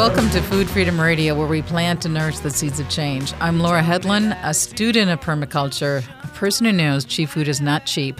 Welcome 0.00 0.30
to 0.30 0.40
Food 0.40 0.70
Freedom 0.70 0.98
Radio, 0.98 1.34
where 1.34 1.46
we 1.46 1.60
plant 1.60 2.06
and 2.06 2.14
nourish 2.14 2.38
the 2.38 2.48
seeds 2.48 2.80
of 2.80 2.88
change. 2.88 3.34
I'm 3.38 3.60
Laura 3.60 3.82
Hedlund, 3.82 4.34
a 4.42 4.54
student 4.54 5.10
of 5.10 5.20
permaculture, 5.20 6.02
a 6.24 6.28
person 6.28 6.64
who 6.64 6.72
knows 6.72 7.04
cheap 7.04 7.28
food 7.28 7.48
is 7.48 7.60
not 7.60 7.84
cheap 7.84 8.18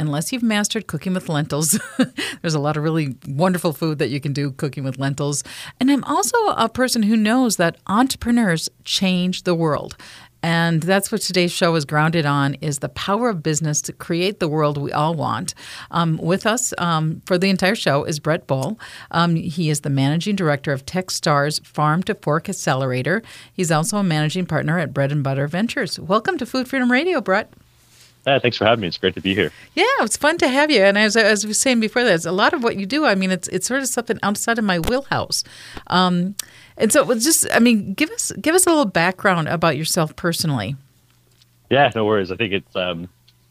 unless 0.00 0.32
you've 0.32 0.42
mastered 0.42 0.88
cooking 0.88 1.14
with 1.14 1.28
lentils. 1.28 1.78
There's 2.42 2.54
a 2.54 2.58
lot 2.58 2.76
of 2.76 2.82
really 2.82 3.14
wonderful 3.28 3.72
food 3.72 4.00
that 4.00 4.08
you 4.08 4.18
can 4.20 4.32
do 4.32 4.50
cooking 4.50 4.82
with 4.82 4.98
lentils. 4.98 5.44
And 5.78 5.88
I'm 5.88 6.02
also 6.02 6.36
a 6.48 6.68
person 6.68 7.04
who 7.04 7.16
knows 7.16 7.58
that 7.58 7.76
entrepreneurs 7.86 8.68
change 8.82 9.44
the 9.44 9.54
world. 9.54 9.96
And 10.42 10.82
that's 10.82 11.12
what 11.12 11.20
today's 11.20 11.52
show 11.52 11.74
is 11.74 11.84
grounded 11.84 12.24
on 12.24 12.54
is 12.54 12.78
the 12.78 12.88
power 12.88 13.28
of 13.28 13.42
business 13.42 13.82
to 13.82 13.92
create 13.92 14.40
the 14.40 14.48
world 14.48 14.78
we 14.78 14.92
all 14.92 15.14
want. 15.14 15.54
Um, 15.90 16.16
with 16.16 16.46
us 16.46 16.72
um, 16.78 17.22
for 17.26 17.36
the 17.36 17.50
entire 17.50 17.74
show 17.74 18.04
is 18.04 18.18
Brett 18.18 18.46
Brohl. 18.46 18.78
Um, 19.10 19.36
he 19.36 19.70
is 19.70 19.80
the 19.80 19.90
managing 19.90 20.36
director 20.36 20.72
of 20.72 20.86
TechStars 20.86 21.64
Farm 21.66 22.02
to 22.04 22.14
Fork 22.14 22.48
Accelerator. 22.48 23.22
He's 23.52 23.70
also 23.70 23.98
a 23.98 24.02
managing 24.02 24.46
partner 24.46 24.78
at 24.78 24.94
Bread 24.94 25.12
and 25.12 25.22
Butter 25.22 25.46
Ventures. 25.46 25.98
Welcome 25.98 26.38
to 26.38 26.46
Food 26.46 26.68
Freedom 26.68 26.90
Radio, 26.90 27.20
Brett. 27.20 27.52
Yeah, 28.26 28.38
thanks 28.38 28.58
for 28.58 28.66
having 28.66 28.82
me. 28.82 28.88
It's 28.88 28.98
great 28.98 29.14
to 29.14 29.20
be 29.20 29.34
here. 29.34 29.50
Yeah, 29.74 29.84
it's 30.00 30.16
fun 30.16 30.36
to 30.38 30.48
have 30.48 30.70
you. 30.70 30.82
And 30.82 30.98
as, 30.98 31.16
as 31.16 31.44
I 31.44 31.48
was 31.48 31.58
saying 31.58 31.80
before, 31.80 32.04
there's 32.04 32.26
a 32.26 32.32
lot 32.32 32.52
of 32.52 32.62
what 32.62 32.76
you 32.76 32.84
do. 32.84 33.06
I 33.06 33.14
mean, 33.14 33.30
it's 33.30 33.48
it's 33.48 33.66
sort 33.66 33.80
of 33.80 33.88
something 33.88 34.18
outside 34.22 34.58
of 34.58 34.64
my 34.64 34.78
wheelhouse. 34.78 35.42
Um, 35.86 36.34
and 36.80 36.92
so, 36.92 37.00
it 37.00 37.06
was 37.06 37.22
just 37.22 37.46
I 37.52 37.58
mean, 37.58 37.94
give 37.94 38.10
us 38.10 38.32
give 38.40 38.54
us 38.54 38.66
a 38.66 38.70
little 38.70 38.86
background 38.86 39.48
about 39.48 39.76
yourself 39.76 40.16
personally. 40.16 40.76
Yeah, 41.68 41.90
no 41.94 42.04
worries. 42.04 42.32
I 42.32 42.36
think 42.36 42.52
it's 42.52 42.74
um, 42.74 43.08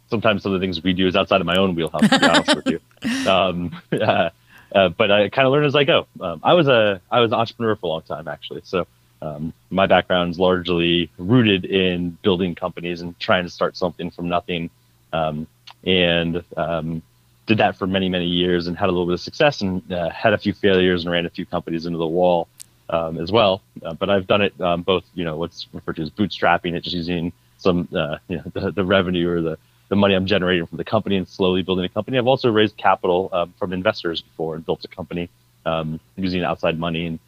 sometimes 0.09 0.43
some 0.43 0.53
of 0.53 0.59
the 0.59 0.63
things 0.63 0.83
we 0.83 0.93
do 0.93 1.07
is 1.07 1.15
outside 1.15 1.39
of 1.39 1.47
my 1.47 1.55
own 1.55 1.75
wheelhouse. 1.75 2.01
To 2.01 2.19
be 2.19 2.25
honest 2.25 2.55
with 2.55 2.67
you, 2.67 2.79
um, 3.29 3.81
uh, 3.91 4.29
uh, 4.73 4.89
but 4.89 5.11
I 5.11 5.29
kind 5.29 5.45
of 5.45 5.53
learn 5.53 5.63
as 5.63 5.75
I 5.75 5.83
go. 5.83 6.07
Um, 6.19 6.41
I 6.43 6.53
was 6.53 6.67
a 6.67 7.01
I 7.11 7.21
was 7.21 7.31
an 7.31 7.39
entrepreneur 7.39 7.75
for 7.75 7.85
a 7.85 7.89
long 7.89 8.01
time 8.01 8.27
actually. 8.27 8.61
So 8.63 8.87
um, 9.21 9.53
my 9.69 9.85
background 9.85 10.31
is 10.31 10.39
largely 10.39 11.09
rooted 11.17 11.65
in 11.65 12.17
building 12.23 12.55
companies 12.55 13.01
and 13.01 13.17
trying 13.19 13.43
to 13.43 13.49
start 13.49 13.77
something 13.77 14.11
from 14.11 14.27
nothing, 14.27 14.69
um, 15.13 15.47
and 15.85 16.43
um, 16.57 17.01
did 17.45 17.57
that 17.59 17.75
for 17.77 17.87
many 17.87 18.09
many 18.09 18.25
years 18.25 18.67
and 18.67 18.77
had 18.77 18.89
a 18.89 18.91
little 18.91 19.05
bit 19.05 19.13
of 19.13 19.21
success 19.21 19.61
and 19.61 19.91
uh, 19.91 20.09
had 20.09 20.33
a 20.33 20.37
few 20.37 20.53
failures 20.53 21.03
and 21.03 21.11
ran 21.11 21.25
a 21.25 21.29
few 21.29 21.45
companies 21.45 21.85
into 21.85 21.97
the 21.97 22.07
wall 22.07 22.47
um, 22.89 23.17
as 23.19 23.31
well. 23.31 23.61
Uh, 23.83 23.93
but 23.93 24.09
I've 24.09 24.27
done 24.27 24.41
it 24.41 24.59
um, 24.61 24.81
both, 24.81 25.03
you 25.13 25.23
know, 25.23 25.37
what's 25.37 25.67
referred 25.73 25.97
to 25.97 26.03
as 26.03 26.09
bootstrapping 26.09 26.73
it, 26.73 26.83
just 26.83 26.95
using 26.95 27.31
some, 27.57 27.87
uh, 27.95 28.17
you 28.27 28.37
know, 28.37 28.43
the, 28.53 28.71
the, 28.71 28.83
revenue 28.83 29.29
or 29.29 29.41
the, 29.41 29.57
the 29.89 29.95
money 29.95 30.15
I'm 30.15 30.25
generating 30.25 30.65
from 30.65 30.77
the 30.77 30.83
company 30.83 31.15
and 31.15 31.27
slowly 31.27 31.61
building 31.61 31.85
a 31.85 31.89
company. 31.89 32.17
I've 32.17 32.27
also 32.27 32.51
raised 32.51 32.77
capital 32.77 33.29
um, 33.31 33.53
from 33.57 33.73
investors 33.73 34.21
before 34.21 34.55
and 34.55 34.65
built 34.65 34.83
a 34.83 34.87
company 34.87 35.29
um, 35.65 35.99
using 36.15 36.43
outside 36.43 36.79
money 36.79 37.05
and, 37.05 37.19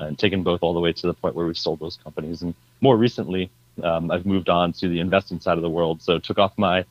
uh, 0.00 0.04
and 0.06 0.18
taken 0.18 0.42
both 0.42 0.62
all 0.62 0.74
the 0.74 0.80
way 0.80 0.92
to 0.92 1.06
the 1.06 1.14
point 1.14 1.34
where 1.34 1.46
we've 1.46 1.58
sold 1.58 1.80
those 1.80 1.98
companies. 2.02 2.42
And 2.42 2.54
more 2.80 2.96
recently, 2.96 3.50
um, 3.82 4.10
I've 4.10 4.26
moved 4.26 4.48
on 4.48 4.72
to 4.74 4.88
the 4.88 5.00
investing 5.00 5.40
side 5.40 5.56
of 5.56 5.62
the 5.62 5.70
world. 5.70 6.02
So 6.02 6.18
took 6.18 6.38
off 6.38 6.52
my 6.56 6.84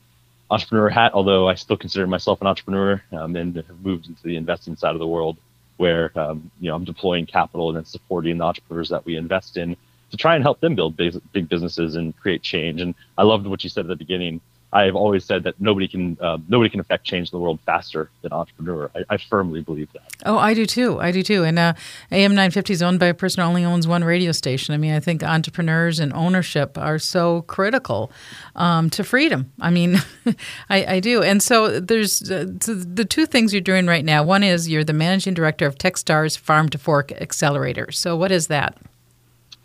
entrepreneur 0.50 0.88
hat, 0.88 1.12
although 1.14 1.48
I 1.48 1.54
still 1.54 1.76
consider 1.76 2.06
myself 2.06 2.40
an 2.40 2.46
entrepreneur, 2.46 3.02
um, 3.12 3.34
and 3.36 3.56
have 3.56 3.80
moved 3.84 4.06
into 4.06 4.22
the 4.22 4.36
investing 4.36 4.76
side 4.76 4.94
of 4.94 5.00
the 5.00 5.06
world 5.06 5.36
where 5.76 6.16
um, 6.18 6.50
you 6.60 6.68
know 6.68 6.76
I'm 6.76 6.84
deploying 6.84 7.26
capital 7.26 7.68
and 7.68 7.76
then 7.76 7.84
supporting 7.84 8.38
the 8.38 8.44
entrepreneurs 8.44 8.88
that 8.88 9.04
we 9.04 9.16
invest 9.16 9.56
in 9.56 9.76
to 10.10 10.16
try 10.16 10.34
and 10.34 10.44
help 10.44 10.60
them 10.60 10.74
build 10.74 10.96
big, 10.96 11.20
big 11.32 11.48
businesses 11.48 11.96
and 11.96 12.16
create 12.16 12.42
change. 12.42 12.80
And 12.80 12.94
I 13.18 13.24
loved 13.24 13.46
what 13.46 13.64
you 13.64 13.70
said 13.70 13.86
at 13.86 13.88
the 13.88 13.96
beginning. 13.96 14.40
I've 14.72 14.96
always 14.96 15.24
said 15.24 15.44
that 15.44 15.60
nobody 15.60 15.86
can 15.86 16.18
uh, 16.20 16.38
nobody 16.48 16.68
can 16.68 16.80
affect 16.80 17.04
change 17.04 17.28
in 17.28 17.38
the 17.38 17.42
world 17.42 17.60
faster 17.64 18.10
than 18.22 18.32
entrepreneur. 18.32 18.90
I, 18.94 19.04
I, 19.10 19.16
firmly 19.16 19.62
believe 19.62 19.90
that. 19.92 20.02
Oh, 20.24 20.38
I 20.38 20.54
do 20.54 20.66
too. 20.66 21.00
I 21.00 21.12
do 21.12 21.22
too. 21.22 21.44
And 21.44 21.58
uh, 21.58 21.74
AM 22.10 22.32
950 22.32 22.72
is 22.72 22.82
owned 22.82 22.98
by 22.98 23.06
a 23.06 23.14
person 23.14 23.42
who 23.42 23.48
only 23.48 23.64
owns 23.64 23.86
one 23.86 24.02
radio 24.02 24.32
station. 24.32 24.74
I 24.74 24.76
mean, 24.76 24.92
I 24.92 25.00
think 25.00 25.22
entrepreneurs 25.22 26.00
and 26.00 26.12
ownership 26.12 26.76
are 26.76 26.98
so 26.98 27.42
critical 27.42 28.10
um, 28.56 28.90
to 28.90 29.04
freedom. 29.04 29.52
I 29.60 29.70
mean, 29.70 29.98
I, 30.68 30.96
I, 30.96 31.00
do. 31.00 31.22
And 31.22 31.42
so 31.42 31.80
there's 31.80 32.28
uh, 32.30 32.46
the 32.46 33.06
two 33.08 33.24
things 33.24 33.54
you're 33.54 33.60
doing 33.60 33.86
right 33.86 34.04
now. 34.04 34.24
One 34.24 34.42
is 34.42 34.68
you're 34.68 34.84
the 34.84 34.92
managing 34.92 35.34
director 35.34 35.66
of 35.66 35.78
TechStars 35.78 36.36
Farm 36.36 36.68
to 36.70 36.78
Fork 36.78 37.12
Accelerator. 37.12 37.92
So 37.92 38.16
what 38.16 38.32
is 38.32 38.48
that? 38.48 38.76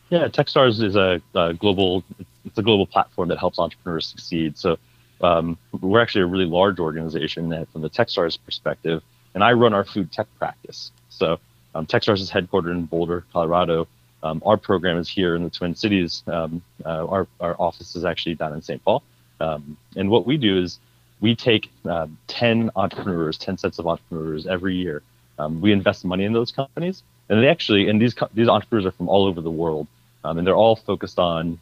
Yeah, 0.09 0.27
TechStars 0.27 0.81
is 0.83 0.95
a, 0.95 1.21
a 1.33 1.53
global 1.53 2.03
it's 2.45 2.57
a 2.57 2.63
global 2.63 2.85
platform 2.85 3.29
that 3.29 3.37
helps 3.37 3.59
entrepreneurs 3.59 4.07
succeed. 4.07 4.57
So 4.57 4.77
um, 5.23 5.57
we're 5.79 6.01
actually 6.01 6.21
a 6.21 6.27
really 6.27 6.45
large 6.45 6.79
organization 6.79 7.65
from 7.71 7.81
the 7.81 7.89
TechStars 7.89 8.37
perspective, 8.43 9.03
and 9.33 9.43
I 9.43 9.53
run 9.53 9.73
our 9.73 9.83
food 9.83 10.11
tech 10.11 10.27
practice. 10.37 10.91
So 11.09 11.39
um, 11.75 11.85
TechStars 11.85 12.19
is 12.19 12.31
headquartered 12.31 12.71
in 12.71 12.85
Boulder, 12.85 13.25
Colorado. 13.31 13.87
Um, 14.23 14.41
our 14.45 14.57
program 14.57 14.97
is 14.97 15.09
here 15.09 15.35
in 15.35 15.43
the 15.43 15.49
Twin 15.49 15.75
Cities. 15.75 16.23
Um, 16.27 16.61
uh, 16.85 17.07
our, 17.07 17.27
our 17.39 17.55
office 17.59 17.95
is 17.95 18.05
actually 18.05 18.35
down 18.35 18.53
in 18.53 18.61
St. 18.61 18.83
Paul. 18.83 19.03
Um, 19.39 19.77
and 19.95 20.09
what 20.09 20.25
we 20.25 20.37
do 20.37 20.61
is 20.61 20.79
we 21.21 21.35
take 21.35 21.71
uh, 21.85 22.07
10 22.27 22.71
entrepreneurs, 22.75 23.37
10 23.37 23.57
sets 23.57 23.79
of 23.79 23.87
entrepreneurs 23.87 24.45
every 24.45 24.75
year. 24.75 25.01
Um, 25.39 25.61
we 25.61 25.71
invest 25.71 26.05
money 26.05 26.25
in 26.25 26.33
those 26.33 26.51
companies. 26.51 27.03
And 27.29 27.41
they 27.41 27.47
actually, 27.47 27.89
and 27.89 28.01
these, 28.01 28.15
these 28.33 28.47
entrepreneurs 28.47 28.85
are 28.85 28.91
from 28.91 29.09
all 29.09 29.25
over 29.25 29.41
the 29.41 29.51
world. 29.51 29.87
and 30.23 30.45
they're 30.45 30.55
all 30.55 30.75
focused 30.75 31.17
on 31.17 31.59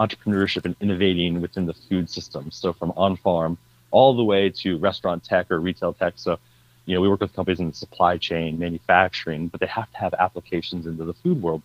entrepreneurship 0.00 0.64
and 0.64 0.74
innovating 0.80 1.40
within 1.40 1.66
the 1.66 1.74
food 1.74 2.08
system. 2.08 2.50
So 2.50 2.72
from 2.72 2.92
on 2.96 3.16
farm 3.16 3.58
all 3.90 4.16
the 4.16 4.24
way 4.24 4.50
to 4.50 4.78
restaurant 4.78 5.22
tech 5.24 5.50
or 5.50 5.60
retail 5.60 5.92
tech. 5.92 6.14
So, 6.16 6.38
you 6.86 6.94
know, 6.94 7.00
we 7.00 7.08
work 7.08 7.20
with 7.20 7.34
companies 7.34 7.60
in 7.60 7.68
the 7.68 7.74
supply 7.74 8.16
chain, 8.16 8.58
manufacturing, 8.58 9.48
but 9.48 9.60
they 9.60 9.66
have 9.66 9.90
to 9.92 9.98
have 9.98 10.14
applications 10.14 10.86
into 10.86 11.04
the 11.04 11.14
food 11.14 11.42
world. 11.42 11.62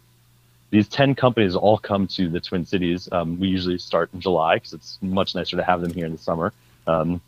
These 0.72 0.88
10 0.90 1.16
companies 1.16 1.56
all 1.56 1.78
come 1.78 2.07
to 2.07 2.28
the 2.28 2.41
Twin 2.41 2.66
Cities. 2.66 3.07
Um, 3.12 3.40
we 3.40 3.47
usually 3.47 3.78
start 3.78 4.09
in 4.13 4.19
July 4.19 4.56
because 4.56 4.73
it's 4.73 4.97
much 5.02 5.35
nicer 5.35 5.56
to 5.56 5.63
have 5.63 5.81
them 5.81 5.94
here 5.94 6.06
in 6.06 6.12
the 6.12 6.17
summer. 6.17 6.52
Um, 6.88 7.22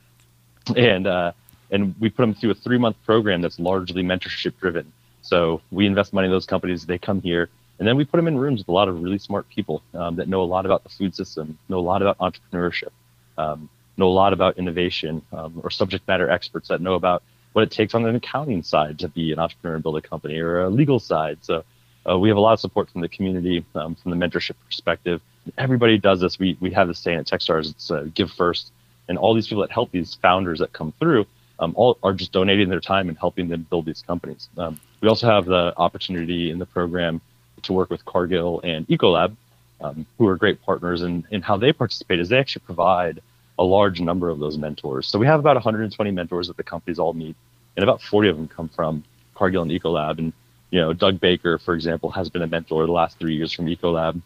and, 0.75 1.07
uh, 1.07 1.31
and 1.71 1.95
we 1.99 2.09
put 2.09 2.23
them 2.23 2.33
through 2.33 2.51
a 2.51 2.55
three 2.55 2.77
month 2.77 2.97
program 3.05 3.41
that's 3.41 3.59
largely 3.59 4.03
mentorship 4.03 4.57
driven. 4.59 4.91
So 5.21 5.61
we 5.71 5.85
invest 5.85 6.13
money 6.13 6.25
in 6.25 6.31
those 6.31 6.45
companies. 6.45 6.85
They 6.85 6.97
come 6.97 7.21
here 7.21 7.49
and 7.79 7.87
then 7.87 7.95
we 7.95 8.05
put 8.05 8.17
them 8.17 8.27
in 8.27 8.37
rooms 8.37 8.61
with 8.61 8.69
a 8.69 8.71
lot 8.71 8.87
of 8.87 9.01
really 9.01 9.19
smart 9.19 9.47
people 9.49 9.83
um, 9.93 10.15
that 10.15 10.27
know 10.27 10.41
a 10.41 10.45
lot 10.45 10.65
about 10.65 10.83
the 10.83 10.89
food 10.89 11.15
system, 11.15 11.57
know 11.69 11.77
a 11.77 11.79
lot 11.79 12.01
about 12.01 12.17
entrepreneurship, 12.17 12.91
um, 13.37 13.69
know 13.97 14.07
a 14.07 14.09
lot 14.09 14.33
about 14.33 14.57
innovation, 14.57 15.21
um, 15.31 15.59
or 15.63 15.69
subject 15.69 16.07
matter 16.07 16.29
experts 16.29 16.69
that 16.69 16.81
know 16.81 16.95
about 16.95 17.23
what 17.53 17.63
it 17.63 17.71
takes 17.71 17.93
on 17.93 18.05
an 18.05 18.15
accounting 18.15 18.63
side 18.63 18.99
to 18.99 19.07
be 19.07 19.31
an 19.31 19.39
entrepreneur 19.39 19.75
and 19.75 19.83
build 19.83 19.97
a 19.97 20.01
company, 20.01 20.39
or 20.39 20.61
a 20.61 20.69
legal 20.69 20.99
side. 20.99 21.37
So 21.41 21.63
uh, 22.09 22.17
we 22.17 22.29
have 22.29 22.37
a 22.37 22.41
lot 22.41 22.53
of 22.53 22.59
support 22.59 22.89
from 22.89 23.01
the 23.01 23.09
community, 23.09 23.63
um, 23.75 23.95
from 23.95 24.11
the 24.11 24.17
mentorship 24.17 24.55
perspective. 24.65 25.21
Everybody 25.57 25.97
does 25.97 26.19
this. 26.19 26.39
We 26.39 26.57
we 26.59 26.71
have 26.71 26.87
this 26.87 26.99
saying 26.99 27.19
at 27.19 27.27
TechStars: 27.27 27.69
it's 27.69 27.91
uh, 27.91 28.07
give 28.13 28.31
first, 28.31 28.71
and 29.07 29.17
all 29.17 29.33
these 29.33 29.47
people 29.47 29.61
that 29.61 29.71
help 29.71 29.91
these 29.91 30.15
founders 30.15 30.59
that 30.59 30.73
come 30.73 30.93
through. 30.99 31.25
Um, 31.59 31.73
all 31.75 31.97
are 32.03 32.13
just 32.13 32.31
donating 32.31 32.69
their 32.69 32.79
time 32.79 33.09
and 33.09 33.17
helping 33.17 33.47
them 33.47 33.65
build 33.67 33.85
these 33.85 34.03
companies. 34.05 34.47
Um, 34.59 34.79
we 35.01 35.09
also 35.09 35.25
have 35.25 35.45
the 35.45 35.73
opportunity 35.77 36.51
in 36.51 36.59
the 36.59 36.67
program 36.67 37.19
to 37.67 37.73
work 37.73 37.89
with 37.89 38.03
Cargill 38.05 38.59
and 38.63 38.87
Ecolab, 38.87 39.35
um, 39.79 40.05
who 40.17 40.27
are 40.27 40.35
great 40.35 40.61
partners, 40.63 41.01
and, 41.01 41.25
how 41.43 41.57
they 41.57 41.71
participate 41.71 42.19
is 42.19 42.29
they 42.29 42.39
actually 42.39 42.63
provide 42.65 43.21
a 43.59 43.63
large 43.63 44.01
number 44.01 44.29
of 44.29 44.39
those 44.39 44.57
mentors. 44.57 45.07
So 45.07 45.19
we 45.19 45.25
have 45.27 45.39
about 45.39 45.55
120 45.55 46.11
mentors 46.11 46.47
that 46.47 46.57
the 46.57 46.63
companies 46.63 46.99
all 46.99 47.13
meet, 47.13 47.35
and 47.75 47.83
about 47.83 48.01
40 48.01 48.29
of 48.29 48.37
them 48.37 48.47
come 48.47 48.69
from 48.69 49.03
Cargill 49.35 49.61
and 49.61 49.71
Ecolab. 49.71 50.17
And 50.17 50.33
you 50.71 50.79
know, 50.79 50.93
Doug 50.93 51.19
Baker, 51.19 51.57
for 51.57 51.73
example, 51.73 52.09
has 52.11 52.29
been 52.29 52.41
a 52.41 52.47
mentor 52.47 52.85
the 52.85 52.91
last 52.91 53.19
three 53.19 53.35
years 53.35 53.53
from 53.53 53.67
Ecolab. 53.67 54.21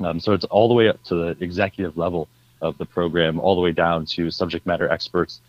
Um, 0.00 0.20
so 0.20 0.32
it's 0.32 0.44
all 0.44 0.68
the 0.68 0.74
way 0.74 0.88
up 0.88 1.02
to 1.04 1.14
the 1.14 1.44
executive 1.44 1.96
level 1.96 2.28
of 2.60 2.78
the 2.78 2.86
program, 2.86 3.40
all 3.40 3.54
the 3.54 3.60
way 3.60 3.72
down 3.72 4.06
to 4.06 4.30
subject 4.30 4.66
matter 4.66 4.88
experts. 4.88 5.40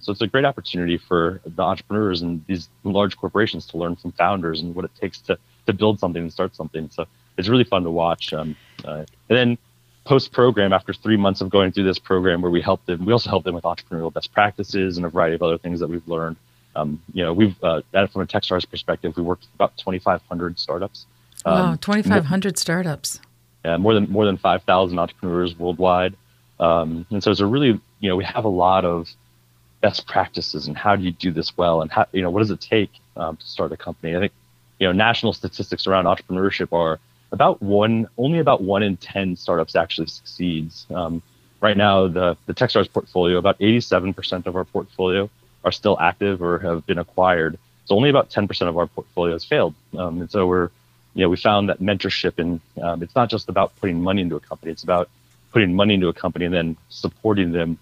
So 0.00 0.12
it's 0.12 0.20
a 0.20 0.26
great 0.26 0.44
opportunity 0.44 0.96
for 0.96 1.40
the 1.44 1.62
entrepreneurs 1.62 2.22
and 2.22 2.44
these 2.46 2.68
large 2.84 3.16
corporations 3.16 3.66
to 3.66 3.78
learn 3.78 3.96
from 3.96 4.12
founders 4.12 4.60
and 4.60 4.74
what 4.74 4.84
it 4.84 4.92
takes 5.00 5.20
to 5.22 5.38
to 5.68 5.72
build 5.74 6.00
something 6.00 6.22
and 6.22 6.32
start 6.32 6.56
something. 6.56 6.90
So 6.90 7.06
it's 7.36 7.48
really 7.48 7.64
fun 7.64 7.84
to 7.84 7.90
watch. 7.90 8.32
Um, 8.32 8.56
uh, 8.84 9.04
and 9.28 9.38
then 9.38 9.58
post 10.04 10.32
program, 10.32 10.72
after 10.72 10.92
three 10.92 11.16
months 11.16 11.40
of 11.40 11.50
going 11.50 11.70
through 11.70 11.84
this 11.84 11.98
program, 11.98 12.40
where 12.40 12.50
we 12.50 12.62
help 12.62 12.84
them, 12.86 13.04
we 13.04 13.12
also 13.12 13.28
help 13.28 13.44
them 13.44 13.54
with 13.54 13.64
entrepreneurial 13.64 14.12
best 14.12 14.32
practices 14.32 14.96
and 14.96 15.04
a 15.04 15.08
variety 15.08 15.34
of 15.34 15.42
other 15.42 15.58
things 15.58 15.80
that 15.80 15.88
we've 15.88 16.06
learned. 16.08 16.36
Um, 16.74 17.02
you 17.12 17.22
know, 17.22 17.32
we've 17.32 17.62
uh, 17.62 17.82
from 17.92 18.22
a 18.22 18.26
TechStars 18.26 18.68
perspective, 18.68 19.16
we 19.16 19.22
worked 19.22 19.42
with 19.42 19.54
about 19.54 19.76
2,500 19.76 20.58
startups. 20.58 21.06
Um, 21.44 21.54
wow, 21.54 21.76
2,500 21.80 22.58
startups. 22.58 23.20
Yeah, 23.64 23.76
more 23.76 23.94
than 23.94 24.10
more 24.10 24.24
than 24.24 24.38
5,000 24.38 24.98
entrepreneurs 24.98 25.58
worldwide. 25.58 26.16
Um, 26.58 27.06
and 27.10 27.22
so 27.22 27.30
it's 27.30 27.40
a 27.40 27.46
really, 27.46 27.80
you 28.00 28.08
know, 28.08 28.16
we 28.16 28.24
have 28.24 28.44
a 28.44 28.54
lot 28.66 28.84
of 28.84 29.08
best 29.80 30.06
practices 30.06 30.66
and 30.66 30.76
how 30.76 30.96
do 30.96 31.02
you 31.02 31.12
do 31.12 31.30
this 31.30 31.56
well 31.56 31.82
and 31.82 31.90
how, 31.90 32.06
you 32.12 32.22
know, 32.22 32.30
what 32.30 32.40
does 32.40 32.50
it 32.50 32.60
take 32.60 32.90
um, 33.16 33.36
to 33.36 33.46
start 33.46 33.70
a 33.72 33.76
company? 33.76 34.16
I 34.16 34.20
think 34.20 34.32
you 34.78 34.86
know, 34.86 34.92
national 34.92 35.32
statistics 35.32 35.86
around 35.86 36.04
entrepreneurship 36.04 36.72
are 36.72 36.98
about 37.32 37.60
one, 37.62 38.08
only 38.16 38.38
about 38.38 38.62
one 38.62 38.82
in 38.82 38.96
10 38.96 39.36
startups 39.36 39.76
actually 39.76 40.06
succeeds. 40.06 40.86
Um, 40.94 41.22
right 41.60 41.76
now, 41.76 42.08
the, 42.08 42.36
the 42.46 42.54
TechStars 42.54 42.90
portfolio, 42.90 43.38
about 43.38 43.58
87% 43.58 44.46
of 44.46 44.56
our 44.56 44.64
portfolio 44.64 45.28
are 45.64 45.72
still 45.72 45.98
active 46.00 46.40
or 46.42 46.58
have 46.60 46.86
been 46.86 46.98
acquired. 46.98 47.58
So 47.84 47.96
only 47.96 48.10
about 48.10 48.30
10% 48.30 48.68
of 48.68 48.78
our 48.78 48.86
portfolio 48.86 49.32
has 49.32 49.44
failed. 49.44 49.74
Um, 49.96 50.20
and 50.20 50.30
so 50.30 50.46
we're, 50.46 50.70
you 51.14 51.24
know, 51.24 51.28
we 51.28 51.36
found 51.36 51.68
that 51.68 51.80
mentorship 51.80 52.38
and 52.38 52.60
um, 52.82 53.02
it's 53.02 53.14
not 53.14 53.30
just 53.30 53.48
about 53.48 53.74
putting 53.80 54.02
money 54.02 54.22
into 54.22 54.36
a 54.36 54.40
company. 54.40 54.72
It's 54.72 54.84
about 54.84 55.08
putting 55.52 55.74
money 55.74 55.94
into 55.94 56.08
a 56.08 56.12
company 56.12 56.44
and 56.44 56.54
then 56.54 56.76
supporting 56.88 57.52
them 57.52 57.78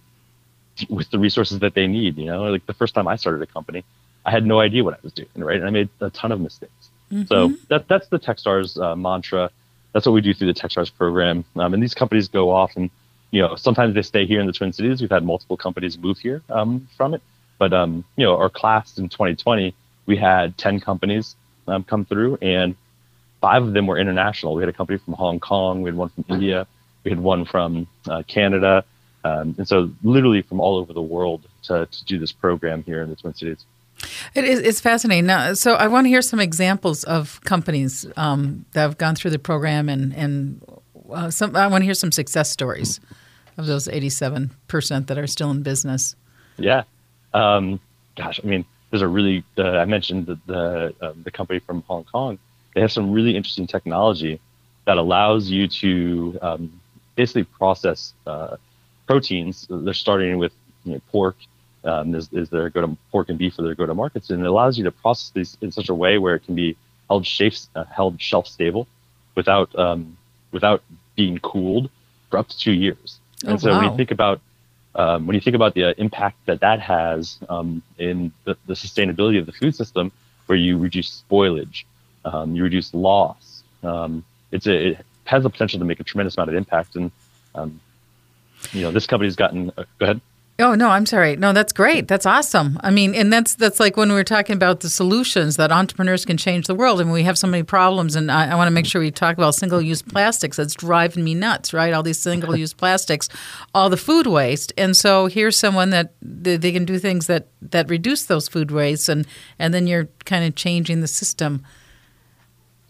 with 0.89 1.11
the 1.11 1.19
resources 1.19 1.59
that 1.61 1.75
they 1.75 1.87
need. 1.87 2.17
You 2.17 2.27
know, 2.27 2.45
like 2.45 2.67
the 2.67 2.75
first 2.75 2.95
time 2.95 3.09
I 3.09 3.17
started 3.17 3.43
a 3.43 3.47
company, 3.47 3.85
I 4.25 4.31
had 4.31 4.47
no 4.47 4.61
idea 4.61 4.85
what 4.85 4.95
I 4.95 4.99
was 5.03 5.13
doing, 5.13 5.29
right? 5.37 5.57
And 5.57 5.67
I 5.67 5.71
made 5.71 5.89
a 6.01 6.11
ton 6.11 6.33
of 6.33 6.41
mistakes. 6.41 6.86
Mm-hmm. 7.13 7.25
So 7.27 7.55
that 7.69 7.89
that's 7.89 8.09
the 8.09 8.19
TechStars 8.19 8.81
uh, 8.83 8.97
mantra. 8.97 9.51
That's 9.93 10.07
what 10.07 10.13
we 10.13 10.21
do 10.21 10.35
through 10.35 10.53
the 10.53 10.61
TechStars 10.61 10.95
program. 10.95 11.45
Um, 11.57 11.75
and 11.75 11.83
these 11.83 11.95
companies 11.95 12.29
go 12.29 12.51
off 12.51 12.77
and, 12.77 12.91
you 13.31 13.41
know, 13.41 13.57
sometimes 13.57 13.95
they 13.95 14.03
stay 14.03 14.27
here 14.27 14.41
in 14.41 14.47
the 14.47 14.53
Twin 14.53 14.73
Cities. 14.73 15.01
We've 15.01 15.11
had 15.11 15.25
multiple 15.25 15.57
companies 15.57 15.97
move 15.97 16.19
here 16.19 16.43
um, 16.51 16.87
from 16.97 17.15
it. 17.15 17.23
But, 17.59 17.73
um, 17.73 18.05
you 18.17 18.25
know, 18.25 18.37
our 18.37 18.51
class 18.51 18.99
in 18.99 19.09
2020, 19.09 19.75
we 20.05 20.17
had 20.17 20.59
10 20.59 20.81
companies 20.81 21.35
um, 21.67 21.83
come 21.85 22.05
through 22.05 22.37
and 22.43 22.77
five 23.41 23.63
of 23.63 23.73
them 23.73 23.87
were 23.87 23.99
international. 23.99 24.55
We 24.55 24.63
had 24.63 24.69
a 24.69 24.73
company 24.73 24.99
from 24.99 25.15
Hong 25.15 25.41
Kong, 25.41 25.83
we 25.83 25.89
had 25.89 25.97
one 25.97 26.09
from 26.11 26.25
India, 26.29 26.67
we 27.05 27.11
had 27.11 27.21
one 27.21 27.45
from 27.45 27.87
uh, 28.09 28.23
Canada, 28.27 28.85
um, 29.25 29.55
and 29.59 29.67
so 29.67 29.91
literally 30.03 30.43
from 30.43 30.61
all 30.61 30.77
over 30.77 30.93
the 30.93 31.03
world 31.03 31.47
to, 31.65 31.87
to 31.87 32.05
do 32.05 32.19
this 32.19 32.33
program 32.33 32.83
here 32.83 33.03
in 33.03 33.09
the 33.09 33.17
Twin 33.17 33.35
Cities. 33.35 33.65
It 34.35 34.45
is, 34.45 34.61
it's 34.61 34.81
fascinating. 34.81 35.27
Now, 35.27 35.55
so 35.55 35.75
I 35.75 35.89
want 35.89 36.05
to 36.05 36.09
hear 36.09 36.23
some 36.23 36.41
examples 36.41 37.05
of 37.05 37.41
companies 37.45 38.07
um, 38.17 38.65
that 38.73 38.83
have 38.83 38.99
gone 38.99 39.15
through 39.15 39.31
the 39.33 39.39
program, 39.39 39.89
and 39.89 40.15
and 40.15 40.61
uh, 41.11 41.31
some. 41.31 41.57
I 41.57 41.67
want 41.67 41.83
to 41.83 41.85
hear 41.87 41.95
some 41.95 42.13
success 42.13 42.51
stories 42.51 43.01
of 43.57 43.67
those 43.67 43.89
eighty-seven 43.89 44.51
percent 44.69 45.07
that 45.07 45.19
are 45.19 45.27
still 45.27 45.51
in 45.51 45.63
business. 45.63 46.17
Yeah, 46.59 46.85
um, 47.35 47.81
gosh, 48.17 48.41
I 48.43 48.47
mean, 48.47 48.65
there's 48.91 49.03
a 49.03 49.09
really. 49.09 49.45
Uh, 49.57 49.79
I 49.79 49.85
mentioned 49.85 50.27
the 50.27 50.39
the, 50.47 50.95
um, 51.01 51.23
the 51.25 51.31
company 51.31 51.59
from 51.61 51.83
Hong 51.83 52.05
Kong. 52.05 52.39
They 52.75 52.81
have 52.81 52.93
some 52.93 53.13
really 53.13 53.37
interesting 53.37 53.67
technology 53.67 54.41
that 54.85 54.99
allows 54.99 55.51
you 55.51 55.67
to 55.67 56.39
um, 56.43 56.81
basically 57.15 57.45
process 57.45 58.15
uh, 58.27 58.57
proteins. 59.07 59.67
They're 59.69 59.95
starting 59.95 60.39
with 60.39 60.53
you 60.85 60.93
know, 60.93 61.01
pork 61.11 61.37
um, 61.87 62.15
is, 62.15 62.29
is 62.33 62.51
their 62.51 62.69
go 62.71 62.81
to 62.81 62.97
pork 63.11 63.29
and 63.29 63.39
beef 63.39 63.55
for 63.55 63.63
their 63.63 63.75
go 63.75 63.87
to 63.87 63.95
markets, 63.95 64.31
and 64.31 64.41
it 64.41 64.47
allows 64.47 64.77
you 64.77 64.85
to 64.85 64.91
process 64.91 65.31
these 65.31 65.57
in 65.61 65.73
such 65.73 65.89
a 65.89 65.95
way 65.95 66.19
where 66.19 66.35
it 66.35 66.45
can 66.45 66.55
be 66.55 66.77
held 67.09 67.27
shelf 67.27 67.55
uh, 67.75 67.85
held 67.85 68.21
shelf 68.21 68.47
stable 68.47 68.87
without 69.35 69.75
um, 69.79 70.17
without 70.53 70.83
being 71.15 71.39
cooled 71.39 71.91
for 72.31 72.39
up 72.39 72.49
to 72.49 72.59
two 72.59 72.73
years. 72.73 73.19
Oh, 73.45 73.51
and 73.51 73.61
so 73.61 73.71
wow. 73.71 73.79
when 73.79 73.91
you 73.91 73.97
think 73.97 74.11
about 74.11 74.41
um, 74.95 75.27
when 75.27 75.35
you 75.35 75.41
think 75.41 75.57
about 75.57 75.75
the 75.75 75.99
impact 76.01 76.39
that 76.47 76.61
that 76.61 76.81
has 76.81 77.39
um, 77.49 77.83
in 77.99 78.33
the, 78.45 78.57
the, 78.67 78.73
sustainability 78.75 79.39
of 79.39 79.45
the 79.45 79.53
food 79.53 79.75
system, 79.77 80.11
where 80.47 80.57
you 80.57 80.79
reduce 80.79 81.23
spoilage, 81.31 81.85
um, 82.25 82.57
you 82.57 82.63
reduce 82.63 82.95
loss, 82.95 83.63
um, 83.83 84.25
it's 84.53 84.67
a, 84.67 84.89
it 84.89 85.07
has 85.25 85.43
the 85.43 85.51
potential 85.51 85.79
to 85.79 85.85
make 85.85 86.01
a 86.01 86.05
tremendous 86.05 86.37
amount 86.37 86.49
of 86.49 86.57
impact. 86.57 86.97
And 86.97 87.11
you 88.73 88.83
know, 88.83 88.91
this 88.91 89.07
company's 89.07 89.37
gotten. 89.37 89.71
Uh, 89.77 89.85
go 89.99 90.05
ahead. 90.05 90.21
Oh 90.59 90.75
no, 90.75 90.89
I'm 90.89 91.05
sorry. 91.05 91.37
No, 91.37 91.53
that's 91.53 91.73
great. 91.75 92.09
That's 92.09 92.25
awesome. 92.25 92.81
I 92.83 92.91
mean, 92.91 93.15
and 93.15 93.31
that's 93.31 93.57
that's 93.57 93.79
like 93.79 93.99
when 93.99 94.09
we 94.09 94.15
were 94.15 94.25
talking 94.25 94.57
about 94.57 94.81
the 94.81 94.89
solutions 94.89 95.57
that 95.57 95.71
entrepreneurs 95.71 96.25
can 96.25 96.39
change 96.39 96.67
the 96.67 96.75
world, 96.75 96.99
I 96.99 97.03
and 97.03 97.13
we 97.13 97.25
have 97.25 97.37
so 97.37 97.47
many 97.47 97.63
problems. 97.63 98.17
And 98.17 98.31
I, 98.31 98.53
I 98.53 98.55
want 98.55 98.67
to 98.67 98.73
make 98.73 98.87
sure 98.87 99.03
we 99.03 99.11
talk 99.11 99.37
about 99.37 99.55
single-use 99.55 100.01
plastics. 100.01 100.57
That's 100.57 100.75
driving 100.75 101.25
me 101.25 101.35
nuts, 101.35 101.75
right? 101.75 101.93
All 101.93 102.03
these 102.03 102.19
single-use 102.19 102.73
plastics, 102.83 103.29
all 103.75 103.91
the 103.91 103.99
food 103.99 104.27
waste. 104.27 104.73
And 104.79 104.97
so 104.97 105.27
here's 105.27 105.59
someone 105.59 105.91
that 105.91 106.15
they, 106.23 106.57
they 106.57 106.73
can 106.73 106.87
do 106.87 106.99
things 106.99 107.27
that 107.27 107.49
that 107.61 107.91
reduce 107.91 108.25
those 108.25 108.49
food 108.49 108.71
waste, 108.71 109.11
and 109.11 109.27
and 109.59 109.75
then 109.75 109.87
you're 109.87 110.09
kind 110.25 110.47
of 110.47 110.55
changing 110.55 111.03
the 111.03 111.09
system 111.09 111.67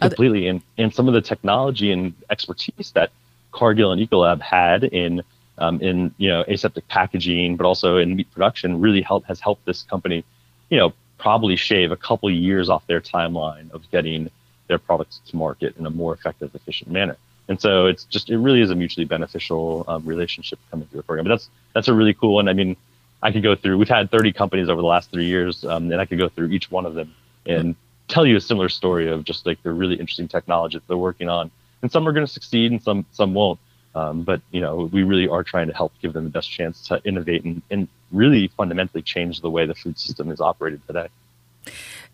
completely. 0.00 0.46
And 0.46 0.62
and 0.78 0.94
some 0.94 1.08
of 1.08 1.14
the 1.14 1.20
technology 1.20 1.90
and 1.90 2.14
expertise 2.30 2.92
that 2.94 3.10
Cargill 3.50 3.90
and 3.90 4.00
Ecolab 4.00 4.40
had 4.40 4.84
in 4.84 5.22
um, 5.58 5.80
in 5.80 6.14
you 6.18 6.28
know 6.28 6.44
aseptic 6.48 6.88
packaging, 6.88 7.56
but 7.56 7.66
also 7.66 7.96
in 7.96 8.16
meat 8.16 8.30
production, 8.32 8.80
really 8.80 9.02
help 9.02 9.24
has 9.26 9.40
helped 9.40 9.64
this 9.64 9.82
company, 9.82 10.24
you 10.70 10.78
know, 10.78 10.92
probably 11.18 11.56
shave 11.56 11.92
a 11.92 11.96
couple 11.96 12.30
years 12.30 12.68
off 12.68 12.86
their 12.86 13.00
timeline 13.00 13.70
of 13.72 13.90
getting 13.90 14.30
their 14.68 14.78
products 14.78 15.20
to 15.26 15.36
market 15.36 15.76
in 15.76 15.86
a 15.86 15.90
more 15.90 16.12
effective, 16.12 16.54
efficient 16.54 16.90
manner. 16.90 17.16
And 17.48 17.60
so 17.60 17.86
it's 17.86 18.04
just 18.04 18.28
it 18.30 18.38
really 18.38 18.60
is 18.60 18.70
a 18.70 18.74
mutually 18.74 19.04
beneficial 19.04 19.84
um, 19.88 20.04
relationship 20.04 20.58
coming 20.70 20.86
through 20.88 20.98
the 20.98 21.04
program. 21.04 21.24
But 21.24 21.30
that's 21.30 21.48
that's 21.74 21.88
a 21.88 21.94
really 21.94 22.14
cool 22.14 22.34
one. 22.34 22.48
I 22.48 22.52
mean, 22.52 22.76
I 23.22 23.30
could 23.32 23.42
go 23.42 23.54
through. 23.54 23.78
We've 23.78 23.88
had 23.88 24.10
30 24.10 24.32
companies 24.32 24.68
over 24.68 24.80
the 24.80 24.86
last 24.86 25.10
three 25.10 25.26
years, 25.26 25.64
um, 25.64 25.90
and 25.92 26.00
I 26.00 26.06
could 26.06 26.18
go 26.18 26.28
through 26.28 26.48
each 26.48 26.70
one 26.70 26.86
of 26.86 26.94
them 26.94 27.14
and 27.46 27.76
tell 28.08 28.26
you 28.26 28.36
a 28.36 28.40
similar 28.40 28.68
story 28.68 29.08
of 29.08 29.24
just 29.24 29.46
like 29.46 29.62
the 29.62 29.72
really 29.72 29.94
interesting 29.94 30.28
technology 30.28 30.78
that 30.78 30.86
they're 30.88 30.96
working 30.96 31.28
on. 31.28 31.50
And 31.82 31.90
some 31.90 32.06
are 32.08 32.12
going 32.12 32.26
to 32.26 32.32
succeed, 32.32 32.72
and 32.72 32.82
some 32.82 33.06
some 33.12 33.34
won't. 33.34 33.60
Um, 33.96 34.22
but 34.22 34.42
you 34.50 34.60
know, 34.60 34.90
we 34.92 35.02
really 35.04 35.26
are 35.26 35.42
trying 35.42 35.68
to 35.68 35.74
help 35.74 35.92
give 36.02 36.12
them 36.12 36.24
the 36.24 36.30
best 36.30 36.50
chance 36.50 36.82
to 36.88 37.00
innovate 37.04 37.44
and, 37.44 37.62
and 37.70 37.88
really 38.12 38.48
fundamentally 38.48 39.00
change 39.00 39.40
the 39.40 39.48
way 39.48 39.64
the 39.64 39.74
food 39.74 39.98
system 39.98 40.30
is 40.30 40.38
operated 40.38 40.86
today. 40.86 41.08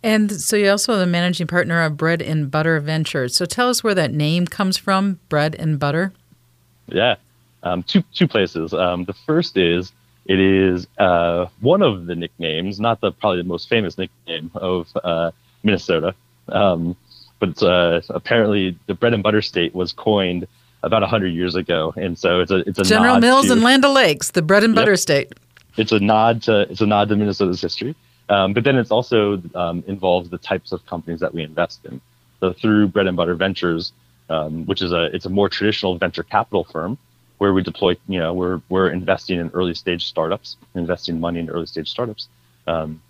And 0.00 0.30
so 0.32 0.56
you're 0.56 0.70
also 0.70 0.96
the 0.96 1.06
managing 1.06 1.48
partner 1.48 1.82
of 1.82 1.96
Bread 1.96 2.22
and 2.22 2.50
Butter 2.50 2.78
Ventures. 2.78 3.36
So 3.36 3.46
tell 3.46 3.68
us 3.68 3.82
where 3.82 3.96
that 3.96 4.12
name 4.12 4.46
comes 4.46 4.76
from, 4.76 5.18
Bread 5.28 5.56
and 5.56 5.78
Butter. 5.78 6.12
Yeah, 6.86 7.16
um, 7.64 7.82
two 7.82 8.04
two 8.14 8.28
places. 8.28 8.72
Um, 8.72 9.04
the 9.04 9.14
first 9.26 9.56
is 9.56 9.92
it 10.26 10.38
is 10.38 10.86
uh, 10.98 11.46
one 11.60 11.82
of 11.82 12.06
the 12.06 12.14
nicknames, 12.14 12.78
not 12.78 13.00
the 13.00 13.10
probably 13.10 13.42
the 13.42 13.48
most 13.48 13.68
famous 13.68 13.98
nickname 13.98 14.52
of 14.54 14.88
uh, 15.02 15.32
Minnesota, 15.64 16.14
um, 16.48 16.96
but 17.40 17.60
uh, 17.60 18.00
apparently 18.08 18.78
the 18.86 18.94
bread 18.94 19.14
and 19.14 19.22
butter 19.22 19.42
state 19.42 19.74
was 19.74 19.92
coined 19.92 20.46
about 20.82 21.02
100 21.02 21.28
years 21.28 21.54
ago. 21.54 21.94
And 21.96 22.18
so 22.18 22.40
it's 22.40 22.50
a 22.50 22.68
it's 22.68 22.78
a 22.78 22.84
General 22.84 23.18
Mills 23.18 23.46
to, 23.46 23.52
and 23.52 23.62
Land 23.62 23.84
O'Lakes, 23.84 24.32
the 24.32 24.42
bread 24.42 24.64
and 24.64 24.74
butter 24.74 24.96
state. 24.96 25.32
It's 25.76 25.92
a 25.92 26.00
nod 26.00 26.42
to 26.42 26.62
it's 26.62 26.80
a 26.80 26.86
nod 26.86 27.08
to 27.08 27.16
Minnesota's 27.16 27.60
history. 27.60 27.94
Um, 28.28 28.52
but 28.52 28.64
then 28.64 28.76
it's 28.76 28.90
also 28.90 29.42
um, 29.54 29.84
involves 29.86 30.30
the 30.30 30.38
types 30.38 30.72
of 30.72 30.84
companies 30.86 31.20
that 31.20 31.34
we 31.34 31.42
invest 31.42 31.84
in. 31.84 32.00
So 32.40 32.52
through 32.52 32.88
Bread 32.88 33.06
and 33.06 33.16
Butter 33.16 33.34
Ventures, 33.34 33.92
um, 34.30 34.64
which 34.66 34.82
is 34.82 34.92
a 34.92 35.04
it's 35.14 35.26
a 35.26 35.30
more 35.30 35.48
traditional 35.48 35.98
venture 35.98 36.22
capital 36.22 36.64
firm 36.64 36.98
where 37.38 37.52
we 37.52 37.62
deploy, 37.62 37.96
you 38.08 38.18
know, 38.18 38.32
we're 38.32 38.60
we're 38.68 38.90
investing 38.90 39.38
in 39.38 39.50
early 39.52 39.74
stage 39.74 40.06
startups, 40.06 40.56
investing 40.74 41.20
money 41.20 41.40
in 41.40 41.50
early 41.50 41.66
stage 41.66 41.88
startups. 41.88 42.28
Um, 42.66 43.02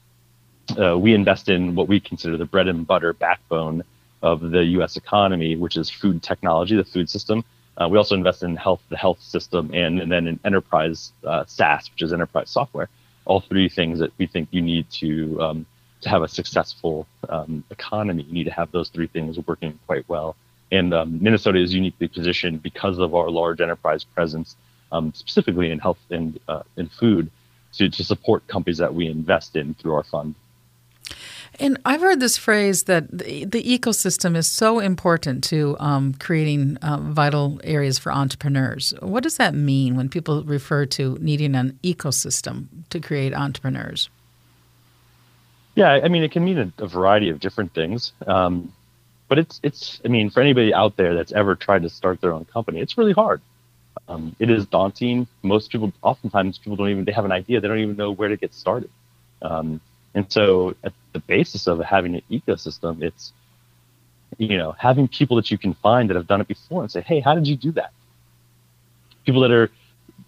uh, 0.81 0.99
we 0.99 1.15
invest 1.15 1.49
in 1.49 1.75
what 1.75 1.89
we 1.89 2.01
consider 2.01 2.37
the 2.37 2.47
bread 2.47 2.69
and 2.69 2.87
butter 2.87 3.13
backbone 3.13 3.83
of 4.23 4.41
the 4.41 4.65
U.S. 4.77 4.97
economy, 4.97 5.57
which 5.57 5.77
is 5.77 5.91
food 5.91 6.23
technology, 6.23 6.77
the 6.77 6.85
food 6.85 7.11
system, 7.11 7.45
uh, 7.81 7.89
we 7.89 7.97
also 7.99 8.15
invest 8.15 8.43
in 8.43 8.57
health, 8.57 8.83
the 8.91 8.97
health 8.97 9.21
system, 9.21 9.71
and, 9.73 10.01
and 10.01 10.13
then 10.13 10.27
in 10.27 10.39
enterprise 10.45 11.13
uh, 11.25 11.45
SaaS, 11.47 11.91
which 11.91 12.03
is 12.03 12.13
enterprise 12.13 12.51
software. 12.51 12.89
All 13.25 13.41
three 13.41 13.69
things 13.69 13.99
that 14.01 14.13
we 14.19 14.27
think 14.27 14.49
you 14.51 14.61
need 14.61 14.91
to 14.91 15.41
um, 15.41 15.67
to 16.03 16.09
have 16.09 16.23
a 16.23 16.29
successful 16.29 17.07
um, 17.29 17.65
economy. 17.71 18.25
You 18.25 18.33
need 18.33 18.45
to 18.45 18.51
have 18.51 18.73
those 18.73 18.89
three 18.89 19.07
things 19.07 19.39
working 19.47 19.79
quite 19.87 20.07
well. 20.09 20.37
And 20.71 20.93
um, 20.93 21.23
Minnesota 21.23 21.61
is 21.61 21.73
uniquely 21.73 22.09
positioned 22.09 22.63
because 22.63 22.99
of 22.99 23.15
our 23.15 23.31
large 23.31 23.61
enterprise 23.61 24.05
presence, 24.05 24.57
um, 24.91 25.13
specifically 25.15 25.71
in 25.71 25.79
health 25.79 25.99
and 26.11 26.41
uh, 26.49 26.63
in 26.77 26.89
food, 26.89 27.31
to, 27.75 27.89
to 27.89 28.05
support 28.05 28.47
companies 28.49 28.79
that 28.79 28.95
we 28.95 29.07
invest 29.07 29.57
in 29.57 29.75
through 29.75 29.95
our 29.95 30.03
fund. 30.03 30.35
And 31.61 31.79
I've 31.85 32.01
heard 32.01 32.19
this 32.19 32.39
phrase 32.39 32.85
that 32.85 33.11
the, 33.11 33.45
the 33.45 33.63
ecosystem 33.63 34.37
is 34.37 34.49
so 34.49 34.79
important 34.79 35.45
to 35.45 35.77
um, 35.79 36.15
creating 36.15 36.79
uh, 36.79 36.97
vital 36.99 37.61
areas 37.63 37.99
for 37.99 38.11
entrepreneurs. 38.11 38.95
What 39.01 39.23
does 39.23 39.37
that 39.37 39.55
mean 39.55 39.97
when 39.97 40.09
people 40.09 40.43
refer 40.45 40.87
to 40.87 41.19
needing 41.21 41.55
an 41.55 41.79
ecosystem 41.83 42.69
to 42.89 43.01
create 43.01 43.35
entrepreneurs? 43.35 44.09
Yeah, 45.75 45.91
I 45.93 46.09
mean, 46.09 46.23
it 46.23 46.33
can 46.33 46.45
mean 46.45 46.59
a, 46.59 46.73
a 46.83 46.87
variety 46.87 47.29
of 47.29 47.39
different 47.39 47.75
things. 47.75 48.13
Um, 48.27 48.73
but 49.29 49.39
it's, 49.39 49.61
it's, 49.63 50.01
I 50.05 50.09
mean, 50.09 50.31
for 50.31 50.41
anybody 50.41 50.75
out 50.75 50.97
there 50.97 51.15
that's 51.15 51.33
ever 51.33 51.55
tried 51.55 51.83
to 51.83 51.89
start 51.89 52.21
their 52.21 52.33
own 52.33 52.45
company, 52.47 52.81
it's 52.81 52.99
really 52.99 53.13
hard. 53.13 53.41
Um, 54.09 54.35
it 54.39 54.51
is 54.51 54.67
daunting. 54.67 55.27
Most 55.43 55.71
people, 55.71 55.93
oftentimes, 56.03 56.59
people 56.59 56.77
don't 56.77 56.89
even, 56.91 57.05
they 57.05 57.13
have 57.13 57.25
an 57.25 57.33
idea, 57.33 57.61
they 57.61 57.69
don't 57.69 57.79
even 57.79 57.97
know 57.97 58.11
where 58.11 58.29
to 58.29 58.37
get 58.37 58.53
started. 58.53 58.91
Um, 59.41 59.81
and 60.15 60.31
so 60.31 60.75
at 60.85 60.93
the 61.13 61.21
basis 61.21 61.67
of 61.67 61.79
having 61.81 62.15
an 62.15 62.23
ecosystem, 62.31 63.03
it's, 63.03 63.33
you 64.39 64.59
know, 64.59 64.73
having 64.73 65.09
people 65.09 65.37
that 65.37 65.51
you 65.51 65.59
can 65.59 65.75
find 65.75 66.11
that 66.11 66.17
have 66.17 66.27
done 66.27 66.41
it 66.41 66.49
before 66.49 66.83
and 66.83 66.91
say, 66.91 67.01
hey, 67.01 67.21
how 67.21 67.35
did 67.35 67.47
you 67.47 67.57
do 67.57 67.73
that? 67.73 67.93
People 69.25 69.41
that 69.43 69.51
are, 69.51 69.71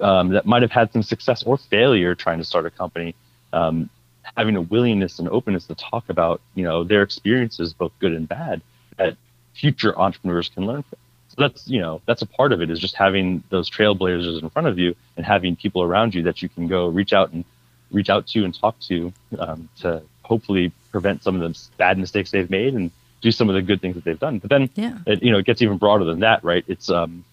um, 0.00 0.30
that 0.30 0.46
might 0.46 0.62
have 0.62 0.70
had 0.70 0.92
some 0.92 1.02
success 1.02 1.42
or 1.42 1.56
failure 1.56 2.14
trying 2.14 2.38
to 2.38 2.44
start 2.44 2.66
a 2.66 2.70
company, 2.70 3.14
um, 3.52 3.90
having 4.36 4.56
a 4.56 4.62
willingness 4.62 5.18
and 5.18 5.28
openness 5.28 5.66
to 5.66 5.74
talk 5.74 6.08
about, 6.08 6.40
you 6.54 6.64
know, 6.64 6.84
their 6.84 7.02
experiences, 7.02 7.72
both 7.72 7.92
good 8.00 8.12
and 8.12 8.28
bad, 8.28 8.62
that 8.96 9.16
future 9.54 9.98
entrepreneurs 9.98 10.48
can 10.48 10.66
learn 10.66 10.82
from. 10.82 10.98
So 11.28 11.36
that's, 11.38 11.68
you 11.68 11.80
know, 11.80 12.00
that's 12.06 12.22
a 12.22 12.26
part 12.26 12.52
of 12.52 12.62
it 12.62 12.70
is 12.70 12.78
just 12.78 12.96
having 12.96 13.42
those 13.50 13.68
trailblazers 13.68 14.40
in 14.40 14.48
front 14.50 14.68
of 14.68 14.78
you 14.78 14.94
and 15.16 15.26
having 15.26 15.56
people 15.56 15.82
around 15.82 16.14
you 16.14 16.22
that 16.22 16.42
you 16.42 16.48
can 16.48 16.68
go 16.68 16.88
reach 16.88 17.12
out 17.12 17.32
and 17.32 17.44
reach 17.90 18.10
out 18.10 18.26
to 18.28 18.44
and 18.44 18.58
talk 18.58 18.78
to 18.80 19.12
um, 19.38 19.68
to 19.80 20.02
hopefully 20.22 20.72
prevent 20.90 21.22
some 21.22 21.40
of 21.40 21.40
the 21.40 21.58
bad 21.76 21.98
mistakes 21.98 22.30
they've 22.30 22.50
made 22.50 22.74
and 22.74 22.90
do 23.20 23.30
some 23.30 23.48
of 23.48 23.54
the 23.54 23.62
good 23.62 23.80
things 23.80 23.94
that 23.94 24.04
they've 24.04 24.18
done. 24.18 24.38
But 24.38 24.50
then, 24.50 24.70
yeah. 24.74 24.98
it, 25.06 25.22
you 25.22 25.32
know, 25.32 25.38
it 25.38 25.46
gets 25.46 25.62
even 25.62 25.78
broader 25.78 26.04
than 26.04 26.20
that, 26.20 26.44
right? 26.44 26.64
It's 26.68 26.90
um, 26.90 27.24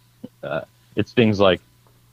uh, 0.44 0.62
it's 0.96 1.12
things 1.14 1.40
like 1.40 1.62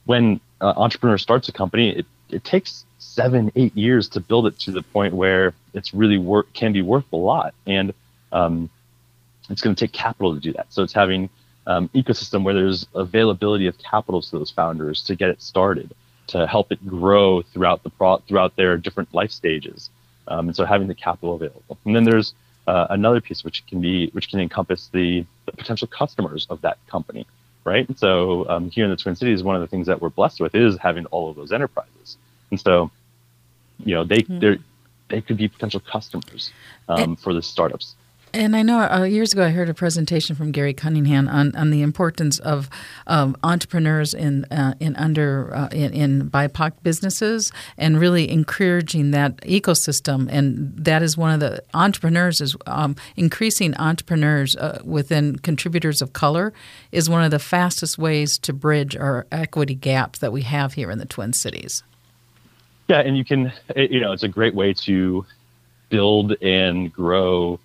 when 0.05 0.39
uh, 0.61 0.73
entrepreneur 0.75 1.17
starts 1.17 1.49
a 1.49 1.51
company, 1.51 1.89
it, 1.89 2.05
it 2.29 2.43
takes 2.43 2.85
seven, 2.99 3.51
eight 3.55 3.75
years 3.75 4.09
to 4.09 4.19
build 4.19 4.47
it 4.47 4.59
to 4.59 4.71
the 4.71 4.81
point 4.81 5.13
where 5.13 5.53
it's 5.73 5.93
really 5.93 6.17
work 6.17 6.51
can 6.53 6.73
be 6.73 6.81
worth 6.81 7.05
a 7.13 7.15
lot, 7.15 7.53
and 7.65 7.93
um, 8.31 8.69
it's 9.49 9.61
going 9.61 9.75
to 9.75 9.85
take 9.85 9.93
capital 9.93 10.33
to 10.33 10.39
do 10.39 10.53
that. 10.53 10.67
So 10.69 10.83
it's 10.83 10.93
having 10.93 11.29
um, 11.65 11.89
ecosystem 11.89 12.43
where 12.43 12.53
there's 12.53 12.85
availability 12.95 13.67
of 13.67 13.77
capital 13.77 14.21
to 14.21 14.31
those 14.37 14.51
founders 14.51 15.03
to 15.03 15.15
get 15.15 15.29
it 15.29 15.41
started, 15.41 15.93
to 16.29 16.47
help 16.47 16.71
it 16.71 16.85
grow 16.87 17.41
throughout 17.41 17.83
the 17.83 17.89
pro- 17.89 18.17
throughout 18.27 18.55
their 18.55 18.77
different 18.77 19.13
life 19.13 19.31
stages, 19.31 19.89
um, 20.27 20.47
and 20.47 20.55
so 20.55 20.65
having 20.65 20.87
the 20.87 20.95
capital 20.95 21.35
available. 21.35 21.77
And 21.85 21.95
then 21.95 22.03
there's 22.03 22.33
uh, 22.67 22.87
another 22.89 23.21
piece 23.21 23.43
which 23.43 23.65
can 23.67 23.81
be 23.81 24.09
which 24.11 24.29
can 24.29 24.39
encompass 24.39 24.89
the, 24.93 25.25
the 25.45 25.51
potential 25.51 25.87
customers 25.87 26.45
of 26.49 26.61
that 26.61 26.77
company, 26.87 27.25
right? 27.63 27.87
And 27.87 27.97
so 27.97 28.47
um, 28.47 28.69
here 28.69 28.85
in 28.85 28.91
the 28.91 28.97
Twin 28.97 29.15
Cities, 29.15 29.43
one 29.43 29.55
of 29.55 29.61
the 29.61 29.67
things 29.67 29.87
that 29.87 30.01
we're 30.01 30.09
blessed 30.09 30.39
with 30.39 30.55
is 30.55 30.77
having 30.77 31.05
all 31.07 31.29
of 31.29 31.35
those 31.35 31.51
enterprises, 31.51 32.17
and 32.51 32.59
so 32.59 32.91
you 33.83 33.95
know 33.95 34.03
they 34.03 34.19
mm-hmm. 34.19 34.39
they 34.39 34.57
they 35.09 35.21
could 35.21 35.37
be 35.37 35.47
potential 35.47 35.79
customers 35.79 36.51
um, 36.87 37.15
for 37.15 37.33
the 37.33 37.41
startups. 37.41 37.95
And 38.33 38.55
I 38.55 38.61
know 38.61 38.79
uh, 38.79 39.03
years 39.03 39.33
ago 39.33 39.43
I 39.43 39.49
heard 39.49 39.69
a 39.69 39.73
presentation 39.73 40.35
from 40.35 40.51
Gary 40.51 40.73
Cunningham 40.73 41.27
on, 41.27 41.55
on 41.55 41.71
the 41.71 41.81
importance 41.81 42.37
of 42.39 42.69
um, 43.07 43.35
entrepreneurs 43.43 44.13
in 44.13 44.45
uh, 44.45 44.75
in 44.79 44.95
under 44.97 45.53
uh, 45.53 45.67
in, 45.71 45.93
in 45.93 46.29
BIPOC 46.29 46.73
businesses 46.83 47.51
and 47.77 47.99
really 47.99 48.29
encouraging 48.29 49.11
that 49.11 49.37
ecosystem. 49.37 50.27
And 50.29 50.73
that 50.77 51.01
is 51.01 51.17
one 51.17 51.31
of 51.31 51.39
the 51.39 51.63
entrepreneurs 51.73 52.39
is 52.39 52.55
um, 52.67 52.95
increasing 53.15 53.75
entrepreneurs 53.77 54.55
uh, 54.55 54.81
within 54.83 55.39
contributors 55.39 56.01
of 56.01 56.13
color 56.13 56.53
is 56.91 57.09
one 57.09 57.23
of 57.23 57.31
the 57.31 57.39
fastest 57.39 57.97
ways 57.97 58.37
to 58.39 58.53
bridge 58.53 58.95
our 58.95 59.25
equity 59.31 59.75
gaps 59.75 60.19
that 60.19 60.31
we 60.31 60.43
have 60.43 60.73
here 60.73 60.91
in 60.91 60.99
the 60.99 61.05
Twin 61.05 61.33
Cities. 61.33 61.81
Yeah, 62.87 62.99
and 62.99 63.17
you 63.17 63.25
can 63.25 63.51
you 63.75 63.99
know 63.99 64.11
it's 64.11 64.23
a 64.23 64.27
great 64.27 64.53
way 64.53 64.73
to 64.73 65.25
build 65.89 66.33
and 66.43 66.93
grow 66.93 67.59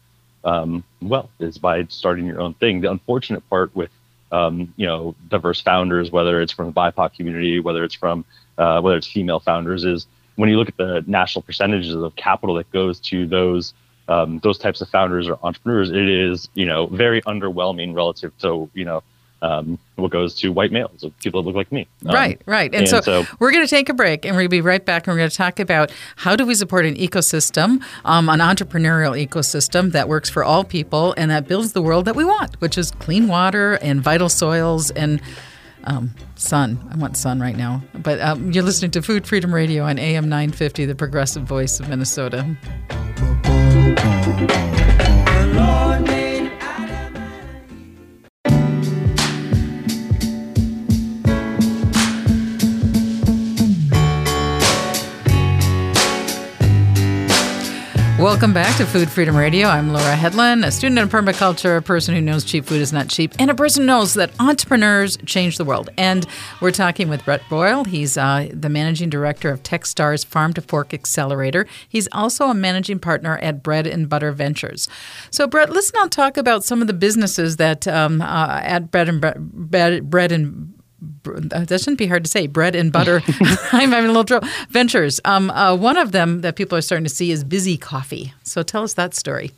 um, 0.44 0.84
well 1.02 1.30
is 1.38 1.58
by 1.58 1.86
starting 1.88 2.26
your 2.26 2.40
own 2.40 2.54
thing. 2.54 2.80
The 2.80 2.90
unfortunate 2.90 3.48
part 3.48 3.74
with 3.74 3.90
um, 4.32 4.72
you 4.76 4.86
know 4.86 5.14
diverse 5.28 5.60
founders, 5.60 6.10
whether 6.10 6.40
it's 6.40 6.52
from 6.52 6.66
the 6.66 6.72
BIPOC 6.72 7.14
community, 7.14 7.60
whether 7.60 7.84
it's 7.84 7.94
from 7.94 8.24
uh, 8.58 8.80
whether 8.80 8.96
it's 8.96 9.06
female 9.06 9.40
founders, 9.40 9.84
is 9.84 10.06
when 10.36 10.48
you 10.48 10.56
look 10.56 10.68
at 10.68 10.76
the 10.76 11.04
national 11.06 11.42
percentages 11.42 11.94
of 11.94 12.14
capital 12.16 12.54
that 12.56 12.70
goes 12.70 13.00
to 13.00 13.26
those 13.26 13.74
um, 14.08 14.40
those 14.42 14.58
types 14.58 14.80
of 14.80 14.88
founders 14.88 15.28
or 15.28 15.38
entrepreneurs, 15.42 15.90
it 15.90 16.08
is 16.08 16.48
you 16.54 16.66
know 16.66 16.86
very 16.86 17.22
underwhelming 17.22 17.94
relative 17.94 18.36
to 18.38 18.68
you 18.74 18.84
know 18.84 19.02
um, 19.44 19.78
what 19.96 20.10
goes 20.10 20.34
to 20.36 20.50
white 20.50 20.72
males, 20.72 21.04
people 21.22 21.42
that 21.42 21.46
look 21.46 21.54
like 21.54 21.70
me. 21.70 21.86
Um, 22.06 22.14
right, 22.14 22.40
right. 22.46 22.72
And, 22.74 22.82
and 22.82 22.88
so, 22.88 23.02
so, 23.02 23.26
we're 23.38 23.52
going 23.52 23.64
to 23.64 23.68
take 23.68 23.90
a 23.90 23.94
break 23.94 24.24
and 24.24 24.34
we're 24.34 24.40
going 24.40 24.48
to 24.48 24.56
be 24.56 24.60
right 24.62 24.82
back 24.82 25.06
and 25.06 25.12
we're 25.12 25.18
going 25.18 25.30
to 25.30 25.36
talk 25.36 25.60
about 25.60 25.92
how 26.16 26.34
do 26.34 26.46
we 26.46 26.54
support 26.54 26.86
an 26.86 26.94
ecosystem, 26.94 27.82
um, 28.06 28.30
an 28.30 28.40
entrepreneurial 28.40 29.14
ecosystem 29.22 29.92
that 29.92 30.08
works 30.08 30.30
for 30.30 30.42
all 30.42 30.64
people 30.64 31.12
and 31.18 31.30
that 31.30 31.46
builds 31.46 31.74
the 31.74 31.82
world 31.82 32.06
that 32.06 32.16
we 32.16 32.24
want, 32.24 32.58
which 32.62 32.78
is 32.78 32.90
clean 32.92 33.28
water 33.28 33.74
and 33.74 34.00
vital 34.00 34.30
soils 34.30 34.90
and 34.92 35.20
um, 35.84 36.14
sun. 36.36 36.78
I 36.90 36.96
want 36.96 37.18
sun 37.18 37.38
right 37.38 37.56
now. 37.56 37.82
But 37.94 38.20
um, 38.22 38.50
you're 38.50 38.64
listening 38.64 38.92
to 38.92 39.02
Food 39.02 39.26
Freedom 39.26 39.54
Radio 39.54 39.84
on 39.84 39.98
AM 39.98 40.30
950, 40.30 40.86
the 40.86 40.94
progressive 40.94 41.42
voice 41.42 41.80
of 41.80 41.90
Minnesota. 41.90 42.56
Welcome 58.34 58.52
back 58.52 58.76
to 58.78 58.84
Food 58.84 59.12
Freedom 59.12 59.36
Radio. 59.36 59.68
I'm 59.68 59.92
Laura 59.92 60.16
Hedlund, 60.16 60.66
a 60.66 60.72
student 60.72 60.98
in 60.98 61.08
permaculture, 61.08 61.78
a 61.78 61.80
person 61.80 62.16
who 62.16 62.20
knows 62.20 62.42
cheap 62.42 62.64
food 62.64 62.80
is 62.80 62.92
not 62.92 63.08
cheap, 63.08 63.32
and 63.38 63.48
a 63.48 63.54
person 63.54 63.82
who 63.82 63.86
knows 63.86 64.14
that 64.14 64.32
entrepreneurs 64.40 65.16
change 65.18 65.56
the 65.56 65.64
world. 65.64 65.88
And 65.96 66.26
we're 66.60 66.72
talking 66.72 67.08
with 67.08 67.24
Brett 67.24 67.42
Brohl. 67.42 67.86
He's 67.86 68.18
uh, 68.18 68.48
the 68.52 68.68
managing 68.68 69.08
director 69.08 69.50
of 69.50 69.62
TechStars 69.62 70.26
Farm 70.26 70.52
to 70.54 70.60
Fork 70.60 70.92
Accelerator. 70.92 71.68
He's 71.88 72.08
also 72.10 72.46
a 72.46 72.54
managing 72.54 72.98
partner 72.98 73.38
at 73.38 73.62
Bread 73.62 73.86
and 73.86 74.08
Butter 74.08 74.32
Ventures. 74.32 74.88
So, 75.30 75.46
Brett, 75.46 75.70
let's 75.70 75.92
now 75.94 76.06
talk 76.06 76.36
about 76.36 76.64
some 76.64 76.80
of 76.80 76.88
the 76.88 76.92
businesses 76.92 77.58
that 77.58 77.86
um, 77.86 78.20
uh, 78.20 78.60
at 78.64 78.90
Bread 78.90 79.08
and 79.08 79.20
Bread, 79.20 80.10
Bread 80.10 80.32
and 80.32 80.73
that 81.24 81.80
shouldn't 81.80 81.98
be 81.98 82.06
hard 82.06 82.24
to 82.24 82.30
say 82.30 82.46
bread 82.46 82.74
and 82.74 82.92
butter. 82.92 83.22
I'm 83.72 83.90
having 83.90 84.10
a 84.10 84.12
little 84.12 84.24
trouble. 84.24 84.48
Ventures 84.70 85.20
um, 85.24 85.50
uh, 85.50 85.74
one 85.74 85.96
of 85.96 86.12
them 86.12 86.40
that 86.42 86.56
people 86.56 86.76
are 86.76 86.82
starting 86.82 87.04
to 87.04 87.10
see 87.10 87.30
is 87.30 87.44
Bizzy 87.44 87.80
Coffee. 87.80 88.32
So 88.42 88.62
tell 88.62 88.82
us 88.82 88.94
that 88.94 89.14
story. 89.14 89.52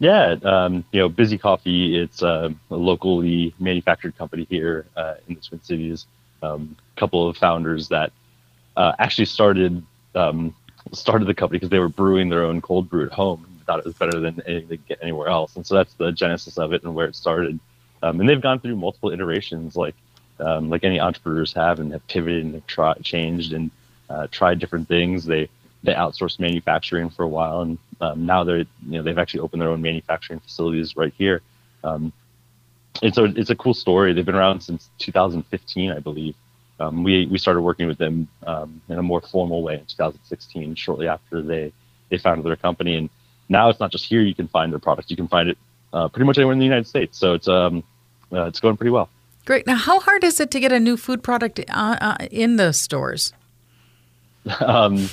Yeah 0.00 0.36
um, 0.44 0.84
you 0.92 1.00
know 1.00 1.10
Bizzy 1.10 1.40
Coffee 1.40 1.98
it's 1.98 2.22
uh, 2.22 2.50
a 2.70 2.76
locally 2.76 3.54
manufactured 3.58 4.16
company 4.16 4.46
here 4.48 4.86
uh, 4.96 5.14
in 5.28 5.34
the 5.34 5.40
twin 5.40 5.62
cities. 5.62 6.06
A 6.42 6.52
um, 6.52 6.76
couple 6.96 7.28
of 7.28 7.36
founders 7.36 7.88
that 7.88 8.12
uh, 8.76 8.92
actually 8.98 9.24
started 9.24 9.82
um, 10.14 10.54
started 10.92 11.26
the 11.26 11.34
company 11.34 11.58
because 11.58 11.70
they 11.70 11.80
were 11.80 11.88
brewing 11.88 12.28
their 12.28 12.44
own 12.44 12.60
cold 12.60 12.88
brew 12.88 13.06
at 13.06 13.12
home. 13.12 13.44
And 13.44 13.58
thought 13.68 13.78
it 13.80 13.84
was 13.84 13.94
better 13.94 14.18
than 14.18 14.40
anything 14.46 14.68
they 14.68 14.76
get 14.78 14.98
anywhere 15.02 15.28
else. 15.28 15.54
And 15.54 15.64
so 15.64 15.74
that's 15.76 15.92
the 15.94 16.10
genesis 16.10 16.58
of 16.58 16.72
it 16.72 16.82
and 16.82 16.94
where 16.94 17.06
it 17.06 17.14
started. 17.14 17.60
Um, 18.02 18.18
and 18.18 18.28
they've 18.28 18.40
gone 18.40 18.58
through 18.60 18.76
multiple 18.76 19.10
iterations, 19.10 19.76
like 19.76 19.94
um, 20.40 20.70
like 20.70 20.84
any 20.84 21.00
entrepreneurs 21.00 21.52
have, 21.54 21.80
and 21.80 21.92
have 21.92 22.06
pivoted 22.08 22.44
and 22.44 22.54
have 22.54 22.66
tried, 22.66 23.02
changed 23.02 23.52
and 23.52 23.70
uh, 24.10 24.26
tried 24.30 24.58
different 24.58 24.88
things. 24.88 25.24
They 25.24 25.48
they 25.84 25.94
outsourced 25.94 26.40
manufacturing 26.40 27.10
for 27.10 27.22
a 27.22 27.28
while, 27.28 27.62
and 27.62 27.78
um, 28.00 28.26
now 28.26 28.44
they're 28.44 28.58
you 28.58 28.66
know 28.82 29.02
they've 29.02 29.18
actually 29.18 29.40
opened 29.40 29.62
their 29.62 29.68
own 29.68 29.82
manufacturing 29.82 30.40
facilities 30.40 30.96
right 30.96 31.12
here. 31.16 31.42
Um, 31.84 32.12
and 33.02 33.14
so 33.14 33.24
it's 33.24 33.50
a 33.50 33.56
cool 33.56 33.74
story. 33.74 34.12
They've 34.12 34.26
been 34.26 34.34
around 34.34 34.60
since 34.60 34.90
2015, 34.98 35.92
I 35.92 36.00
believe. 36.00 36.34
Um, 36.80 37.04
we 37.04 37.26
we 37.26 37.38
started 37.38 37.62
working 37.62 37.86
with 37.86 37.98
them 37.98 38.28
um, 38.46 38.80
in 38.88 38.98
a 38.98 39.02
more 39.02 39.20
formal 39.20 39.62
way 39.62 39.74
in 39.74 39.84
2016, 39.86 40.74
shortly 40.74 41.08
after 41.08 41.42
they 41.42 41.72
they 42.08 42.18
founded 42.18 42.44
their 42.46 42.56
company. 42.56 42.96
And 42.96 43.10
now 43.48 43.68
it's 43.68 43.80
not 43.80 43.90
just 43.90 44.04
here 44.04 44.20
you 44.20 44.34
can 44.34 44.48
find 44.48 44.72
their 44.72 44.78
product; 44.78 45.10
you 45.10 45.16
can 45.16 45.28
find 45.28 45.48
it 45.48 45.58
uh, 45.92 46.08
pretty 46.08 46.26
much 46.26 46.38
anywhere 46.38 46.52
in 46.52 46.58
the 46.58 46.64
United 46.64 46.86
States. 46.86 47.18
So 47.18 47.34
it's 47.34 47.48
um, 47.48 47.82
uh, 48.32 48.44
it's 48.44 48.60
going 48.60 48.76
pretty 48.76 48.90
well. 48.90 49.08
Great. 49.48 49.66
Now, 49.66 49.76
how 49.76 49.98
hard 49.98 50.24
is 50.24 50.40
it 50.40 50.50
to 50.50 50.60
get 50.60 50.72
a 50.72 50.78
new 50.78 50.98
food 50.98 51.22
product 51.22 51.58
uh, 51.70 51.96
uh 52.02 52.16
in 52.30 52.56
the 52.56 52.72
stores? 52.72 53.32
um, 54.60 55.08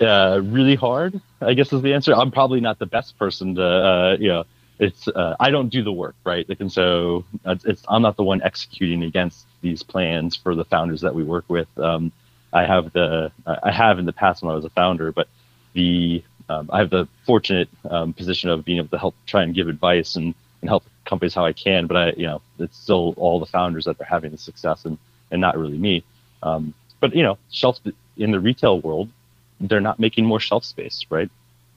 uh, 0.00 0.40
really 0.44 0.76
hard, 0.76 1.20
I 1.40 1.54
guess 1.54 1.72
is 1.72 1.82
the 1.82 1.92
answer. 1.92 2.14
I'm 2.14 2.30
probably 2.30 2.60
not 2.60 2.78
the 2.78 2.86
best 2.86 3.18
person 3.18 3.56
to, 3.56 3.64
uh, 3.64 4.16
you 4.20 4.28
know, 4.28 4.44
it's 4.78 5.08
I 5.40 5.50
don't 5.50 5.70
do 5.70 5.82
the 5.82 5.90
work, 5.90 6.14
right? 6.22 6.46
And 6.60 6.70
so 6.70 7.24
it's 7.44 7.82
I'm 7.88 8.02
not 8.02 8.16
the 8.16 8.22
one 8.22 8.40
executing 8.42 9.02
against 9.02 9.44
these 9.60 9.82
plans 9.82 10.36
for 10.36 10.54
the 10.54 10.64
founders 10.64 11.00
that 11.00 11.12
we 11.12 11.24
work 11.24 11.46
with. 11.48 11.66
Um, 11.80 12.12
I 12.52 12.64
have 12.64 12.92
the 12.92 13.32
I 13.44 13.72
have 13.72 13.98
in 13.98 14.06
the 14.06 14.12
past 14.12 14.44
when 14.44 14.52
I 14.52 14.54
was 14.54 14.64
a 14.64 14.70
founder, 14.70 15.10
but 15.10 15.26
the 15.72 16.22
um, 16.48 16.70
I 16.72 16.78
have 16.78 16.90
the 16.90 17.08
fortunate 17.26 17.68
um, 17.90 18.12
position 18.12 18.50
of 18.50 18.64
being 18.64 18.78
able 18.78 18.90
to 18.90 18.98
help 18.98 19.16
try 19.26 19.42
and 19.42 19.52
give 19.52 19.66
advice 19.66 20.14
and, 20.14 20.32
and 20.60 20.70
help 20.70 20.84
companies 21.04 21.34
how 21.34 21.44
I 21.44 21.52
can. 21.52 21.86
But 21.86 21.96
I, 21.96 22.12
you 22.16 22.26
know, 22.26 22.42
it's 22.58 22.78
still 22.78 23.14
all 23.16 23.40
the 23.40 23.46
founders 23.46 23.84
that 23.84 24.00
are 24.00 24.04
having 24.04 24.30
the 24.30 24.38
success 24.38 24.84
and, 24.84 24.98
and 25.30 25.40
not 25.40 25.58
really 25.58 25.78
me. 25.78 26.04
Um, 26.42 26.74
but 27.00 27.14
you 27.14 27.22
know, 27.22 27.38
shelf 27.50 27.80
in 28.16 28.30
the 28.30 28.40
retail 28.40 28.80
world, 28.80 29.08
they're 29.60 29.80
not 29.80 29.98
making 29.98 30.24
more 30.24 30.40
shelf 30.40 30.64
space, 30.64 31.04
right? 31.10 31.30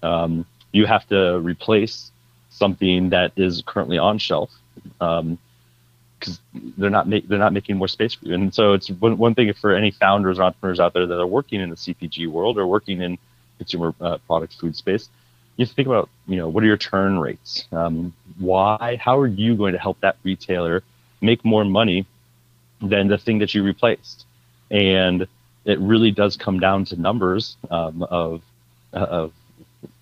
Um, 0.04 0.46
you 0.72 0.86
have 0.86 1.08
to 1.08 1.40
replace 1.40 2.12
something 2.50 3.10
that 3.10 3.32
is 3.36 3.64
currently 3.66 3.98
on 3.98 4.18
shelf 4.18 4.52
because 5.00 5.20
um, 5.20 6.74
they're 6.78 6.90
not 6.90 7.08
ma- 7.08 7.20
they're 7.28 7.40
not 7.40 7.54
making 7.54 7.78
more 7.78 7.88
space 7.88 8.14
for 8.14 8.26
you. 8.26 8.34
And 8.34 8.54
so 8.54 8.74
it's 8.74 8.90
one, 8.90 9.18
one 9.18 9.36
thing 9.36 9.54
for 9.54 9.76
any 9.76 9.92
founders 9.92 10.40
or 10.40 10.44
entrepreneurs 10.44 10.80
out 10.80 10.94
there 10.94 11.06
that 11.06 11.20
are 11.20 11.28
working 11.28 11.62
in 11.62 11.70
the 11.70 11.76
CPG 11.76 12.28
world 12.28 12.58
or 12.58 12.68
working 12.68 13.02
in 13.02 13.18
consumer 13.58 13.94
uh, 14.02 14.18
product 14.28 14.56
food 14.60 14.76
space, 14.76 15.10
you 15.58 15.66
think 15.66 15.88
about, 15.88 16.10
you 16.28 16.38
know, 16.38 16.50
what 16.50 16.64
are 16.64 16.68
your 16.68 16.78
turn 16.78 17.20
rates? 17.20 17.66
Um, 17.72 18.14
why? 18.40 19.00
How 19.02 19.18
are 19.20 19.28
you 19.28 19.56
going 19.56 19.74
to 19.74 19.80
help 19.80 20.00
that 20.02 20.18
retailer 20.24 20.84
make 21.22 21.46
more 21.46 21.64
money 21.64 22.06
than 22.82 23.08
the 23.08 23.18
thing 23.18 23.40
that 23.40 23.54
you 23.54 23.64
replaced? 23.64 24.26
And 24.70 25.28
it 25.64 25.80
really 25.80 26.12
does 26.12 26.36
come 26.38 26.60
down 26.60 26.86
to 26.86 27.00
numbers 27.00 27.58
um, 27.72 28.04
of 28.04 28.42
of 28.94 29.34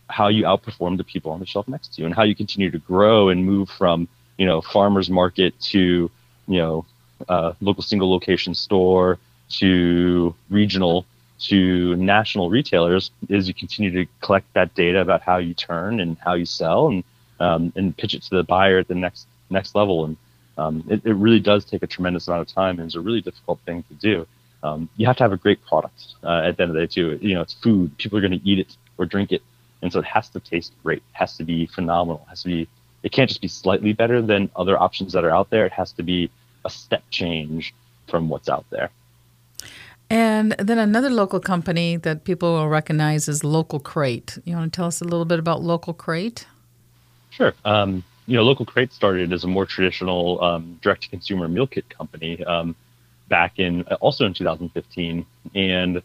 how 0.09 0.27
you 0.27 0.43
outperform 0.43 0.97
the 0.97 1.03
people 1.03 1.31
on 1.31 1.39
the 1.39 1.45
shelf 1.45 1.67
next 1.67 1.95
to 1.95 2.01
you 2.01 2.05
and 2.05 2.13
how 2.13 2.23
you 2.23 2.35
continue 2.35 2.69
to 2.69 2.77
grow 2.77 3.29
and 3.29 3.45
move 3.45 3.69
from 3.69 4.07
you 4.37 4.45
know 4.45 4.61
farmers 4.61 5.09
market 5.09 5.59
to 5.59 6.11
you 6.47 6.57
know 6.57 6.85
uh, 7.29 7.53
local 7.61 7.81
single 7.81 8.11
location 8.11 8.53
store 8.53 9.17
to 9.49 10.35
regional 10.49 11.05
to 11.43 11.95
national 11.97 12.49
retailers 12.49 13.11
is 13.29 13.47
you 13.47 13.53
continue 13.53 13.91
to 13.91 14.11
collect 14.21 14.51
that 14.53 14.73
data 14.75 14.99
about 14.99 15.21
how 15.21 15.37
you 15.37 15.53
turn 15.53 15.99
and 15.99 16.17
how 16.19 16.33
you 16.33 16.45
sell 16.45 16.87
and 16.87 17.03
um, 17.39 17.73
and 17.75 17.95
pitch 17.97 18.13
it 18.13 18.21
to 18.23 18.35
the 18.35 18.43
buyer 18.43 18.79
at 18.79 18.87
the 18.87 18.95
next 18.95 19.27
next 19.49 19.75
level. 19.75 20.05
And 20.05 20.17
um, 20.57 20.83
it, 20.89 21.01
it 21.05 21.13
really 21.13 21.39
does 21.39 21.65
take 21.65 21.83
a 21.83 21.87
tremendous 21.87 22.27
amount 22.27 22.41
of 22.41 22.47
time 22.47 22.79
and 22.79 22.85
it's 22.87 22.95
a 22.95 23.01
really 23.01 23.21
difficult 23.21 23.59
thing 23.65 23.83
to 23.83 23.93
do. 23.95 24.27
Um, 24.63 24.87
you 24.95 25.05
have 25.05 25.17
to 25.17 25.23
have 25.23 25.33
a 25.33 25.37
great 25.37 25.63
product 25.65 26.13
uh, 26.23 26.43
at 26.45 26.55
the 26.55 26.63
end 26.63 26.71
of 26.71 26.75
the 26.75 26.81
day 26.81 26.87
too. 26.87 27.19
You 27.21 27.35
know, 27.35 27.41
it's 27.41 27.53
food. 27.53 27.97
People 27.97 28.17
are 28.17 28.21
going 28.21 28.39
to 28.39 28.49
eat 28.49 28.59
it 28.59 28.77
or 28.97 29.05
drink 29.05 29.31
it, 29.31 29.41
and 29.81 29.91
so 29.91 29.99
it 29.99 30.05
has 30.05 30.29
to 30.29 30.39
taste 30.39 30.71
great. 30.83 30.99
It 30.99 31.03
has 31.13 31.35
to 31.37 31.43
be 31.43 31.65
phenomenal. 31.65 32.21
It 32.27 32.29
has 32.29 32.43
to 32.43 32.47
be. 32.47 32.67
It 33.03 33.11
can't 33.11 33.27
just 33.27 33.41
be 33.41 33.49
slightly 33.49 33.91
better 33.91 34.21
than 34.21 34.49
other 34.55 34.79
options 34.81 35.11
that 35.11 35.25
are 35.25 35.31
out 35.31 35.49
there. 35.49 35.65
It 35.65 35.73
has 35.73 35.91
to 35.93 36.03
be 36.03 36.31
a 36.63 36.69
step 36.69 37.03
change 37.09 37.73
from 38.07 38.29
what's 38.29 38.47
out 38.47 38.65
there. 38.69 38.91
And 40.09 40.51
then 40.59 40.77
another 40.77 41.09
local 41.09 41.39
company 41.39 41.97
that 41.97 42.23
people 42.23 42.53
will 42.53 42.69
recognize 42.69 43.27
is 43.27 43.43
Local 43.43 43.79
Crate. 43.79 44.37
You 44.45 44.55
want 44.55 44.71
to 44.71 44.75
tell 44.75 44.85
us 44.85 45.01
a 45.01 45.05
little 45.05 45.25
bit 45.25 45.39
about 45.39 45.61
Local 45.61 45.93
Crate? 45.93 46.45
Sure. 47.29 47.53
Um, 47.65 48.03
you 48.27 48.37
know, 48.37 48.43
Local 48.43 48.65
Crate 48.65 48.93
started 48.93 49.33
as 49.33 49.43
a 49.43 49.47
more 49.47 49.65
traditional 49.65 50.41
um, 50.43 50.79
direct-to-consumer 50.81 51.47
meal 51.47 51.67
kit 51.67 51.89
company 51.89 52.43
um, 52.43 52.75
back 53.27 53.59
in 53.59 53.83
also 54.01 54.25
in 54.25 54.33
2015, 54.33 55.25
and 55.55 56.01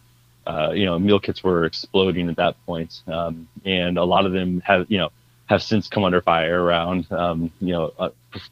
uh, 0.46 0.70
you 0.74 0.86
know, 0.86 0.98
meal 0.98 1.20
kits 1.20 1.44
were 1.44 1.64
exploding 1.66 2.28
at 2.30 2.36
that 2.36 2.56
point, 2.64 3.02
um, 3.06 3.46
and 3.64 3.98
a 3.98 4.04
lot 4.04 4.24
of 4.24 4.32
them 4.32 4.60
have 4.60 4.86
you 4.88 4.98
know 4.98 5.10
have 5.46 5.62
since 5.62 5.88
come 5.88 6.04
under 6.04 6.22
fire 6.22 6.62
around 6.62 7.10
um, 7.12 7.52
you 7.60 7.72
know 7.72 7.92
uh, 7.98 8.08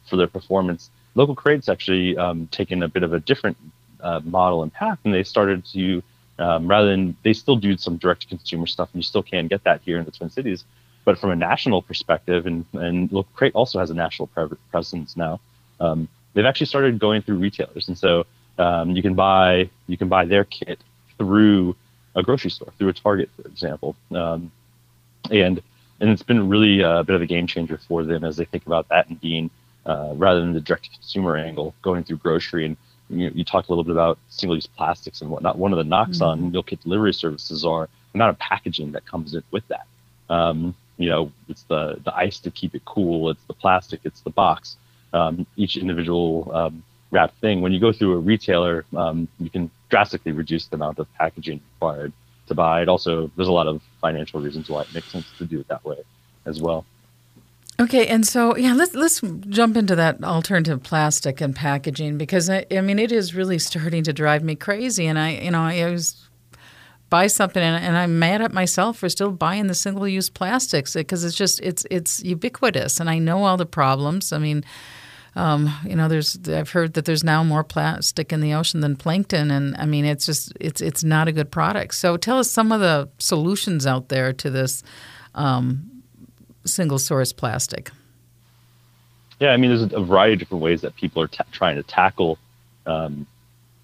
for 0.07 0.15
their 0.15 0.27
performance. 0.27 0.89
Local 1.15 1.33
Crate's 1.33 1.67
actually 1.67 2.15
um, 2.15 2.47
taken 2.51 2.83
a 2.83 2.87
bit 2.87 3.01
of 3.01 3.13
a 3.13 3.19
different 3.19 3.57
uh, 4.01 4.21
model 4.23 4.63
and 4.63 4.73
path, 4.73 4.99
and 5.03 5.13
they 5.13 5.23
started 5.23 5.65
to 5.65 6.03
um, 6.39 6.67
rather 6.67 6.89
than 6.89 7.17
they 7.23 7.33
still 7.33 7.55
do 7.55 7.77
some 7.77 7.97
direct 7.97 8.21
to 8.21 8.27
consumer 8.27 8.67
stuff, 8.67 8.89
and 8.93 8.99
you 8.99 9.03
still 9.03 9.23
can 9.23 9.47
get 9.47 9.63
that 9.63 9.81
here 9.83 9.97
in 9.97 10.05
the 10.05 10.11
Twin 10.11 10.29
Cities. 10.29 10.65
But 11.03 11.17
from 11.17 11.31
a 11.31 11.35
national 11.35 11.81
perspective, 11.81 12.45
and 12.45 12.65
and 12.73 13.11
Local 13.11 13.31
Crate 13.33 13.55
also 13.55 13.79
has 13.79 13.89
a 13.89 13.93
national 13.93 14.27
pre- 14.27 14.57
presence 14.71 15.17
now. 15.17 15.39
Um, 15.79 16.07
they've 16.33 16.45
actually 16.45 16.67
started 16.67 16.99
going 16.99 17.21
through 17.21 17.37
retailers, 17.37 17.87
and 17.87 17.97
so 17.97 18.25
um, 18.57 18.91
you 18.91 19.01
can 19.01 19.13
buy 19.13 19.69
you 19.87 19.97
can 19.97 20.09
buy 20.09 20.25
their 20.25 20.43
kit 20.43 20.79
through 21.17 21.75
a 22.15 22.23
grocery 22.23 22.51
store, 22.51 22.71
through 22.77 22.89
a 22.89 22.93
Target, 22.93 23.29
for 23.35 23.47
example, 23.47 23.95
um, 24.11 24.51
and 25.31 25.61
and 25.99 26.09
it's 26.09 26.23
been 26.23 26.49
really 26.49 26.81
a 26.81 27.03
bit 27.03 27.15
of 27.15 27.21
a 27.21 27.25
game 27.25 27.47
changer 27.47 27.79
for 27.87 28.03
them 28.03 28.23
as 28.23 28.37
they 28.37 28.45
think 28.45 28.65
about 28.65 28.87
that 28.89 29.07
and 29.09 29.19
being 29.19 29.49
uh, 29.85 30.13
rather 30.15 30.41
than 30.41 30.53
the 30.53 30.61
direct 30.61 30.83
to 30.85 30.89
consumer 30.91 31.37
angle, 31.37 31.73
going 31.81 32.03
through 32.03 32.17
grocery 32.17 32.65
and 32.65 32.77
you, 33.09 33.31
you 33.33 33.43
talked 33.43 33.69
a 33.69 33.71
little 33.71 33.83
bit 33.83 33.91
about 33.91 34.17
single-use 34.29 34.67
plastics 34.67 35.21
and 35.21 35.29
whatnot. 35.29 35.57
One 35.57 35.71
of 35.71 35.77
the 35.77 35.83
knocks 35.83 36.17
mm-hmm. 36.17 36.43
on 36.43 36.51
meal 36.51 36.63
kit 36.63 36.81
delivery 36.81 37.13
services 37.13 37.63
are 37.65 37.87
the 38.11 38.17
amount 38.17 38.31
of 38.31 38.39
packaging 38.39 38.91
that 38.93 39.05
comes 39.05 39.33
in 39.33 39.43
with 39.51 39.67
that. 39.67 39.87
Um, 40.29 40.75
you 40.97 41.09
know, 41.09 41.31
it's 41.47 41.63
the 41.63 41.99
the 42.03 42.13
ice 42.15 42.39
to 42.39 42.51
keep 42.51 42.75
it 42.75 42.83
cool. 42.85 43.29
It's 43.29 43.43
the 43.45 43.53
plastic. 43.53 44.01
It's 44.03 44.21
the 44.21 44.31
box. 44.31 44.77
Um, 45.13 45.45
each 45.55 45.77
individual 45.77 46.51
um, 46.53 46.83
wrapped 47.11 47.39
thing. 47.39 47.61
When 47.61 47.71
you 47.71 47.79
go 47.79 47.93
through 47.93 48.13
a 48.13 48.17
retailer, 48.17 48.85
um, 48.95 49.27
you 49.39 49.49
can 49.49 49.69
drastically 49.89 50.31
reduce 50.31 50.67
the 50.67 50.75
amount 50.75 50.99
of 50.99 51.07
packaging 51.13 51.61
required 51.75 52.13
to 52.47 52.55
buy. 52.55 52.81
It 52.81 52.89
also 52.89 53.31
there's 53.35 53.47
a 53.47 53.53
lot 53.53 53.67
of 53.67 53.81
financial 54.01 54.41
reasons 54.41 54.69
why 54.69 54.81
it 54.81 54.93
makes 54.93 55.11
sense 55.11 55.27
to 55.37 55.45
do 55.45 55.59
it 55.59 55.67
that 55.67 55.85
way 55.85 55.97
as 56.45 56.61
well. 56.61 56.85
Okay, 57.79 58.07
and 58.07 58.25
so 58.25 58.57
yeah, 58.57 58.73
let's 58.73 58.95
let's 58.95 59.21
jump 59.49 59.77
into 59.77 59.95
that 59.95 60.23
alternative 60.23 60.81
plastic 60.81 61.41
and 61.41 61.55
packaging 61.55 62.17
because 62.17 62.49
I, 62.49 62.65
I 62.71 62.81
mean 62.81 62.97
it 62.97 63.11
is 63.11 63.35
really 63.35 63.59
starting 63.59 64.03
to 64.03 64.13
drive 64.13 64.43
me 64.43 64.55
crazy, 64.55 65.05
and 65.05 65.19
I 65.19 65.33
you 65.33 65.51
know 65.51 65.61
I 65.61 65.91
was 65.91 66.27
buy 67.09 67.27
something 67.27 67.61
and, 67.61 67.83
and 67.83 67.95
I'm 67.95 68.19
mad 68.19 68.41
at 68.41 68.51
myself 68.51 68.97
for 68.97 69.09
still 69.09 69.31
buying 69.31 69.67
the 69.67 69.75
single 69.75 70.07
use 70.07 70.29
plastics 70.29 70.93
because 70.95 71.23
it's 71.23 71.35
just 71.35 71.61
it's 71.61 71.85
it's 71.91 72.23
ubiquitous, 72.23 72.99
and 72.99 73.11
I 73.11 73.19
know 73.19 73.43
all 73.43 73.57
the 73.57 73.65
problems. 73.65 74.33
I 74.33 74.39
mean. 74.39 74.63
Um, 75.35 75.71
you 75.85 75.95
know, 75.95 76.07
there's 76.07 76.35
I've 76.49 76.71
heard 76.71 76.95
that 76.95 77.05
there's 77.05 77.23
now 77.23 77.43
more 77.43 77.63
plastic 77.63 78.33
in 78.33 78.41
the 78.41 78.55
ocean 78.55 78.79
than 78.79 78.95
plankton, 78.95 79.51
and 79.51 79.77
I 79.77 79.85
mean, 79.85 80.03
it's 80.03 80.25
just 80.25 80.51
it's 80.59 80.81
it's 80.81 81.03
not 81.03 81.27
a 81.27 81.31
good 81.31 81.51
product. 81.51 81.93
So 81.93 82.17
tell 82.17 82.39
us 82.39 82.49
some 82.49 82.71
of 82.71 82.79
the 82.79 83.07
solutions 83.19 83.85
out 83.85 84.09
there 84.09 84.33
to 84.33 84.49
this 84.49 84.81
um, 85.35 85.96
single 86.67 86.99
source 86.99 87.31
plastic? 87.33 87.91
Yeah, 89.39 89.49
I 89.49 89.57
mean, 89.57 89.69
there's 89.69 89.93
a 89.93 89.99
variety 89.99 90.33
of 90.33 90.39
different 90.39 90.63
ways 90.63 90.81
that 90.81 90.95
people 90.95 91.21
are 91.21 91.29
trying 91.51 91.75
to 91.75 91.83
tackle 91.83 92.39
um, 92.85 93.27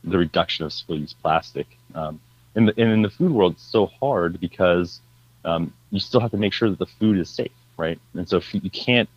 the 0.04 0.18
reduction 0.18 0.66
of 0.66 0.74
single-use 0.74 1.14
plastic. 1.14 1.68
Um, 1.94 2.20
in 2.56 2.66
the 2.66 2.80
in 2.80 3.02
the 3.02 3.10
food 3.10 3.32
world, 3.32 3.54
it's 3.54 3.64
so 3.64 3.88
hard 3.88 4.40
because 4.40 5.00
um, 5.46 5.74
you 5.92 6.00
still 6.00 6.20
have 6.20 6.32
to 6.32 6.38
make 6.38 6.54
sure 6.54 6.70
that 6.70 6.80
the 6.80 6.86
food 6.86 7.18
is 7.18 7.30
safe, 7.30 7.52
right? 7.78 8.00
And 8.14 8.28
so 8.28 8.42
you 8.52 8.70
can't 8.70 9.10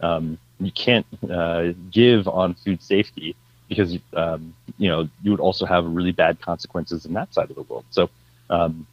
um, 0.00 0.38
you 0.60 0.72
can't 0.72 1.06
uh, 1.30 1.72
give 1.90 2.28
on 2.28 2.54
food 2.54 2.82
safety 2.82 3.36
because 3.68 3.96
um, 4.14 4.54
you 4.78 4.88
know 4.88 5.08
you 5.22 5.30
would 5.30 5.40
also 5.40 5.66
have 5.66 5.84
really 5.84 6.12
bad 6.12 6.40
consequences 6.40 7.04
in 7.06 7.12
that 7.14 7.32
side 7.34 7.50
of 7.50 7.56
the 7.56 7.62
world. 7.62 7.84
So 7.90 8.10
um, 8.50 8.86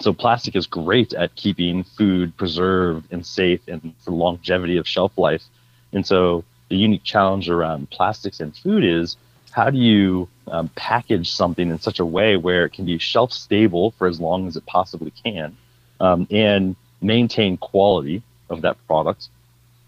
so 0.00 0.12
plastic 0.12 0.56
is 0.56 0.66
great 0.66 1.12
at 1.14 1.34
keeping 1.34 1.84
food 1.84 2.36
preserved 2.36 3.06
and 3.12 3.24
safe 3.24 3.60
and 3.68 3.94
for 4.00 4.10
longevity 4.10 4.76
of 4.76 4.86
shelf 4.86 5.16
life. 5.16 5.44
And 5.92 6.06
so 6.06 6.44
the 6.68 6.76
unique 6.76 7.04
challenge 7.04 7.48
around 7.48 7.90
plastics 7.90 8.40
and 8.40 8.56
food 8.56 8.84
is 8.84 9.16
how 9.52 9.70
do 9.70 9.78
you 9.78 10.28
um, 10.48 10.68
package 10.74 11.30
something 11.30 11.70
in 11.70 11.78
such 11.78 12.00
a 12.00 12.04
way 12.04 12.36
where 12.36 12.64
it 12.64 12.72
can 12.72 12.84
be 12.84 12.98
shelf 12.98 13.32
stable 13.32 13.92
for 13.92 14.06
as 14.08 14.20
long 14.20 14.48
as 14.48 14.56
it 14.56 14.66
possibly 14.66 15.12
can 15.22 15.56
um, 16.00 16.26
and 16.30 16.74
maintain 17.00 17.56
quality 17.56 18.22
of 18.50 18.62
that 18.62 18.76
product 18.86 19.28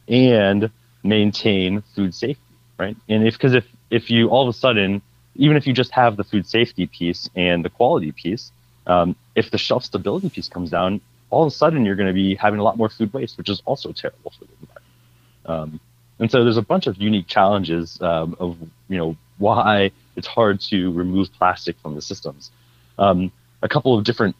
and 0.09 0.71
maintain 1.03 1.83
food 1.95 2.15
safety, 2.15 2.41
right? 2.79 2.97
And 3.09 3.27
if 3.27 3.35
because 3.35 3.55
if 3.55 3.67
if 3.91 4.11
you 4.11 4.29
all 4.29 4.49
of 4.49 4.55
a 4.55 4.59
sudden, 4.59 5.03
even 5.35 5.57
if 5.57 5.67
you 5.67 5.73
just 5.73 5.91
have 5.93 6.17
the 6.17 6.25
food 6.25 6.47
safety 6.47 6.87
piece 6.87 7.29
and 7.35 7.65
the 7.65 7.71
quality 7.71 8.13
piece, 8.13 8.53
um, 8.87 9.17
if 9.35 9.51
the 9.51 9.59
shelf 9.59 9.85
stability 9.85 10.31
piece 10.31 10.49
comes 10.49 10.71
down, 10.71 11.01
all 11.31 11.43
of 11.43 11.49
a 11.49 11.55
sudden 11.55 11.85
you're 11.85 11.97
going 11.97 12.09
to 12.09 12.15
be 12.15 12.35
having 12.35 12.61
a 12.61 12.63
lot 12.63 12.77
more 12.77 12.89
food 12.89 13.13
waste, 13.13 13.37
which 13.39 13.49
is 13.49 13.63
also 13.65 13.93
terrible 13.93 14.33
for 14.39 14.45
the 14.45 14.53
environment. 14.61 14.85
Um, 15.47 15.81
and 16.19 16.31
so 16.31 16.45
there's 16.45 16.57
a 16.57 16.63
bunch 16.63 16.87
of 16.87 16.97
unique 16.97 17.27
challenges 17.27 18.01
um, 18.01 18.37
of 18.39 18.57
you 18.89 18.99
know 18.99 19.17
why 19.39 19.91
it's 20.17 20.27
hard 20.27 20.61
to 20.61 20.93
remove 20.93 21.33
plastic 21.35 21.77
from 21.81 21.95
the 21.95 22.03
systems. 22.03 22.51
Um, 22.99 23.31
a 23.63 23.69
couple 23.69 23.97
of 23.97 24.05
different 24.05 24.35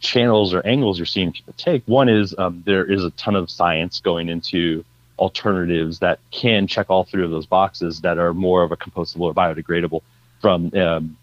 channels 0.00 0.52
or 0.52 0.66
angles 0.66 0.98
you're 0.98 1.06
seeing 1.06 1.32
people 1.32 1.54
take. 1.56 1.82
One 1.86 2.08
is 2.08 2.34
um, 2.36 2.62
there 2.66 2.84
is 2.84 3.04
a 3.04 3.10
ton 3.10 3.36
of 3.36 3.48
science 3.50 4.00
going 4.00 4.28
into 4.28 4.84
alternatives 5.18 6.00
that 6.00 6.18
can 6.30 6.66
check 6.66 6.90
all 6.90 7.04
three 7.04 7.24
of 7.24 7.30
those 7.30 7.46
boxes 7.46 8.00
that 8.00 8.18
are 8.18 8.34
more 8.34 8.62
of 8.62 8.72
a 8.72 8.76
compostable 8.76 9.22
or 9.22 9.34
biodegradable 9.34 10.02
from 10.40 10.72
um, 10.74 11.16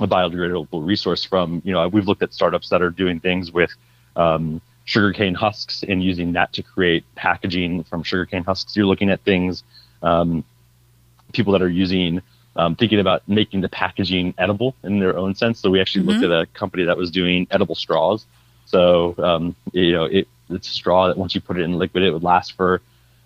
a 0.00 0.08
biodegradable 0.08 0.84
resource 0.84 1.24
from, 1.24 1.62
you 1.64 1.72
know, 1.72 1.86
we've 1.88 2.06
looked 2.06 2.22
at 2.22 2.34
startups 2.34 2.68
that 2.70 2.82
are 2.82 2.90
doing 2.90 3.20
things 3.20 3.52
with 3.52 3.70
um, 4.16 4.60
sugarcane 4.84 5.34
husks 5.34 5.84
and 5.86 6.02
using 6.02 6.32
that 6.32 6.52
to 6.52 6.62
create 6.62 7.04
packaging 7.14 7.84
from 7.84 8.02
sugarcane 8.02 8.44
husks. 8.44 8.76
You're 8.76 8.86
looking 8.86 9.10
at 9.10 9.20
things, 9.22 9.62
um, 10.02 10.44
people 11.32 11.52
that 11.52 11.62
are 11.62 11.68
using, 11.68 12.22
um, 12.56 12.74
thinking 12.76 13.00
about 13.00 13.22
making 13.28 13.60
the 13.60 13.68
packaging 13.68 14.34
edible 14.38 14.74
in 14.82 14.98
their 14.98 15.16
own 15.16 15.34
sense. 15.34 15.60
So 15.60 15.70
we 15.70 15.80
actually 15.80 16.06
mm-hmm. 16.06 16.20
looked 16.20 16.32
at 16.32 16.42
a 16.42 16.46
company 16.58 16.84
that 16.84 16.96
was 16.96 17.10
doing 17.10 17.46
edible 17.50 17.74
straws. 17.74 18.26
So, 18.66 19.14
um, 19.18 19.56
you 19.72 19.92
know, 19.92 20.04
it, 20.04 20.28
it's 20.50 20.68
a 20.68 20.72
straw 20.72 21.08
that 21.08 21.16
once 21.16 21.34
you 21.34 21.40
put 21.40 21.58
it 21.58 21.62
in 21.62 21.74
liquid, 21.74 22.02
it 22.02 22.10
would 22.10 22.22
last 22.22 22.52
for 22.56 22.82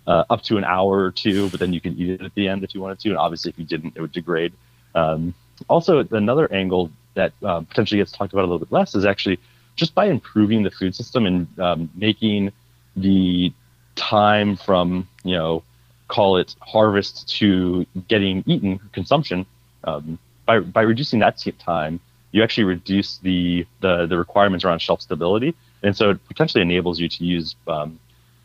uh, 0.07 0.25
up 0.31 0.43
to 0.43 0.57
an 0.57 0.65
hour 0.65 0.99
or 1.05 1.11
two, 1.11 1.51
but 1.51 1.61
then 1.61 1.73
you 1.73 1.81
can 1.81 1.99
eat 1.99 2.11
it 2.11 2.23
at 2.23 2.35
the 2.35 2.49
end 2.49 2.65
if 2.65 2.75
you 2.75 2.81
wanted 2.81 2.99
to. 3.01 3.11
And 3.11 3.19
obviously, 3.19 3.51
if 3.51 3.59
you 3.59 3.65
didn't, 3.65 3.95
it 3.97 4.01
would 4.01 4.13
degrade. 4.13 4.53
Um, 4.95 5.35
also, 5.69 6.07
another 6.11 6.53
angle 6.53 6.91
that 7.15 7.33
uh, 7.43 7.61
potentially 7.61 7.99
gets 7.99 8.13
talked 8.13 8.33
about 8.33 8.43
a 8.43 8.49
little 8.49 8.59
bit 8.59 8.73
less 8.73 8.95
is 8.95 9.05
actually 9.05 9.39
just 9.77 9.95
by 9.95 10.07
improving 10.07 10.63
the 10.63 10.71
food 10.71 10.95
system 10.95 11.27
and 11.27 11.59
um, 11.59 11.91
making 11.95 12.53
the 12.97 13.53
time 13.97 14.57
from 14.57 15.09
you 15.25 15.35
know 15.35 15.63
call 16.07 16.37
it 16.37 16.55
harvest 16.61 17.29
to 17.29 17.85
getting 18.09 18.43
eaten 18.47 18.79
consumption 18.93 19.45
um, 19.85 20.19
by 20.47 20.61
by 20.61 20.83
reducing 20.83 21.19
that 21.19 21.37
time 21.59 22.01
you 22.33 22.43
actually 22.43 22.65
reduce 22.65 23.19
the, 23.19 23.67
the 23.81 24.07
the 24.07 24.17
requirements 24.17 24.65
around 24.65 24.81
shelf 24.81 25.01
stability. 25.01 25.55
And 25.83 25.97
so 25.97 26.11
it 26.11 26.29
potentially 26.29 26.63
enables 26.63 26.99
you 26.99 27.09
to 27.09 27.25
use 27.25 27.55
um, 27.67 27.99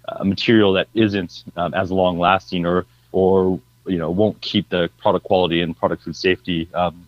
a 0.08 0.24
material 0.24 0.74
that 0.74 0.88
isn't 0.94 1.44
um, 1.56 1.74
as 1.74 1.92
long 1.92 2.20
lasting 2.20 2.66
or 2.66 2.86
or 3.12 3.60
you 3.86 3.98
know 3.98 4.12
won't 4.12 4.40
keep 4.42 4.70
the 4.70 4.90
product 4.98 5.26
quality 5.26 5.62
and 5.62 5.76
product 5.78 6.04
food 6.04 6.16
safety 6.16 6.70
um, 6.74 7.08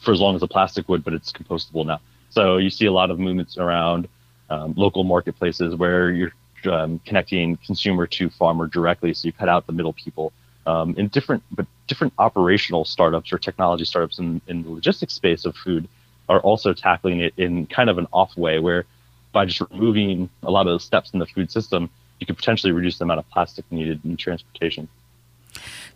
for 0.00 0.12
as 0.12 0.20
long 0.20 0.34
as 0.34 0.40
the 0.40 0.48
plastic 0.48 0.88
would, 0.88 1.04
but 1.04 1.14
it's 1.14 1.32
compostable 1.32 1.86
now. 1.86 2.00
So 2.30 2.56
you 2.58 2.70
see 2.70 2.86
a 2.86 2.92
lot 2.92 3.10
of 3.10 3.18
movements 3.18 3.56
around 3.56 4.08
um, 4.50 4.74
local 4.76 5.04
marketplaces 5.04 5.74
where 5.74 6.10
you're 6.10 6.32
um, 6.70 7.00
connecting 7.04 7.56
consumer 7.58 8.06
to 8.06 8.28
farmer 8.30 8.66
directly, 8.66 9.14
so 9.14 9.26
you 9.26 9.32
cut 9.32 9.48
out 9.48 9.66
the 9.66 9.72
middle 9.72 9.92
people. 9.92 10.32
Um, 10.66 10.94
in 10.98 11.08
different 11.08 11.44
but 11.52 11.66
different 11.86 12.12
operational 12.18 12.84
startups 12.84 13.32
or 13.32 13.38
technology 13.38 13.84
startups 13.84 14.18
in, 14.18 14.40
in 14.48 14.64
the 14.64 14.70
logistics 14.70 15.14
space 15.14 15.44
of 15.44 15.54
food 15.54 15.88
are 16.28 16.40
also 16.40 16.72
tackling 16.72 17.20
it 17.20 17.34
in 17.36 17.66
kind 17.66 17.88
of 17.88 17.98
an 17.98 18.08
off 18.12 18.36
way 18.36 18.58
where 18.58 18.84
by 19.32 19.44
just 19.44 19.60
removing 19.70 20.28
a 20.42 20.50
lot 20.50 20.66
of 20.66 20.72
the 20.72 20.80
steps 20.80 21.12
in 21.12 21.20
the 21.20 21.26
food 21.26 21.52
system, 21.52 21.88
you 22.18 22.26
could 22.26 22.36
potentially 22.36 22.72
reduce 22.72 22.98
the 22.98 23.04
amount 23.04 23.18
of 23.18 23.28
plastic 23.30 23.64
needed 23.70 24.00
in 24.04 24.16
transportation. 24.16 24.88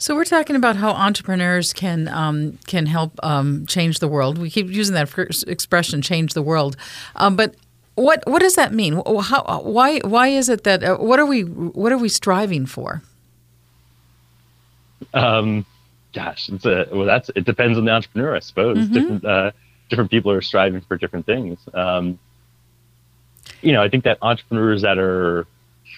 So 0.01 0.15
we're 0.15 0.25
talking 0.25 0.57
about 0.57 0.77
how 0.77 0.93
entrepreneurs 0.93 1.75
can 1.75 2.09
um, 2.09 2.59
can 2.67 2.87
help 2.87 3.21
um, 3.23 3.67
change 3.67 3.99
the 3.99 4.09
world. 4.09 4.39
We 4.39 4.49
keep 4.49 4.71
using 4.71 4.95
that 4.95 5.15
expression, 5.47 6.01
"change 6.01 6.33
the 6.33 6.41
world," 6.41 6.79
um, 7.17 7.37
but 7.37 7.55
what 7.97 8.25
what 8.27 8.41
does 8.41 8.55
that 8.55 8.73
mean? 8.73 8.95
How, 8.95 9.61
why 9.63 9.99
why 9.99 10.29
is 10.29 10.49
it 10.49 10.65
that 10.65 10.83
uh, 10.83 10.97
what 10.97 11.21
are 11.21 11.27
we 11.27 11.43
what 11.43 11.93
are 11.93 11.99
we 11.99 12.09
striving 12.09 12.65
for? 12.65 13.03
Um, 15.13 15.67
gosh, 16.15 16.49
it's 16.49 16.65
a, 16.65 16.89
well, 16.91 17.05
that's 17.05 17.31
it 17.37 17.45
depends 17.45 17.77
on 17.77 17.85
the 17.85 17.93
entrepreneur, 17.93 18.35
I 18.35 18.41
suppose. 18.41 18.79
Mm-hmm. 18.79 18.95
Different 18.95 19.25
uh, 19.27 19.51
different 19.91 20.11
people 20.11 20.33
are 20.33 20.41
striving 20.41 20.81
for 20.81 20.97
different 20.97 21.27
things. 21.27 21.59
Um, 21.75 22.19
you 23.61 23.75
know, 23.75 23.83
I 23.83 23.91
think 23.91 24.05
that 24.05 24.17
entrepreneurs 24.23 24.81
that 24.81 24.97
are 24.97 25.47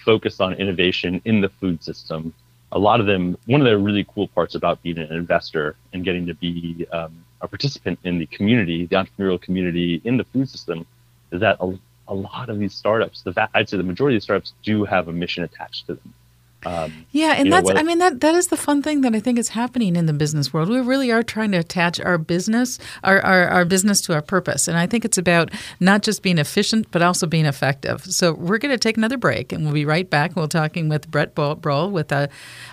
focused 0.03 0.41
on 0.41 0.55
innovation 0.55 1.21
in 1.23 1.39
the 1.39 1.47
food 1.47 1.81
system, 1.81 2.33
a 2.73 2.79
lot 2.79 2.99
of 2.99 3.05
them, 3.05 3.37
one 3.45 3.61
of 3.61 3.65
the 3.65 3.77
really 3.77 4.05
cool 4.13 4.27
parts 4.27 4.55
about 4.55 4.81
being 4.81 4.97
an 4.97 5.11
investor 5.11 5.75
and 5.93 6.03
getting 6.03 6.25
to 6.25 6.33
be 6.33 6.87
um, 6.91 7.23
a 7.41 7.47
participant 7.47 7.99
in 8.03 8.17
the 8.17 8.25
community, 8.25 8.87
the 8.87 8.95
entrepreneurial 8.95 9.39
community 9.39 10.01
in 10.03 10.17
the 10.17 10.23
food 10.25 10.49
system, 10.49 10.85
is 11.31 11.39
that 11.39 11.57
a, 11.59 11.77
a 12.07 12.15
lot 12.15 12.49
of 12.49 12.57
these 12.57 12.73
startups, 12.73 13.21
the 13.21 13.49
I'd 13.53 13.69
say 13.69 13.77
the 13.77 13.83
majority 13.83 14.17
of 14.17 14.23
startups 14.23 14.53
do 14.63 14.85
have 14.85 15.07
a 15.07 15.13
mission 15.13 15.43
attached 15.43 15.85
to 15.87 15.93
them. 15.93 16.13
Um, 16.65 17.05
yeah, 17.11 17.33
and 17.33 17.51
that's 17.51 17.67
know, 17.67 17.75
I 17.75 17.83
mean 17.83 17.99
that 17.99 18.21
that 18.21 18.35
is 18.35 18.47
the 18.47 18.57
fun 18.57 18.81
thing 18.81 19.01
that 19.01 19.13
I 19.13 19.19
think 19.19 19.37
is 19.37 19.49
happening 19.49 19.95
in 19.95 20.05
the 20.05 20.13
business 20.13 20.53
world. 20.53 20.69
We 20.69 20.79
really 20.79 21.11
are 21.11 21.23
trying 21.23 21.51
to 21.51 21.57
attach 21.57 21.99
our 21.99 22.17
business 22.17 22.79
our, 23.03 23.19
our, 23.21 23.47
our 23.47 23.65
business 23.65 24.01
to 24.01 24.13
our 24.13 24.21
purpose, 24.21 24.67
and 24.67 24.77
I 24.77 24.87
think 24.87 25.05
it's 25.05 25.17
about 25.17 25.51
not 25.79 26.03
just 26.03 26.21
being 26.21 26.37
efficient 26.37 26.89
but 26.91 27.01
also 27.01 27.27
being 27.27 27.45
effective. 27.45 28.03
So 28.05 28.33
we're 28.33 28.57
going 28.57 28.73
to 28.73 28.77
take 28.77 28.97
another 28.97 29.17
break, 29.17 29.51
and 29.51 29.63
we'll 29.63 29.73
be 29.73 29.85
right 29.85 30.09
back. 30.09 30.35
We're 30.35 30.47
talking 30.47 30.89
with 30.89 31.09
Brett 31.09 31.35
Brohl 31.35 31.91
with 31.91 32.11
uh, 32.11 32.27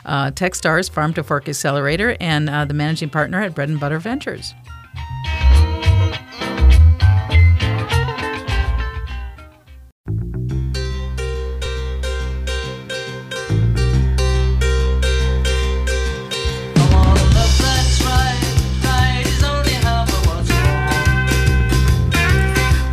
uh, 0.04 0.30
TechStars 0.30 0.90
Farm 0.90 1.14
to 1.14 1.22
Fork 1.22 1.48
Accelerator 1.48 2.16
and 2.20 2.48
uh, 2.48 2.64
the 2.64 2.74
managing 2.74 3.10
partner 3.10 3.40
at 3.42 3.54
Bread 3.54 3.68
and 3.68 3.80
Butter 3.80 3.98
Ventures. 3.98 4.54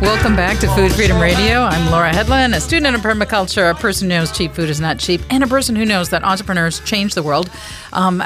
Welcome 0.08 0.36
back 0.36 0.58
to 0.60 0.68
Food 0.68 0.90
Freedom 0.92 1.20
Radio. 1.20 1.60
I'm 1.60 1.90
Laura 1.90 2.10
Hedlund, 2.10 2.56
a 2.56 2.62
student 2.62 2.96
in 2.96 3.02
permaculture, 3.02 3.70
a 3.70 3.74
person 3.74 4.08
who 4.08 4.16
knows 4.16 4.32
cheap 4.32 4.52
food 4.52 4.70
is 4.70 4.80
not 4.80 4.98
cheap, 4.98 5.20
and 5.28 5.44
a 5.44 5.46
person 5.46 5.76
who 5.76 5.84
knows 5.84 6.08
that 6.08 6.24
entrepreneurs 6.24 6.80
change 6.80 7.12
the 7.12 7.22
world. 7.22 7.50
Um, 7.92 8.22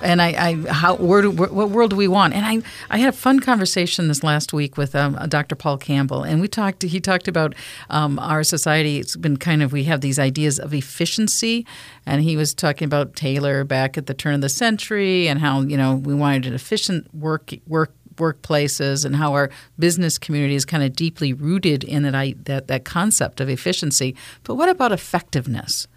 and 0.00 0.22
I, 0.22 0.28
I, 0.28 0.72
how, 0.72 0.96
where 0.96 1.20
do, 1.20 1.30
what 1.30 1.68
world 1.68 1.90
do 1.90 1.96
we 1.96 2.08
want? 2.08 2.32
And 2.32 2.46
I, 2.46 2.66
I 2.88 2.96
had 2.96 3.10
a 3.10 3.16
fun 3.16 3.40
conversation 3.40 4.08
this 4.08 4.24
last 4.24 4.54
week 4.54 4.78
with 4.78 4.96
um, 4.96 5.12
Dr. 5.28 5.54
Paul 5.56 5.76
Campbell, 5.76 6.22
and 6.22 6.40
we 6.40 6.48
talked. 6.48 6.82
He 6.82 7.00
talked 7.00 7.28
about 7.28 7.54
um, 7.90 8.18
our 8.18 8.42
society. 8.42 8.98
It's 8.98 9.14
been 9.14 9.36
kind 9.36 9.62
of 9.62 9.74
we 9.74 9.84
have 9.84 10.00
these 10.00 10.18
ideas 10.18 10.58
of 10.58 10.72
efficiency, 10.72 11.66
and 12.06 12.22
he 12.22 12.38
was 12.38 12.54
talking 12.54 12.86
about 12.86 13.14
Taylor 13.14 13.62
back 13.62 13.98
at 13.98 14.06
the 14.06 14.14
turn 14.14 14.34
of 14.34 14.40
the 14.40 14.48
century, 14.48 15.28
and 15.28 15.40
how 15.40 15.60
you 15.60 15.76
know 15.76 15.96
we 15.96 16.14
wanted 16.14 16.46
an 16.46 16.54
efficient 16.54 17.14
work 17.14 17.52
work 17.66 17.92
workplaces 18.16 19.04
and 19.04 19.16
how 19.16 19.32
our 19.32 19.50
business 19.78 20.18
community 20.18 20.54
is 20.54 20.64
kind 20.64 20.82
of 20.82 20.94
deeply 20.94 21.32
rooted 21.32 21.84
in 21.84 22.02
that, 22.02 22.44
that, 22.44 22.68
that 22.68 22.84
concept 22.84 23.40
of 23.40 23.48
efficiency. 23.48 24.14
But 24.44 24.54
what 24.54 24.68
about 24.68 24.92
effectiveness? 24.92 25.88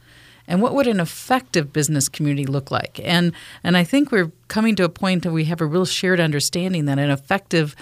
And 0.48 0.64
what 0.64 0.74
would 0.74 0.88
an 0.88 1.00
effective 1.00 1.72
business 1.72 2.10
community 2.10 2.46
look 2.46 2.72
like? 2.72 3.00
And 3.04 3.34
and 3.64 3.78
I 3.78 3.84
think 3.84 4.12
we're 4.12 4.32
coming 4.48 4.76
to 4.78 4.84
a 4.84 4.90
point 4.90 5.24
that 5.24 5.32
we 5.32 5.46
have 5.46 5.62
a 5.62 5.66
real 5.66 5.86
shared 5.86 6.20
understanding 6.20 6.86
that 6.86 6.98
an 6.98 7.12
effective 7.12 7.76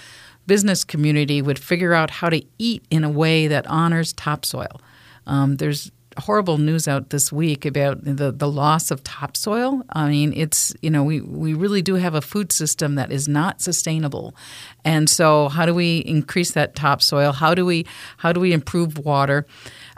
business 0.48 0.84
community 0.84 1.42
would 1.42 1.60
figure 1.60 1.94
out 1.94 2.10
how 2.10 2.30
to 2.30 2.44
eat 2.58 2.84
in 2.90 3.06
a 3.06 3.10
way 3.10 3.48
that 3.48 3.66
honors 3.68 4.12
topsoil. 4.14 4.82
Um, 5.26 5.58
there's 5.58 5.92
horrible 6.18 6.58
news 6.58 6.88
out 6.88 7.10
this 7.10 7.32
week 7.32 7.66
about 7.66 8.04
the, 8.04 8.32
the 8.32 8.50
loss 8.50 8.92
of 8.92 9.04
topsoil. 9.04 9.84
I 9.90 10.10
mean, 10.10 10.34
it's, 10.34 10.74
you 10.82 10.90
know, 10.90 11.04
we, 11.04 11.22
we 11.22 11.54
really 11.54 11.82
do 11.82 11.96
have 11.96 12.16
a 12.16 12.22
food 12.22 12.52
system 12.52 12.96
that 12.96 13.12
is 13.12 13.28
not 13.28 13.62
sustainable. 13.62 14.36
And 14.84 15.10
so 15.10 15.50
how 15.50 15.66
do 15.66 15.74
we 15.74 16.00
increase 16.00 16.52
that 16.52 16.76
topsoil? 16.76 17.34
How 17.34 17.54
do 17.54 17.66
we 17.66 17.86
how 18.18 18.32
do 18.32 18.40
we 18.40 18.54
improve 18.54 18.98
water? 18.98 19.46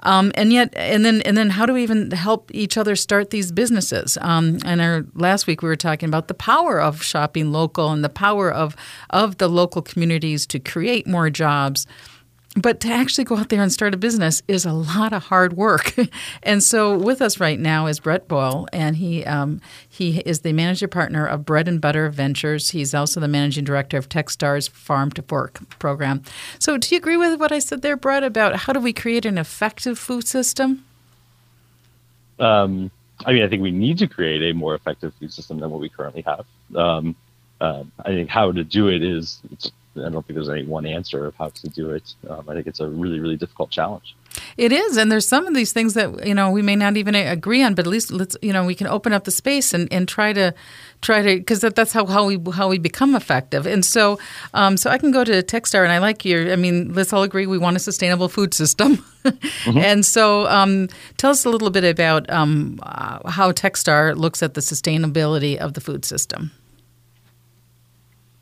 Um, 0.03 0.31
and 0.35 0.53
yet, 0.53 0.73
and 0.75 1.03
then, 1.03 1.21
and 1.23 1.35
then, 1.35 1.49
how 1.49 1.65
do 1.65 1.73
we 1.73 1.83
even 1.83 2.11
help 2.11 2.49
each 2.53 2.77
other 2.77 2.95
start 2.95 3.31
these 3.31 3.51
businesses? 3.51 4.17
Um, 4.21 4.59
and 4.63 4.79
our 4.79 5.05
last 5.13 5.45
week 5.45 5.61
we 5.61 5.67
were 5.67 5.75
talking 5.75 6.07
about 6.07 6.29
the 6.29 6.33
power 6.33 6.79
of 6.79 7.03
shopping 7.03 7.51
local 7.51 7.91
and 7.91 8.03
the 8.03 8.09
power 8.09 8.51
of 8.51 8.75
of 9.09 9.37
the 9.37 9.49
local 9.49 9.81
communities 9.81 10.47
to 10.47 10.59
create 10.59 11.05
more 11.05 11.29
jobs 11.29 11.85
but 12.55 12.79
to 12.79 12.89
actually 12.89 13.25
go 13.25 13.37
out 13.37 13.49
there 13.49 13.61
and 13.61 13.71
start 13.71 13.93
a 13.93 13.97
business 13.97 14.41
is 14.47 14.65
a 14.65 14.73
lot 14.73 15.13
of 15.13 15.23
hard 15.23 15.53
work. 15.53 15.95
and 16.43 16.63
so, 16.63 16.97
with 16.97 17.21
us 17.21 17.39
right 17.39 17.59
now 17.59 17.85
is 17.85 17.99
Brett 17.99 18.27
Brohl, 18.27 18.67
and 18.73 18.95
he 18.95 19.23
um, 19.25 19.61
he 19.87 20.19
is 20.19 20.39
the 20.41 20.51
managing 20.51 20.89
partner 20.89 21.25
of 21.25 21.45
Bread 21.45 21.67
and 21.67 21.79
Butter 21.79 22.09
Ventures. 22.09 22.71
He's 22.71 22.93
also 22.93 23.19
the 23.19 23.27
managing 23.27 23.65
director 23.65 23.97
of 23.97 24.09
TechStars 24.09 24.69
Farm 24.69 25.11
to 25.11 25.21
Fork 25.21 25.59
program. 25.77 26.23
So, 26.57 26.77
do 26.77 26.93
you 26.93 26.97
agree 26.97 27.17
with 27.17 27.39
what 27.39 27.51
I 27.51 27.59
said 27.59 27.81
there, 27.81 27.95
Brett, 27.95 28.23
about 28.23 28.55
how 28.55 28.73
do 28.73 28.79
we 28.79 28.93
create 28.93 29.25
an 29.25 29.37
effective 29.37 29.99
food 29.99 30.27
system? 30.27 30.85
Um, 32.39 32.89
I 33.25 33.33
mean, 33.33 33.43
I 33.43 33.47
think 33.47 33.61
we 33.61 33.71
need 33.71 33.97
to 33.99 34.07
create 34.07 34.41
a 34.49 34.53
more 34.53 34.73
effective 34.73 35.13
food 35.19 35.31
system 35.31 35.59
than 35.59 35.69
what 35.69 35.81
we 35.81 35.89
currently 35.89 36.23
have. 36.23 36.45
Um, 36.75 37.15
uh, 37.61 37.83
I 38.05 38.09
think 38.09 38.29
how 38.29 38.51
to 38.51 38.63
do 38.63 38.87
it 38.87 39.03
is 39.03 39.41
I 39.97 40.09
don't 40.09 40.25
think 40.25 40.35
there's 40.35 40.49
any 40.49 40.65
one 40.65 40.85
answer 40.85 41.25
of 41.25 41.35
how 41.35 41.49
to 41.49 41.69
do 41.69 41.89
it. 41.91 42.13
Um, 42.29 42.45
I 42.47 42.53
think 42.53 42.67
it's 42.67 42.79
a 42.79 42.87
really, 42.87 43.19
really 43.19 43.37
difficult 43.37 43.71
challenge. 43.71 44.15
It 44.57 44.71
is, 44.71 44.97
and 44.97 45.11
there's 45.11 45.27
some 45.27 45.47
of 45.47 45.53
these 45.53 45.73
things 45.73 45.95
that 45.95 46.25
you 46.25 46.35
know 46.35 46.51
we 46.51 46.61
may 46.61 46.75
not 46.75 46.97
even 46.97 47.15
agree 47.15 47.63
on, 47.63 47.73
but 47.73 47.85
at 47.85 47.89
least 47.89 48.11
let's 48.11 48.37
you 48.41 48.53
know 48.53 48.65
we 48.65 48.75
can 48.75 48.87
open 48.87 49.13
up 49.13 49.23
the 49.23 49.31
space 49.31 49.73
and, 49.73 49.91
and 49.91 50.07
try 50.07 50.33
to 50.33 50.53
try 51.01 51.21
to 51.21 51.37
because 51.37 51.61
that, 51.61 51.75
that's 51.75 51.93
how, 51.93 52.05
how 52.05 52.25
we 52.25 52.39
how 52.53 52.67
we 52.67 52.77
become 52.77 53.15
effective. 53.15 53.65
And 53.65 53.83
so 53.83 54.19
um, 54.53 54.77
so 54.77 54.89
I 54.89 54.97
can 54.97 55.11
go 55.11 55.23
to 55.23 55.41
Techstar, 55.41 55.83
and 55.83 55.91
I 55.91 55.97
like 55.97 56.25
your. 56.25 56.51
I 56.51 56.55
mean, 56.55 56.93
let's 56.93 57.11
all 57.11 57.23
agree 57.23 57.47
we 57.47 57.57
want 57.57 57.75
a 57.75 57.79
sustainable 57.79 58.29
food 58.29 58.53
system. 58.53 58.97
mm-hmm. 59.23 59.77
And 59.89 60.05
so 60.05 60.47
um, 60.47 60.87
tell 61.17 61.31
us 61.31 61.45
a 61.45 61.49
little 61.49 61.71
bit 61.71 61.83
about 61.83 62.29
um, 62.29 62.79
uh, 62.83 63.29
how 63.29 63.51
Techstar 63.51 64.15
looks 64.15 64.43
at 64.43 64.53
the 64.53 64.61
sustainability 64.61 65.57
of 65.57 65.73
the 65.73 65.81
food 65.81 66.05
system. 66.05 66.51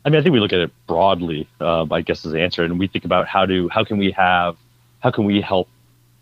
I 0.08 0.10
mean, 0.10 0.20
I 0.20 0.22
think 0.22 0.32
we 0.32 0.40
look 0.40 0.54
at 0.54 0.60
it 0.60 0.70
broadly. 0.86 1.46
Um, 1.60 1.92
I 1.92 2.00
guess 2.00 2.24
as 2.24 2.32
the 2.32 2.40
answer, 2.40 2.64
and 2.64 2.78
we 2.78 2.86
think 2.86 3.04
about 3.04 3.28
how 3.28 3.44
do 3.44 3.68
how 3.68 3.84
can 3.84 3.98
we 3.98 4.10
have 4.12 4.56
how 5.00 5.10
can 5.10 5.26
we 5.26 5.42
help 5.42 5.68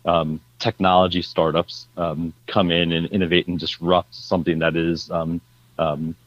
um, 0.03 0.41
technology 0.59 1.21
startups 1.21 1.87
um, 1.95 2.33
come 2.47 2.69
in 2.69 2.91
and 2.91 3.09
innovate 3.13 3.47
and 3.47 3.57
disrupt 3.57 4.13
something 4.13 4.59
that 4.59 4.75
is 4.75 5.09
um, 5.09 5.39
um, 5.79 6.17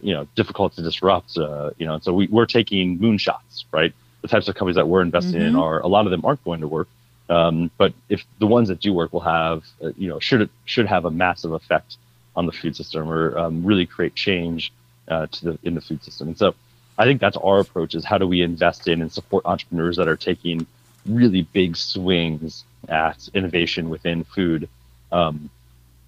you 0.00 0.12
know 0.12 0.26
difficult 0.34 0.74
to 0.74 0.82
disrupt. 0.82 1.38
Uh, 1.38 1.70
you 1.78 1.86
know, 1.86 2.00
so 2.00 2.12
we, 2.12 2.26
we're 2.26 2.46
taking 2.46 2.98
moonshots, 2.98 3.62
right? 3.70 3.92
The 4.22 4.26
types 4.26 4.48
of 4.48 4.56
companies 4.56 4.74
that 4.74 4.88
we're 4.88 5.02
investing 5.02 5.38
mm-hmm. 5.38 5.50
in 5.50 5.54
are 5.54 5.78
a 5.78 5.86
lot 5.86 6.06
of 6.06 6.10
them 6.10 6.24
aren't 6.24 6.42
going 6.42 6.62
to 6.62 6.66
work. 6.66 6.88
Um, 7.30 7.70
but 7.78 7.94
if 8.08 8.24
the 8.40 8.48
ones 8.48 8.66
that 8.70 8.80
do 8.80 8.92
work 8.92 9.12
will 9.12 9.20
have, 9.20 9.62
uh, 9.80 9.92
you 9.96 10.08
know, 10.08 10.18
should 10.18 10.50
should 10.64 10.86
have 10.88 11.04
a 11.04 11.12
massive 11.12 11.52
effect 11.52 11.96
on 12.34 12.46
the 12.46 12.52
food 12.52 12.74
system 12.74 13.08
or 13.08 13.48
really 13.50 13.86
create 13.86 14.16
change 14.16 14.72
uh, 15.06 15.28
to 15.28 15.44
the 15.44 15.58
in 15.62 15.76
the 15.76 15.80
food 15.80 16.02
system. 16.02 16.26
And 16.26 16.36
so 16.36 16.56
I 16.98 17.04
think 17.04 17.20
that's 17.20 17.36
our 17.36 17.60
approach 17.60 17.94
is 17.94 18.04
how 18.04 18.18
do 18.18 18.26
we 18.26 18.42
invest 18.42 18.86
in 18.88 19.02
and 19.02 19.12
support 19.12 19.44
entrepreneurs 19.46 19.96
that 19.96 20.08
are 20.08 20.16
taking 20.16 20.66
really 21.06 21.42
big 21.52 21.76
swings 21.76 22.64
at 22.88 23.28
innovation 23.34 23.90
within 23.90 24.24
food. 24.24 24.68
Um, 25.12 25.50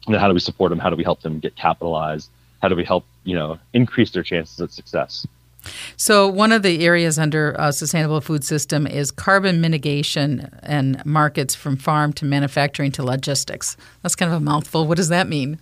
and 0.07 0.17
how 0.17 0.29
do 0.29 0.35
we 0.35 0.41
support 0.41 0.71
them? 0.71 0.79
How 0.79 0.91
do 0.91 0.97
we 0.97 1.05
help 1.05 1.23
them 1.23 1.41
get 1.41 1.57
capitalized? 1.57 2.31
How 2.63 2.69
do 2.69 2.77
we 2.77 2.85
help, 2.85 3.05
you 3.25 3.35
know, 3.35 3.59
increase 3.73 4.11
their 4.13 4.23
chances 4.23 4.61
of 4.61 4.73
success? 4.73 5.27
So, 5.97 6.29
one 6.29 6.53
of 6.53 6.63
the 6.63 6.85
areas 6.85 7.19
under 7.19 7.57
a 7.59 7.73
sustainable 7.73 8.21
food 8.21 8.45
system 8.45 8.87
is 8.87 9.11
carbon 9.11 9.61
mitigation 9.61 10.57
and 10.63 11.05
markets 11.05 11.57
from 11.57 11.77
farm 11.77 12.13
to 12.15 12.25
manufacturing 12.25 12.93
to 12.93 13.03
logistics. 13.03 13.77
That's 14.03 14.15
kind 14.15 14.31
of 14.33 14.37
a 14.37 14.45
mouthful. 14.45 14.87
What 14.87 14.97
does 14.97 15.09
that 15.09 15.29
mean? 15.29 15.59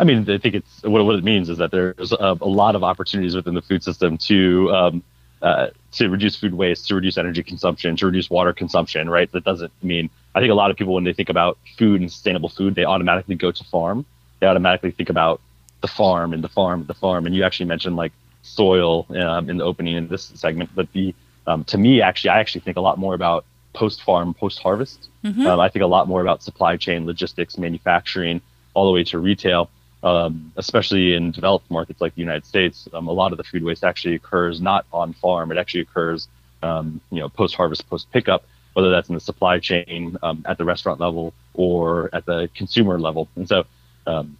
I 0.00 0.04
mean, 0.04 0.28
I 0.30 0.38
think 0.38 0.54
it's 0.54 0.82
what, 0.82 1.04
what 1.04 1.16
it 1.16 1.24
means 1.24 1.50
is 1.50 1.58
that 1.58 1.70
there's 1.70 2.12
a, 2.12 2.38
a 2.40 2.48
lot 2.48 2.74
of 2.74 2.82
opportunities 2.82 3.36
within 3.36 3.54
the 3.54 3.60
food 3.60 3.84
system 3.84 4.16
to 4.18 4.74
um, 4.74 5.02
uh, 5.42 5.68
to 5.92 6.08
reduce 6.08 6.36
food 6.36 6.54
waste, 6.54 6.88
to 6.88 6.94
reduce 6.94 7.18
energy 7.18 7.42
consumption, 7.42 7.96
to 7.96 8.06
reduce 8.06 8.30
water 8.30 8.54
consumption. 8.54 9.10
Right? 9.10 9.30
That 9.32 9.44
doesn't 9.44 9.72
mean. 9.82 10.08
I 10.34 10.40
think 10.40 10.50
a 10.50 10.54
lot 10.54 10.70
of 10.70 10.78
people 10.78 10.94
when 10.94 11.04
they 11.04 11.12
think 11.12 11.28
about 11.28 11.58
food 11.76 12.00
and 12.00 12.10
sustainable 12.10 12.48
food, 12.48 12.74
they 12.74 12.84
automatically 12.84 13.34
go 13.34 13.52
to 13.52 13.64
farm. 13.64 14.06
They 14.40 14.46
automatically 14.46 14.90
think 14.90 15.10
about 15.10 15.40
the 15.82 15.88
farm 15.88 16.32
and 16.32 16.42
the 16.42 16.48
farm, 16.48 16.80
and 16.80 16.88
the 16.88 16.94
farm. 16.94 17.26
And 17.26 17.34
you 17.34 17.44
actually 17.44 17.66
mentioned 17.66 17.96
like 17.96 18.12
soil 18.42 19.06
um, 19.10 19.50
in 19.50 19.58
the 19.58 19.64
opening 19.64 19.96
in 19.96 20.08
this 20.08 20.32
segment, 20.34 20.70
but 20.74 20.90
the 20.92 21.14
um, 21.46 21.64
to 21.64 21.76
me, 21.76 22.00
actually, 22.00 22.30
I 22.30 22.38
actually 22.38 22.62
think 22.62 22.78
a 22.78 22.80
lot 22.80 22.98
more 22.98 23.14
about 23.14 23.44
post 23.74 24.02
farm, 24.02 24.32
post 24.32 24.60
harvest. 24.60 25.08
Mm-hmm. 25.24 25.46
Um, 25.46 25.60
I 25.60 25.68
think 25.68 25.82
a 25.82 25.86
lot 25.86 26.08
more 26.08 26.22
about 26.22 26.42
supply 26.42 26.76
chain, 26.76 27.04
logistics, 27.04 27.58
manufacturing, 27.58 28.40
all 28.72 28.86
the 28.86 28.92
way 28.92 29.04
to 29.04 29.18
retail. 29.18 29.68
Um, 30.02 30.50
especially 30.56 31.12
in 31.12 31.30
developed 31.30 31.70
markets 31.70 32.00
like 32.00 32.14
the 32.14 32.22
United 32.22 32.46
States, 32.46 32.88
um, 32.94 33.06
a 33.06 33.12
lot 33.12 33.32
of 33.32 33.38
the 33.38 33.44
food 33.44 33.62
waste 33.62 33.84
actually 33.84 34.14
occurs 34.14 34.58
not 34.58 34.86
on 34.94 35.12
farm. 35.12 35.52
It 35.52 35.58
actually 35.58 35.82
occurs, 35.82 36.26
um, 36.62 37.02
you 37.10 37.18
know, 37.20 37.28
post 37.28 37.54
harvest, 37.54 37.86
post 37.90 38.10
pickup, 38.10 38.44
whether 38.72 38.90
that's 38.90 39.10
in 39.10 39.14
the 39.14 39.20
supply 39.20 39.58
chain 39.58 40.16
um, 40.22 40.42
at 40.48 40.56
the 40.56 40.64
restaurant 40.64 41.00
level 41.00 41.34
or 41.52 42.08
at 42.14 42.24
the 42.24 42.48
consumer 42.54 42.98
level. 42.98 43.28
And 43.36 43.46
so, 43.46 43.64
um, 44.06 44.38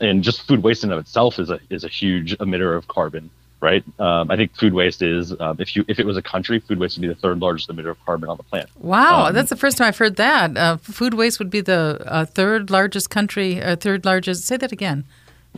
and 0.00 0.22
just 0.22 0.42
food 0.42 0.62
waste 0.62 0.84
in 0.84 0.92
of 0.92 0.98
itself 1.00 1.40
is 1.40 1.50
a 1.50 1.58
is 1.70 1.82
a 1.82 1.88
huge 1.88 2.36
emitter 2.38 2.76
of 2.76 2.86
carbon 2.86 3.30
right? 3.60 3.84
Um, 3.98 4.30
I 4.30 4.36
think 4.36 4.54
food 4.56 4.72
waste 4.74 5.02
is 5.02 5.38
um, 5.40 5.56
if 5.58 5.74
you 5.74 5.84
if 5.88 5.98
it 5.98 6.06
was 6.06 6.16
a 6.16 6.22
country, 6.22 6.60
food 6.60 6.78
waste 6.78 6.96
would 6.96 7.02
be 7.02 7.08
the 7.08 7.14
third 7.14 7.40
largest 7.40 7.68
emitter 7.68 7.90
of 7.90 8.04
carbon 8.04 8.28
on 8.28 8.36
the 8.36 8.42
planet. 8.42 8.68
Wow, 8.78 9.26
um, 9.26 9.34
that's 9.34 9.50
the 9.50 9.56
first 9.56 9.78
time 9.78 9.88
I've 9.88 9.98
heard 9.98 10.16
that. 10.16 10.56
Uh, 10.56 10.76
food 10.76 11.14
waste 11.14 11.38
would 11.38 11.50
be 11.50 11.60
the 11.60 12.00
uh, 12.06 12.24
third 12.24 12.70
largest 12.70 13.10
country, 13.10 13.60
uh, 13.60 13.76
third 13.76 14.04
largest. 14.04 14.44
Say 14.44 14.56
that 14.56 14.72
again. 14.72 15.04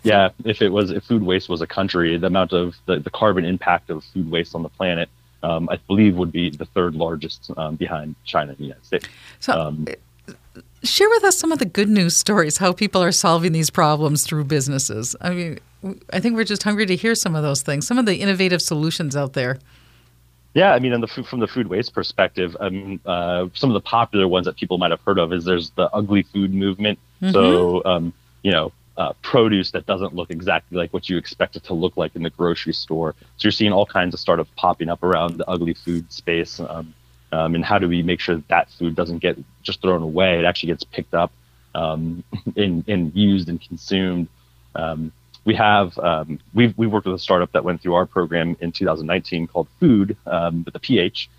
Yeah, 0.03 0.31
if 0.45 0.63
it 0.63 0.71
was 0.71 0.91
if 0.91 1.05
food 1.05 1.23
waste 1.23 1.49
was 1.49 1.61
a 1.61 1.67
country, 1.67 2.17
the 2.17 2.29
amount 2.29 2.53
of 2.53 2.77
the, 2.87 2.99
the 3.01 3.11
carbon 3.11 3.45
impact 3.45 3.91
of 3.91 4.05
food 4.05 4.31
waste 4.31 4.55
on 4.55 4.63
the 4.63 4.71
planet. 4.71 5.09
Um, 5.43 5.71
I 5.71 5.77
believe 5.89 6.17
would 6.17 6.33
be 6.33 6.51
the 6.51 6.67
third 6.67 6.95
largest 6.95 7.51
um, 7.57 7.77
behind 7.77 8.15
China 8.27 8.51
and 8.51 8.59
the 8.59 8.65
United 8.65 8.85
States. 8.85 9.09
So, 9.39 9.59
um, 9.59 9.87
share 10.83 11.09
with 11.09 11.25
us 11.25 11.39
some 11.39 11.51
of 11.51 11.59
the 11.59 11.65
good 11.65 11.89
news 11.89 12.15
stories, 12.15 12.59
how 12.59 12.75
people 12.75 13.03
are 13.03 13.13
solving 13.13 13.53
these 13.53 13.71
problems 13.71 14.25
through 14.25 14.45
businesses. 14.45 15.17
I 15.19 15.31
mean, 15.31 15.59
I 16.13 16.21
think 16.21 16.37
we're 16.37 16.45
just 16.45 16.63
hungry 16.63 16.87
to 16.87 16.97
hear 16.97 17.15
some 17.15 17.35
of 17.35 17.43
those 17.43 17.63
things, 17.63 17.87
some 17.87 17.99
of 17.99 18.07
the 18.07 18.17
innovative 18.17 18.61
solutions 18.61 19.17
out 19.17 19.33
there. 19.33 19.59
Yeah, 20.53 20.73
I 20.73 20.81
mean, 20.81 21.01
the, 21.01 21.07
from 21.07 21.41
the 21.41 21.47
food 21.47 21.69
waste 21.69 21.95
perspective, 21.95 22.57
um, 22.59 23.01
uh, 23.07 23.47
some 23.55 23.71
of 23.71 23.75
the 23.75 23.81
popular 23.81 24.27
ones 24.27 24.47
that 24.47 24.57
people 24.57 24.79
might 24.79 24.91
have 24.91 25.01
heard 25.03 25.19
of 25.19 25.33
is 25.33 25.45
there's 25.45 25.71
the 25.71 25.89
ugly 25.95 26.25
food 26.25 26.53
movement. 26.53 26.99
Mm-hmm. 27.23 27.33
So, 27.33 27.85
um, 27.85 28.13
you 28.43 28.51
know, 28.51 28.73
uh, 28.97 29.13
produce 29.23 29.71
that 29.71 29.87
doesn't 29.87 30.15
look 30.15 30.31
exactly 30.31 30.77
like 30.77 30.93
what 30.93 31.09
you 31.09 31.17
expect 31.17 31.57
it 31.57 31.65
to 31.65 31.75
look 31.75 31.97
like 31.97 32.17
in 32.17 32.23
the 32.23 32.31
grocery 32.31 32.73
store. 32.73 33.15
So 33.37 33.47
you're 33.47 33.53
seeing 33.53 33.73
all 33.73 33.87
kinds 33.87 34.13
of 34.13 34.21
startups 34.21 34.51
popping 34.57 34.89
up 34.89 35.03
around 35.03 35.39
the 35.39 35.49
ugly 35.49 35.75
food 35.75 36.13
space. 36.13 36.59
Um, 36.61 36.95
um, 37.33 37.55
and 37.55 37.65
how 37.65 37.79
do 37.79 37.89
we 37.89 38.03
make 38.03 38.19
sure 38.19 38.35
that, 38.35 38.49
that 38.49 38.71
food 38.71 38.97
doesn't 38.97 39.19
get 39.19 39.39
just 39.63 39.81
thrown 39.81 40.03
away? 40.03 40.39
It 40.39 40.45
actually 40.45 40.69
gets 40.69 40.85
picked 40.85 41.15
up 41.15 41.33
um, 41.75 42.25
and, 42.57 42.87
and 42.89 43.15
used 43.15 43.49
and 43.49 43.61
consumed. 43.61 44.29
Um, 44.75 45.13
we 45.45 45.55
have 45.55 45.99
um, 45.99 46.39
we've 46.55 46.77
we 46.77 46.87
worked 46.87 47.07
with 47.07 47.15
a 47.15 47.19
startup 47.19 47.53
that 47.53 47.65
went 47.65 47.81
through 47.83 47.95
our 47.95 48.07
program 48.07 48.57
in 48.61 48.73
2019 48.73 49.47
called 49.47 49.69
Food 49.79 50.17
um, 50.27 50.65
with 50.65 50.75
a 50.75 50.79
PH, 50.79 51.31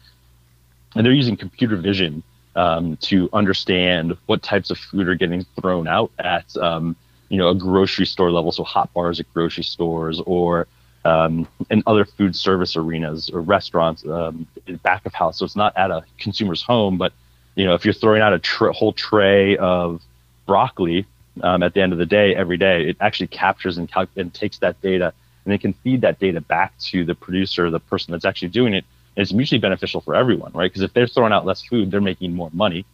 and 0.95 1.05
they're 1.05 1.13
using 1.13 1.37
computer 1.37 1.75
vision 1.75 2.23
um, 2.55 2.97
to 2.97 3.29
understand 3.33 4.17
what 4.25 4.41
types 4.41 4.71
of 4.71 4.77
food 4.77 5.07
are 5.07 5.15
getting 5.15 5.45
thrown 5.59 5.87
out 5.87 6.11
at 6.19 6.55
um, 6.57 6.95
you 7.29 7.37
know 7.37 7.49
a 7.49 7.55
grocery 7.55 8.05
store 8.05 8.31
level, 8.31 8.51
so 8.51 8.63
hot 8.63 8.91
bars 8.93 9.19
at 9.19 9.31
grocery 9.33 9.63
stores 9.63 10.21
or 10.25 10.67
um, 11.05 11.47
in 11.69 11.83
other 11.87 12.05
food 12.05 12.35
service 12.35 12.75
arenas 12.75 13.29
or 13.29 13.41
restaurants 13.41 14.05
um, 14.05 14.47
back 14.83 15.05
of 15.05 15.13
house. 15.13 15.39
So 15.39 15.45
it's 15.45 15.55
not 15.55 15.75
at 15.77 15.91
a 15.91 16.03
consumer's 16.19 16.61
home, 16.61 16.97
but 16.97 17.13
you 17.55 17.65
know 17.65 17.75
if 17.75 17.85
you're 17.85 17.93
throwing 17.93 18.21
out 18.21 18.33
a 18.33 18.39
tr- 18.39 18.69
whole 18.69 18.93
tray 18.93 19.57
of 19.57 20.01
broccoli 20.47 21.05
um, 21.41 21.63
at 21.63 21.73
the 21.73 21.81
end 21.81 21.93
of 21.93 21.99
the 21.99 22.05
day, 22.05 22.35
every 22.35 22.57
day, 22.57 22.89
it 22.89 22.97
actually 22.99 23.27
captures 23.27 23.77
and, 23.77 23.91
cal- 23.91 24.07
and 24.15 24.33
takes 24.33 24.57
that 24.59 24.81
data 24.81 25.13
and 25.45 25.53
it 25.53 25.61
can 25.61 25.73
feed 25.73 26.01
that 26.01 26.19
data 26.19 26.39
back 26.39 26.77
to 26.77 27.03
the 27.03 27.15
producer, 27.15 27.69
the 27.69 27.79
person 27.79 28.11
that's 28.11 28.25
actually 28.25 28.49
doing 28.49 28.73
it. 28.73 28.85
And 29.15 29.23
it's 29.23 29.33
mutually 29.33 29.59
beneficial 29.59 30.01
for 30.01 30.15
everyone, 30.15 30.51
right? 30.53 30.71
Because 30.71 30.83
if 30.83 30.93
they're 30.93 31.07
throwing 31.07 31.33
out 31.33 31.45
less 31.45 31.61
food, 31.61 31.89
they're 31.89 32.01
making 32.01 32.33
more 32.33 32.49
money 32.53 32.85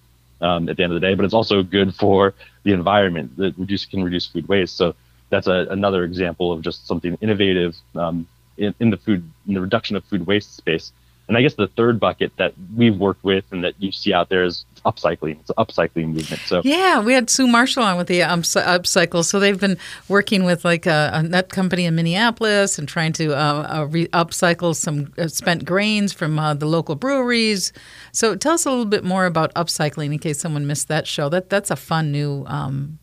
um, 0.41 0.69
at 0.69 0.77
the 0.77 0.83
end 0.83 0.93
of 0.93 0.99
the 0.99 1.05
day. 1.05 1.13
But 1.13 1.25
it's 1.25 1.33
also 1.33 1.61
good 1.61 1.93
for 1.93 2.33
the 2.63 2.71
environment 2.71 3.35
that 3.37 3.57
reduce 3.57 3.85
can 3.85 4.03
reduce 4.03 4.27
food 4.27 4.47
waste. 4.47 4.77
So 4.77 4.95
that's 5.29 5.47
a, 5.47 5.67
another 5.69 6.03
example 6.05 6.51
of 6.51 6.61
just 6.61 6.87
something 6.87 7.17
innovative 7.21 7.75
um, 7.95 8.27
in, 8.57 8.73
in 8.79 8.89
the 8.91 8.97
food 8.97 9.29
in 9.47 9.53
the 9.53 9.61
reduction 9.61 9.95
of 9.95 10.05
food 10.05 10.25
waste 10.25 10.55
space 10.55 10.91
and 11.27 11.37
I 11.37 11.41
guess 11.41 11.55
the 11.55 11.67
third 11.67 11.99
bucket 11.99 12.31
that 12.37 12.53
we've 12.75 12.97
worked 12.97 13.23
with 13.23 13.45
and 13.51 13.63
that 13.63 13.75
you 13.79 13.91
see 13.91 14.13
out 14.13 14.29
there 14.29 14.43
is 14.43 14.65
upcycling. 14.81 15.39
It's 15.39 15.49
an 15.49 15.55
upcycling 15.57 16.13
movement. 16.13 16.41
So 16.45 16.61
yeah, 16.63 17.01
we 17.01 17.13
had 17.13 17.29
Sue 17.29 17.47
Marshall 17.47 17.83
on 17.83 17.97
with 17.97 18.07
the 18.07 18.21
upcycle. 18.21 19.23
So 19.23 19.39
they've 19.39 19.59
been 19.59 19.77
working 20.07 20.43
with 20.43 20.65
like 20.65 20.85
a, 20.85 21.11
a 21.13 21.23
nut 21.23 21.49
company 21.49 21.85
in 21.85 21.95
Minneapolis 21.95 22.77
and 22.77 22.87
trying 22.87 23.13
to 23.13 23.33
uh, 23.33 23.67
uh, 23.79 23.85
re- 23.85 24.07
upcycle 24.07 24.75
some 24.75 25.13
uh, 25.17 25.27
spent 25.27 25.65
grains 25.65 26.13
from 26.13 26.39
uh, 26.39 26.53
the 26.53 26.65
local 26.65 26.95
breweries. 26.95 27.73
So 28.11 28.35
tell 28.35 28.53
us 28.53 28.65
a 28.65 28.69
little 28.69 28.85
bit 28.85 29.03
more 29.03 29.25
about 29.25 29.53
upcycling 29.55 30.13
in 30.13 30.19
case 30.19 30.39
someone 30.39 30.67
missed 30.67 30.87
that 30.87 31.07
show. 31.07 31.29
That 31.29 31.49
that's 31.49 31.71
a 31.71 31.75
fun 31.75 32.11
new 32.11 32.43
um, 32.47 32.99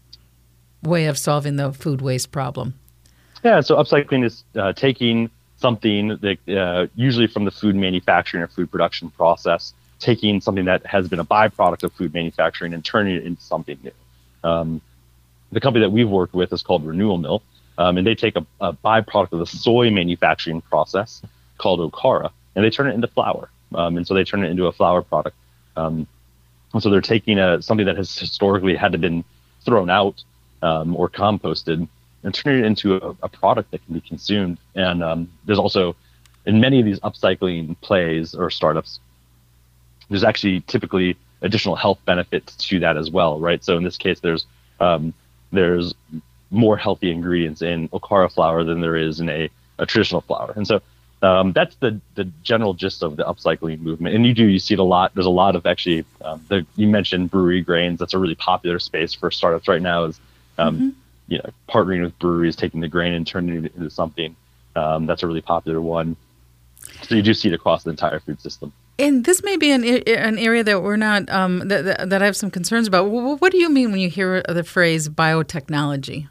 way 0.83 1.07
of 1.07 1.19
solving 1.19 1.57
the 1.57 1.73
food 1.73 2.01
waste 2.01 2.31
problem. 2.31 2.75
Yeah, 3.43 3.61
so 3.61 3.77
upcycling 3.77 4.25
is 4.25 4.45
uh, 4.57 4.73
taking 4.73 5.31
something 5.57 6.19
that 6.21 6.39
uh, 6.49 6.87
usually 6.95 7.27
from 7.27 7.45
the 7.45 7.51
food 7.51 7.77
manufacturing 7.77 8.43
or 8.43 8.49
food 8.49 8.71
production 8.71 9.11
process, 9.11 9.75
taking 9.99 10.41
something 10.41 10.67
that 10.67 10.85
has 10.87 11.09
been 11.09 11.21
a 11.21 11.25
byproduct 11.25 11.83
of 11.83 11.93
food 11.93 12.13
manufacturing 12.13 12.75
and 12.75 12.85
turning 12.85 13.17
it 13.17 13.25
into 13.25 13.43
something 13.43 13.79
new. 13.83 13.93
Um, 14.49 14.81
the 15.53 15.61
company 15.61 15.85
that 15.85 15.91
we've 15.91 16.09
worked 16.09 16.35
with 16.35 16.53
is 16.53 16.63
called 16.63 16.85
Renewal 16.85 17.19
Mill, 17.19 17.43
um, 17.79 17.97
and 17.97 18.07
they 18.07 18.15
take 18.15 18.37
a, 18.37 18.47
a, 18.61 18.73
byproduct 18.73 19.33
of 19.33 19.39
the 19.39 19.47
soy 19.47 19.91
manufacturing 19.91 20.61
process 20.61 21.23
called 21.59 21.81
Okara, 21.81 22.31
and 22.55 22.65
they 22.65 22.71
turn 22.71 22.89
it 22.89 22.95
into 22.95 23.09
flour. 23.09 23.49
Um, 23.75 23.97
and 23.97 24.07
so 24.07 24.15
they 24.15 24.25
turn 24.25 24.45
it 24.45 24.51
into 24.51 24.67
a 24.67 24.73
flour 24.73 25.03
product. 25.03 25.37
Um, 25.77 26.07
and 26.73 26.83
so 26.83 26.91
they're 26.91 27.01
taking 27.01 27.39
a, 27.39 27.63
something 27.63 27.87
that 27.87 27.97
has 27.97 28.17
historically 28.17 28.77
had 28.77 28.93
to 28.93 28.99
been 28.99 29.25
thrown 29.65 29.91
out 29.91 30.23
um, 30.63 30.95
or 30.97 31.09
composted 31.09 31.89
and 32.23 32.35
turn 32.35 32.57
it 32.57 32.65
into 32.65 32.97
a, 32.97 33.17
a 33.23 33.29
product 33.29 33.71
that 33.71 33.85
can 33.85 33.95
be 33.95 34.01
consumed. 34.01 34.59
And 34.75 35.03
um, 35.03 35.31
there's 35.45 35.59
also 35.59 35.97
in 36.47 36.61
many 36.61 36.81
of 36.81 36.85
these 36.85 37.01
upcycling 37.01 37.81
plays 37.81 38.35
or 38.35 38.51
startups, 38.51 39.01
there's 40.09 40.25
actually 40.25 40.61
typically 40.63 41.17
additional 41.43 41.77
health 41.77 41.99
benefits 42.05 42.57
to 42.57 42.81
that 42.81 42.97
as 42.97 43.11
well, 43.11 43.39
right? 43.39 43.63
So 43.63 43.77
in 43.77 43.85
this 43.85 43.97
case, 43.97 44.21
there's 44.21 44.47
um, 44.81 45.15
there's 45.53 45.95
more 46.51 46.77
healthy 46.77 47.11
ingredients 47.11 47.63
in 47.63 47.89
okara 47.89 48.33
flour 48.33 48.65
than 48.65 48.81
there 48.81 48.97
is 48.97 49.21
in 49.21 49.29
a, 49.29 49.51
a 49.79 49.87
traditional 49.87 50.21
flour, 50.21 50.53
and 50.57 50.67
so 50.67 50.81
um, 51.23 51.53
that's 51.53 51.75
the 51.77 52.01
the 52.15 52.25
general 52.43 52.75
gist 52.75 53.03
of 53.03 53.17
the 53.17 53.25
upcycling 53.25 53.81
movement. 53.81 54.15
And 54.15 54.27
you 54.27 54.35
do 54.35 54.47
you 54.47 54.59
see 54.59 54.75
it 54.75 54.81
a 54.81 54.85
lot. 54.85 55.15
There's 55.15 55.27
a 55.27 55.31
lot 55.31 55.57
of 55.57 55.67
actually 55.67 56.05
um, 56.23 56.45
the, 56.49 56.67
you 56.77 56.89
mentioned 56.89 57.31
brewery 57.31 57.63
grains. 57.63 57.99
That's 57.99 58.15
a 58.15 58.19
really 58.19 58.35
popular 58.35 58.79
space 58.79 59.15
for 59.15 59.31
startups 59.31 59.69
right 59.69 59.83
now. 59.83 60.05
Is 60.05 60.21
um, 60.59 60.77
mm-hmm 60.77 60.89
you 61.29 61.39
know, 61.39 61.51
partnering 61.69 62.03
with 62.03 62.19
breweries, 62.19 62.57
taking 62.57 62.81
the 62.81 62.89
grain 62.89 63.13
and 63.13 63.27
turning 63.27 63.65
it 63.65 63.75
into 63.75 63.91
something. 63.91 64.37
Um, 64.77 65.07
that's 65.07 65.23
a 65.23 65.27
really 65.27 65.41
popular 65.41 65.81
one. 65.81 66.17
So 67.03 67.15
you 67.15 67.23
do 67.23 67.35
see 67.35 67.49
it 67.49 67.55
across 67.55 67.85
the 67.85 67.91
entire 67.91 68.21
food 68.21 68.41
system. 68.41 68.73
And 68.99 69.25
this 69.25 69.43
may 69.43 69.57
be 69.57 69.73
an, 69.73 69.85
an 69.85 70.39
area 70.39 70.63
that 70.63 70.83
we're 70.83 70.97
not 70.97 71.29
um, 71.29 71.67
that, 71.69 72.09
that 72.09 72.23
I 72.23 72.27
have 72.27 72.37
some 72.37 72.51
concerns 72.51 72.87
about. 72.87 73.07
What 73.07 73.51
do 73.51 73.59
you 73.59 73.69
mean 73.69 73.91
when 73.91 74.01
you 74.01 74.09
hear 74.09 74.43
the 74.49 74.63
phrase 74.63 75.09
biotechnology? 75.09 76.29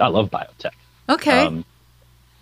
I 0.00 0.08
love 0.08 0.30
biotech. 0.30 0.72
Okay. 1.08 1.46
Um, 1.46 1.64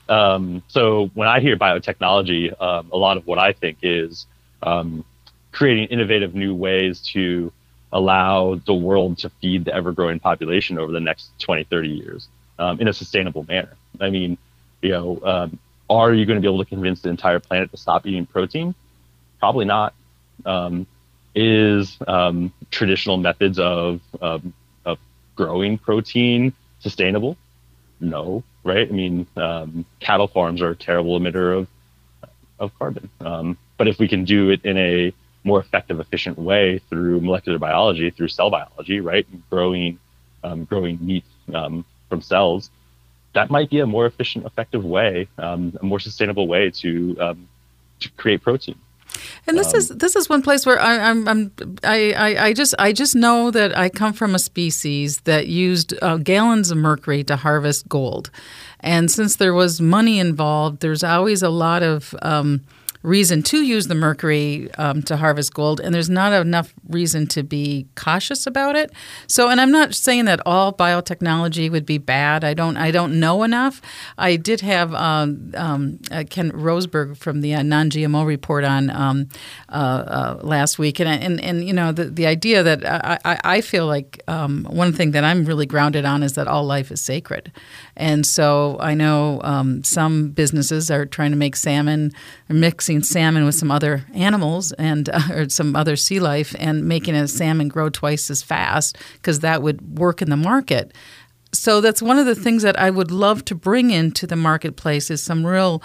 um, 0.08 0.62
so 0.68 1.10
when 1.14 1.28
I 1.28 1.40
hear 1.40 1.56
biotechnology, 1.56 2.58
um, 2.60 2.90
a 2.90 2.96
lot 2.96 3.16
of 3.16 3.26
what 3.26 3.38
I 3.38 3.52
think 3.52 3.78
is 3.82 4.26
um, 4.62 5.04
creating 5.52 5.88
innovative 5.88 6.34
new 6.34 6.54
ways 6.54 7.00
to 7.12 7.52
allow 7.92 8.54
the 8.66 8.74
world 8.74 9.18
to 9.18 9.30
feed 9.40 9.64
the 9.64 9.74
ever 9.74 9.92
growing 9.92 10.20
population 10.20 10.78
over 10.78 10.92
the 10.92 11.00
next 11.00 11.30
20, 11.40 11.64
30 11.64 11.88
years 11.88 12.28
um, 12.58 12.80
in 12.80 12.88
a 12.88 12.92
sustainable 12.92 13.44
manner. 13.48 13.74
I 14.00 14.10
mean, 14.10 14.38
you 14.82 14.90
know, 14.90 15.20
um, 15.22 15.58
are 15.90 16.12
you 16.12 16.26
going 16.26 16.36
to 16.36 16.40
be 16.40 16.48
able 16.48 16.62
to 16.62 16.68
convince 16.68 17.00
the 17.00 17.08
entire 17.08 17.40
planet 17.40 17.70
to 17.70 17.76
stop 17.76 18.06
eating 18.06 18.26
protein? 18.26 18.74
Probably 19.38 19.64
not. 19.64 19.94
Um, 20.44 20.86
is 21.34 21.96
um, 22.06 22.52
traditional 22.70 23.16
methods 23.16 23.58
of, 23.58 24.00
of, 24.20 24.42
of 24.84 24.98
growing 25.36 25.78
protein 25.78 26.52
sustainable? 26.80 27.36
No, 28.00 28.42
right? 28.64 28.88
I 28.88 28.92
mean, 28.92 29.26
um, 29.36 29.84
cattle 30.00 30.28
farms 30.28 30.62
are 30.62 30.70
a 30.70 30.76
terrible 30.76 31.18
emitter 31.18 31.56
of 31.58 31.68
of 32.58 32.76
carbon. 32.78 33.08
Um, 33.20 33.56
but 33.76 33.88
if 33.88 33.98
we 33.98 34.08
can 34.08 34.24
do 34.24 34.50
it 34.50 34.64
in 34.64 34.76
a 34.76 35.12
more 35.44 35.60
effective, 35.60 36.00
efficient 36.00 36.38
way 36.38 36.80
through 36.90 37.20
molecular 37.20 37.58
biology, 37.58 38.10
through 38.10 38.28
cell 38.28 38.50
biology, 38.50 39.00
right? 39.00 39.26
Growing, 39.50 39.98
um, 40.42 40.64
growing 40.64 40.98
meat 41.00 41.24
um, 41.54 41.84
from 42.08 42.20
cells. 42.20 42.70
That 43.34 43.50
might 43.50 43.70
be 43.70 43.80
a 43.80 43.86
more 43.86 44.06
efficient, 44.06 44.44
effective 44.46 44.84
way, 44.84 45.28
um, 45.38 45.78
a 45.80 45.84
more 45.84 46.00
sustainable 46.00 46.48
way 46.48 46.70
to 46.70 47.16
um, 47.20 47.48
to 48.00 48.10
create 48.12 48.42
protein. 48.42 48.78
And 49.46 49.58
this 49.58 49.74
is 49.74 49.90
um, 49.90 49.98
this 49.98 50.16
is 50.16 50.28
one 50.28 50.42
place 50.42 50.66
where 50.66 50.80
I, 50.80 51.10
I'm, 51.10 51.28
I'm 51.28 51.52
I, 51.84 52.12
I, 52.12 52.46
I 52.46 52.52
just 52.52 52.74
I 52.78 52.92
just 52.92 53.14
know 53.14 53.50
that 53.50 53.76
I 53.76 53.88
come 53.88 54.12
from 54.12 54.34
a 54.34 54.38
species 54.38 55.20
that 55.20 55.46
used 55.46 55.94
uh, 56.02 56.16
gallons 56.18 56.70
of 56.70 56.78
mercury 56.78 57.24
to 57.24 57.36
harvest 57.36 57.88
gold, 57.88 58.30
and 58.80 59.10
since 59.10 59.36
there 59.36 59.54
was 59.54 59.80
money 59.80 60.18
involved, 60.18 60.80
there's 60.80 61.04
always 61.04 61.42
a 61.42 61.50
lot 61.50 61.82
of 61.82 62.14
um, 62.22 62.62
reason 63.02 63.42
to 63.42 63.62
use 63.62 63.86
the 63.86 63.94
mercury 63.94 64.72
um, 64.74 65.02
to 65.02 65.16
harvest 65.16 65.54
gold, 65.54 65.80
and 65.80 65.94
there's 65.94 66.10
not 66.10 66.32
enough 66.32 66.74
reason 66.88 67.26
to 67.28 67.42
be 67.42 67.86
cautious 67.94 68.46
about 68.46 68.76
it. 68.76 68.92
So, 69.26 69.48
and 69.48 69.60
I'm 69.60 69.70
not 69.70 69.94
saying 69.94 70.24
that 70.24 70.40
all 70.44 70.72
biotechnology 70.72 71.70
would 71.70 71.86
be 71.86 71.98
bad. 71.98 72.44
I 72.44 72.54
don't. 72.54 72.76
I 72.76 72.90
don't 72.90 73.20
know 73.20 73.42
enough. 73.42 73.80
I 74.16 74.36
did 74.36 74.60
have 74.62 74.94
um, 74.94 75.52
um, 75.56 76.00
uh, 76.10 76.24
Ken 76.28 76.50
Roseboro 76.52 77.16
from 77.16 77.40
the 77.40 77.54
uh, 77.54 77.62
non-GMO 77.62 78.26
report 78.26 78.64
on 78.64 78.90
um, 78.90 79.28
uh, 79.68 79.72
uh, 79.72 80.40
last 80.42 80.78
week, 80.78 81.00
and 81.00 81.08
and 81.08 81.40
and 81.40 81.66
you 81.66 81.72
know 81.72 81.92
the 81.92 82.04
the 82.04 82.26
idea 82.26 82.62
that 82.62 82.84
I 82.84 83.18
I, 83.24 83.40
I 83.44 83.60
feel 83.60 83.86
like 83.86 84.22
um, 84.28 84.64
one 84.64 84.92
thing 84.92 85.12
that 85.12 85.24
I'm 85.24 85.44
really 85.44 85.66
grounded 85.66 86.04
on 86.04 86.22
is 86.22 86.34
that 86.34 86.48
all 86.48 86.64
life 86.64 86.90
is 86.90 87.00
sacred, 87.00 87.52
and 87.96 88.26
so 88.26 88.76
I 88.80 88.94
know 88.94 89.40
um, 89.44 89.84
some 89.84 90.30
businesses 90.30 90.90
are 90.90 91.06
trying 91.06 91.30
to 91.30 91.36
make 91.36 91.56
salmon, 91.56 92.12
mixing 92.88 93.02
salmon 93.02 93.44
with 93.44 93.54
some 93.54 93.70
other 93.70 94.06
animals 94.14 94.72
and 94.72 95.10
uh, 95.10 95.20
or 95.30 95.48
some 95.50 95.76
other 95.76 95.94
sea 95.94 96.20
life, 96.20 96.54
and 96.58 96.88
making 96.88 97.14
a 97.14 97.28
salmon 97.28 97.68
grow 97.68 97.90
twice 97.90 98.30
as 98.30 98.42
fast 98.42 98.96
because 99.14 99.40
that 99.40 99.62
would 99.62 99.98
work 99.98 100.22
in 100.22 100.30
the 100.30 100.36
market. 100.36 100.94
So 101.52 101.82
that's 101.82 102.00
one 102.00 102.18
of 102.18 102.24
the 102.24 102.34
things 102.34 102.62
that 102.62 102.78
I 102.78 102.88
would 102.88 103.10
love 103.10 103.44
to 103.46 103.54
bring 103.54 103.90
into 103.90 104.26
the 104.26 104.36
marketplace 104.36 105.10
is 105.10 105.22
some 105.22 105.46
real 105.46 105.82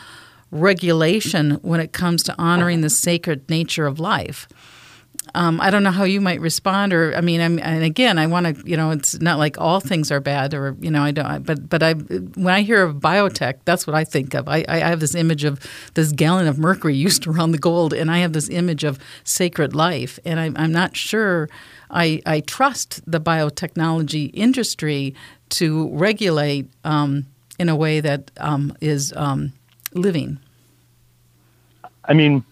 regulation 0.52 1.52
when 1.62 1.82
it 1.82 1.92
comes 1.92 2.24
to 2.24 2.36
honoring 2.38 2.80
the 2.80 2.90
sacred 2.90 3.50
nature 3.50 3.86
of 3.86 4.00
life. 4.00 4.48
Um, 5.36 5.60
I 5.60 5.72
don't 5.72 5.84
know 5.84 5.92
how 5.92 6.04
you 6.04 6.22
might 6.22 6.40
respond, 6.42 6.94
or 6.94 7.16
I 7.16 7.22
mean, 7.22 7.42
I'm, 7.42 7.58
and 7.60 7.84
again, 7.84 8.20
I 8.20 8.28
want 8.28 8.56
to, 8.56 8.70
you 8.70 8.78
know, 8.78 8.92
it's 8.92 9.20
not 9.20 9.40
like 9.40 9.60
all 9.60 9.80
things 9.80 10.12
are 10.12 10.20
bad, 10.20 10.54
or 10.54 10.76
you 10.80 10.92
know, 10.92 11.02
I 11.02 11.12
don't, 11.12 11.44
but 11.44 11.68
but 11.68 11.82
I 11.82 11.94
when 11.94 12.54
I 12.54 12.62
hear 12.62 12.84
of 12.84 12.98
biotech, 12.98 13.56
that's 13.66 13.88
what 13.88 13.96
I 13.96 14.04
think 14.04 14.36
of. 14.36 14.48
I, 14.48 14.64
I 14.68 14.78
have 14.78 15.00
this 15.00 15.16
image 15.16 15.44
of 15.44 15.60
this 15.96 16.12
gallon 16.12 16.48
of 16.48 16.60
mercury 16.60 16.96
used 17.08 17.26
around 17.26 17.52
the 17.52 17.58
gold, 17.58 17.94
and 17.94 18.12
I 18.12 18.20
have 18.20 18.34
this 18.34 18.50
image 18.50 18.84
of 18.84 19.00
sacred 19.24 19.74
life, 19.74 20.20
and 20.24 20.40
I, 20.40 20.52
I'm 20.56 20.72
not 20.72 20.96
sure 20.96 21.50
I, 21.94 22.22
I 22.26 22.40
trust 22.42 23.02
the 23.10 23.22
biotechnology 23.22 24.32
industry 24.34 25.14
to 25.50 25.90
regulate 25.90 26.68
um, 26.84 27.28
in 27.60 27.70
a 27.70 27.76
way 27.76 28.00
that 28.00 28.32
um, 28.38 28.76
is 28.82 29.14
um, 29.16 29.54
living. 29.94 30.40
I 32.06 32.14
mean, 32.14 32.44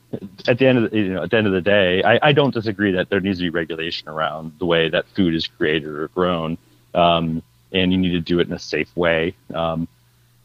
at 0.48 0.58
the 0.58 0.68
end 0.68 0.78
of 0.78 0.92
the, 0.92 0.98
you 0.98 1.14
know 1.14 1.24
at 1.24 1.32
the 1.32 1.38
end 1.38 1.48
of 1.48 1.54
the 1.54 1.62
day, 1.62 2.04
I, 2.04 2.30
I 2.30 2.32
don't 2.34 2.54
disagree 2.54 2.92
that 2.94 3.10
there 3.10 3.20
needs 3.20 3.40
to 3.40 3.44
be 3.44 3.50
regulation 3.50 4.10
around 4.10 4.54
the 4.60 4.66
way 4.66 4.90
that 4.90 5.08
food 5.16 5.34
is 5.34 5.48
created 5.48 5.90
or 5.90 6.08
grown, 6.10 6.58
um, 6.94 7.42
and 7.72 7.92
you 7.92 7.98
need 7.98 8.12
to 8.12 8.20
do 8.20 8.40
it 8.40 8.48
in 8.48 8.54
a 8.54 8.60
safe 8.60 8.96
way. 8.96 9.36
Um, 9.54 9.88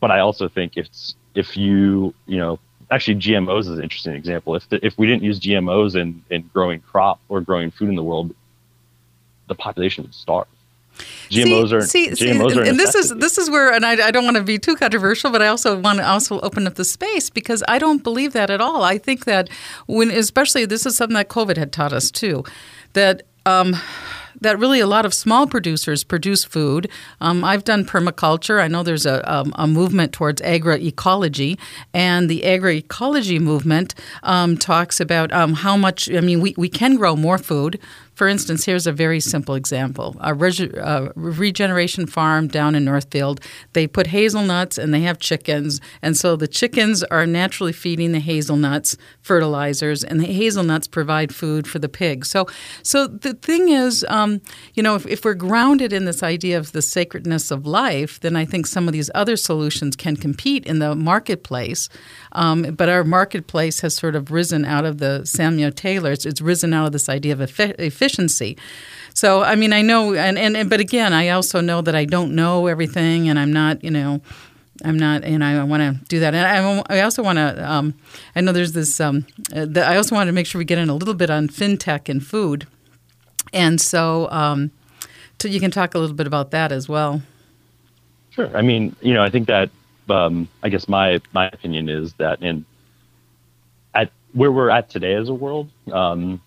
but 0.01 0.11
I 0.11 0.21
also 0.21 0.49
think 0.49 0.77
if 0.77 0.89
if 1.35 1.57
you 1.57 2.15
you 2.27 2.39
know 2.39 2.59
actually 2.91 3.17
GMOs 3.17 3.61
is 3.61 3.69
an 3.69 3.83
interesting 3.83 4.15
example. 4.15 4.55
If 4.55 4.69
the, 4.69 4.85
if 4.85 4.97
we 4.99 5.07
didn't 5.07 5.23
use 5.23 5.41
GMOs 5.41 5.97
in 5.97 6.23
in 6.31 6.49
growing 6.53 6.81
crop 6.81 7.21
or 7.29 7.41
growing 7.41 7.71
food 7.71 7.89
in 7.89 7.97
the 7.97 8.05
world, 8.05 8.35
the 9.49 9.55
population 9.55 10.05
would 10.05 10.15
starve. 10.15 10.47
GMOs 11.31 11.69
see, 11.69 11.75
are 11.75 11.83
see, 11.83 12.09
GMOs 12.09 12.53
see, 12.53 12.61
are 12.61 12.65
and 12.65 12.79
this 12.79 12.95
is 12.95 13.11
this 13.17 13.39
is 13.39 13.51
where 13.51 13.73
and 13.73 13.85
I, 13.85 14.07
I 14.07 14.11
don't 14.11 14.25
want 14.25 14.37
to 14.37 14.43
be 14.43 14.59
too 14.59 14.77
controversial, 14.77 15.31
but 15.31 15.43
I 15.43 15.49
also 15.49 15.79
want 15.79 15.99
to 15.99 16.09
also 16.09 16.41
open 16.41 16.67
up 16.67 16.75
the 16.75 16.85
space 16.85 17.31
because 17.31 17.63
I 17.69 17.79
don't 17.79 18.03
believe 18.03 18.33
that 18.33 18.51
at 18.51 18.61
all. 18.61 18.83
I 18.83 18.99
think 18.99 19.25
that 19.25 19.49
when 19.87 20.11
especially 20.11 20.65
this 20.65 20.87
is 20.87 20.97
something 20.97 21.15
that 21.15 21.29
COVID 21.29 21.57
had 21.57 21.73
taught 21.73 21.93
us 21.93 22.11
too, 22.11 22.45
that 22.93 23.23
um, 23.45 23.77
that 24.41 24.59
really 24.59 24.81
a 24.81 24.87
lot 24.87 25.07
of 25.07 25.15
small 25.15 25.47
producers 25.47 26.05
produce 26.05 26.45
food. 26.45 26.91
Um, 27.21 27.45
I've 27.45 27.65
done 27.65 27.85
permaculture. 27.85 28.61
I 28.61 28.69
know 28.69 28.83
there's 28.83 29.07
a, 29.07 29.31
um, 29.33 29.53
a 29.57 29.67
movement 29.67 30.13
towards 30.13 30.43
agroecology, 30.43 31.59
and 31.95 32.29
the 32.29 32.43
agroecology 32.43 33.41
movement 33.41 33.95
um, 34.23 34.57
talks 34.57 35.01
about 35.01 35.33
um, 35.33 35.55
how 35.55 35.77
much. 35.77 36.11
I 36.11 36.21
mean, 36.21 36.41
we, 36.41 36.55
we 36.57 36.69
can 36.69 36.97
grow 36.97 37.17
more 37.17 37.39
food. 37.39 37.79
For 38.17 38.27
instance, 38.29 38.65
here's 38.65 38.87
a 38.87 38.93
very 38.93 39.21
simple 39.21 39.55
example: 39.55 40.17
a 40.21 40.35
regeneration 41.15 42.07
farm 42.07 42.49
down 42.49 42.75
in 42.75 42.85
Northfield. 42.85 43.41
They 43.75 43.87
put 43.87 44.07
hazelnuts 44.09 44.79
and 44.79 44.93
they 44.93 45.03
have 45.03 45.19
chickens, 45.19 45.81
and 46.01 46.17
so 46.17 46.35
the 46.35 46.49
chickens 46.49 47.05
are 47.05 47.27
naturally 47.27 47.75
feeding 47.75 48.13
the 48.13 48.19
hazelnuts 48.19 48.97
fertilizers, 49.21 50.03
and 50.03 50.19
the 50.19 50.33
hazelnuts 50.33 50.89
provide 50.89 51.35
food 51.35 51.69
for 51.69 51.79
the 51.79 51.91
pigs. 51.91 52.31
So, 52.31 52.47
so 52.83 53.07
the 53.07 53.35
thing 53.35 53.69
is, 53.69 54.05
um, 54.09 54.41
you 54.73 54.83
know, 54.83 54.95
if, 54.95 55.07
if 55.07 55.23
we're 55.23 55.35
grounded 55.35 55.93
in 55.93 56.07
this 56.07 56.23
idea 56.23 56.59
of 56.59 56.73
the 56.73 56.81
sacredness 56.81 57.51
of 57.51 57.67
life, 57.67 58.19
then 58.21 58.35
I 58.35 58.47
think 58.47 58.67
some 58.67 58.89
of 58.89 58.95
these 58.95 59.11
other 59.15 59.37
solutions 59.37 59.95
can 59.95 60.17
compete 60.17 60.65
in 60.65 60.79
the 60.79 60.95
marketplace. 60.95 61.91
Um, 62.33 62.63
but 62.63 62.89
our 62.89 63.05
marketplace 63.05 63.81
has 63.81 63.95
sort 63.95 64.17
of 64.17 64.31
risen 64.31 64.65
out 64.65 64.87
of 64.87 64.99
the 64.99 65.27
Samuel 65.27 65.71
Taylor. 65.71 66.13
It's, 66.13 66.25
it's 66.25 66.41
risen 66.41 66.73
out 66.73 66.87
of 66.87 66.93
this 66.93 67.11
idea 67.11 67.35
of 67.35 67.43
efficiency 67.43 68.06
efficiency. 68.07 68.57
So, 69.15 69.43
I 69.43 69.55
mean, 69.57 69.73
I 69.73 69.83
know, 69.83 70.15
and, 70.15 70.39
and, 70.39 70.57
and 70.57 70.71
but 70.71 70.81
again, 70.81 71.13
I 71.13 71.31
also 71.31 71.61
know 71.61 71.81
that 71.83 71.95
I 71.95 72.05
don't 72.05 72.35
know 72.35 72.67
everything, 72.67 73.29
and 73.29 73.39
I'm 73.39 73.53
not, 73.53 73.83
you 73.83 73.91
know, 73.91 74.21
I'm 74.85 74.99
not, 74.99 75.25
and 75.25 75.43
I 75.43 75.65
want 75.65 75.81
to 75.81 76.05
do 76.07 76.21
that. 76.21 76.35
And 76.35 76.47
I, 76.47 76.99
I 76.99 77.01
also 77.01 77.23
want 77.23 77.39
to, 77.39 77.73
um, 77.73 77.95
I 78.35 78.43
know 78.43 78.53
there's 78.53 78.73
this, 78.73 79.01
um, 79.01 79.27
uh, 79.55 79.65
the, 79.65 79.85
I 79.87 79.97
also 79.97 80.15
want 80.15 80.29
to 80.29 80.33
make 80.33 80.47
sure 80.47 80.59
we 80.59 80.67
get 80.67 80.79
in 80.79 80.91
a 80.91 80.95
little 80.95 81.15
bit 81.15 81.31
on 81.31 81.49
fintech 81.49 82.11
and 82.11 82.25
food. 82.25 82.67
And 83.55 83.81
so, 83.81 84.31
um, 84.31 84.71
so 85.41 85.49
you 85.49 85.61
can 85.61 85.71
talk 85.71 85.95
a 85.95 85.99
little 85.99 86.17
bit 86.17 86.27
about 86.27 86.51
that 86.51 86.73
as 86.73 86.89
well. 86.89 87.23
Sure. 88.31 88.55
I 88.55 88.61
mean, 88.61 88.95
you 89.01 89.15
know, 89.15 89.23
I 89.23 89.31
think 89.31 89.47
that, 89.47 89.71
um, 90.11 90.47
I 90.63 90.69
guess 90.69 90.89
my, 90.89 91.21
my 91.33 91.49
opinion 91.49 91.89
is 91.89 92.13
that 92.15 92.43
in, 92.43 92.67
at 93.95 94.13
where 94.35 94.53
we're 94.53 94.69
at 94.69 94.91
today 94.91 95.15
as 95.15 95.31
a 95.31 95.35
world, 95.35 95.71
um, 95.91 96.43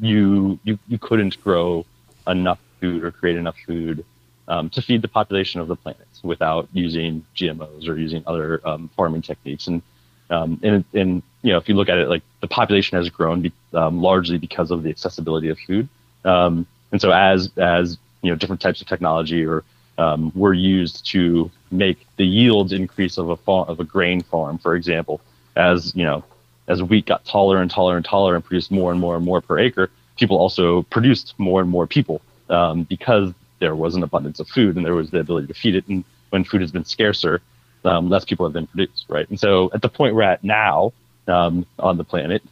you 0.00 0.58
you 0.64 0.78
you 0.88 0.98
couldn't 0.98 1.42
grow 1.42 1.84
enough 2.26 2.58
food 2.80 3.04
or 3.04 3.10
create 3.10 3.36
enough 3.36 3.56
food 3.66 4.04
um, 4.48 4.68
to 4.70 4.82
feed 4.82 5.02
the 5.02 5.08
population 5.08 5.60
of 5.60 5.68
the 5.68 5.76
planet 5.76 6.06
without 6.22 6.68
using 6.72 7.24
GMOs 7.36 7.88
or 7.88 7.98
using 7.98 8.22
other 8.26 8.60
um, 8.66 8.90
farming 8.96 9.22
techniques. 9.22 9.66
And, 9.66 9.82
um, 10.30 10.60
and 10.62 10.84
and 10.94 11.22
you 11.42 11.52
know 11.52 11.58
if 11.58 11.68
you 11.68 11.74
look 11.74 11.88
at 11.88 11.98
it, 11.98 12.08
like 12.08 12.22
the 12.40 12.48
population 12.48 12.96
has 12.96 13.08
grown 13.08 13.42
be, 13.42 13.52
um, 13.72 14.00
largely 14.00 14.38
because 14.38 14.70
of 14.70 14.82
the 14.82 14.90
accessibility 14.90 15.48
of 15.48 15.58
food. 15.58 15.88
Um, 16.24 16.66
and 16.92 17.00
so 17.00 17.10
as 17.10 17.50
as 17.56 17.98
you 18.22 18.30
know 18.30 18.36
different 18.36 18.60
types 18.60 18.80
of 18.80 18.86
technology 18.86 19.44
or 19.44 19.64
um, 19.98 20.32
were 20.34 20.54
used 20.54 21.06
to 21.12 21.50
make 21.70 22.06
the 22.16 22.26
yields 22.26 22.72
increase 22.72 23.18
of 23.18 23.28
a 23.30 23.36
farm, 23.36 23.68
of 23.68 23.80
a 23.80 23.84
grain 23.84 24.22
farm, 24.22 24.58
for 24.58 24.74
example, 24.74 25.20
as 25.56 25.94
you 25.94 26.04
know 26.04 26.24
as 26.68 26.82
wheat 26.82 27.06
got 27.06 27.24
taller 27.24 27.60
and 27.60 27.70
taller 27.70 27.96
and 27.96 28.04
taller 28.04 28.34
and 28.34 28.44
produced 28.44 28.70
more 28.70 28.90
and 28.90 29.00
more 29.00 29.16
and 29.16 29.24
more 29.24 29.40
per 29.40 29.58
acre, 29.58 29.90
people 30.16 30.36
also 30.36 30.82
produced 30.84 31.34
more 31.38 31.60
and 31.60 31.70
more 31.70 31.86
people 31.86 32.20
um, 32.48 32.84
because 32.84 33.32
there 33.58 33.74
was 33.74 33.94
an 33.94 34.02
abundance 34.02 34.40
of 34.40 34.48
food 34.48 34.76
and 34.76 34.84
there 34.84 34.94
was 34.94 35.10
the 35.10 35.20
ability 35.20 35.46
to 35.46 35.54
feed 35.54 35.74
it. 35.74 35.86
And 35.88 36.04
when 36.30 36.44
food 36.44 36.60
has 36.60 36.70
been 36.70 36.84
scarcer, 36.84 37.40
um, 37.84 38.08
less 38.08 38.24
people 38.24 38.46
have 38.46 38.52
been 38.52 38.66
produced, 38.66 39.04
right? 39.08 39.28
And 39.28 39.38
so 39.38 39.70
at 39.74 39.82
the 39.82 39.88
point 39.88 40.14
we're 40.14 40.22
at 40.22 40.42
now 40.42 40.92
um, 41.28 41.66
on 41.78 41.96
the 41.96 42.04
planet, 42.04 42.42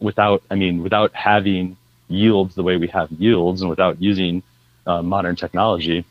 without, 0.00 0.42
I 0.50 0.54
mean, 0.54 0.82
without 0.82 1.14
having 1.14 1.76
yields 2.08 2.54
the 2.54 2.62
way 2.62 2.76
we 2.76 2.88
have 2.88 3.10
yields 3.12 3.60
and 3.60 3.70
without 3.70 4.00
using 4.00 4.42
uh, 4.86 5.02
modern 5.02 5.36
technology, 5.36 6.04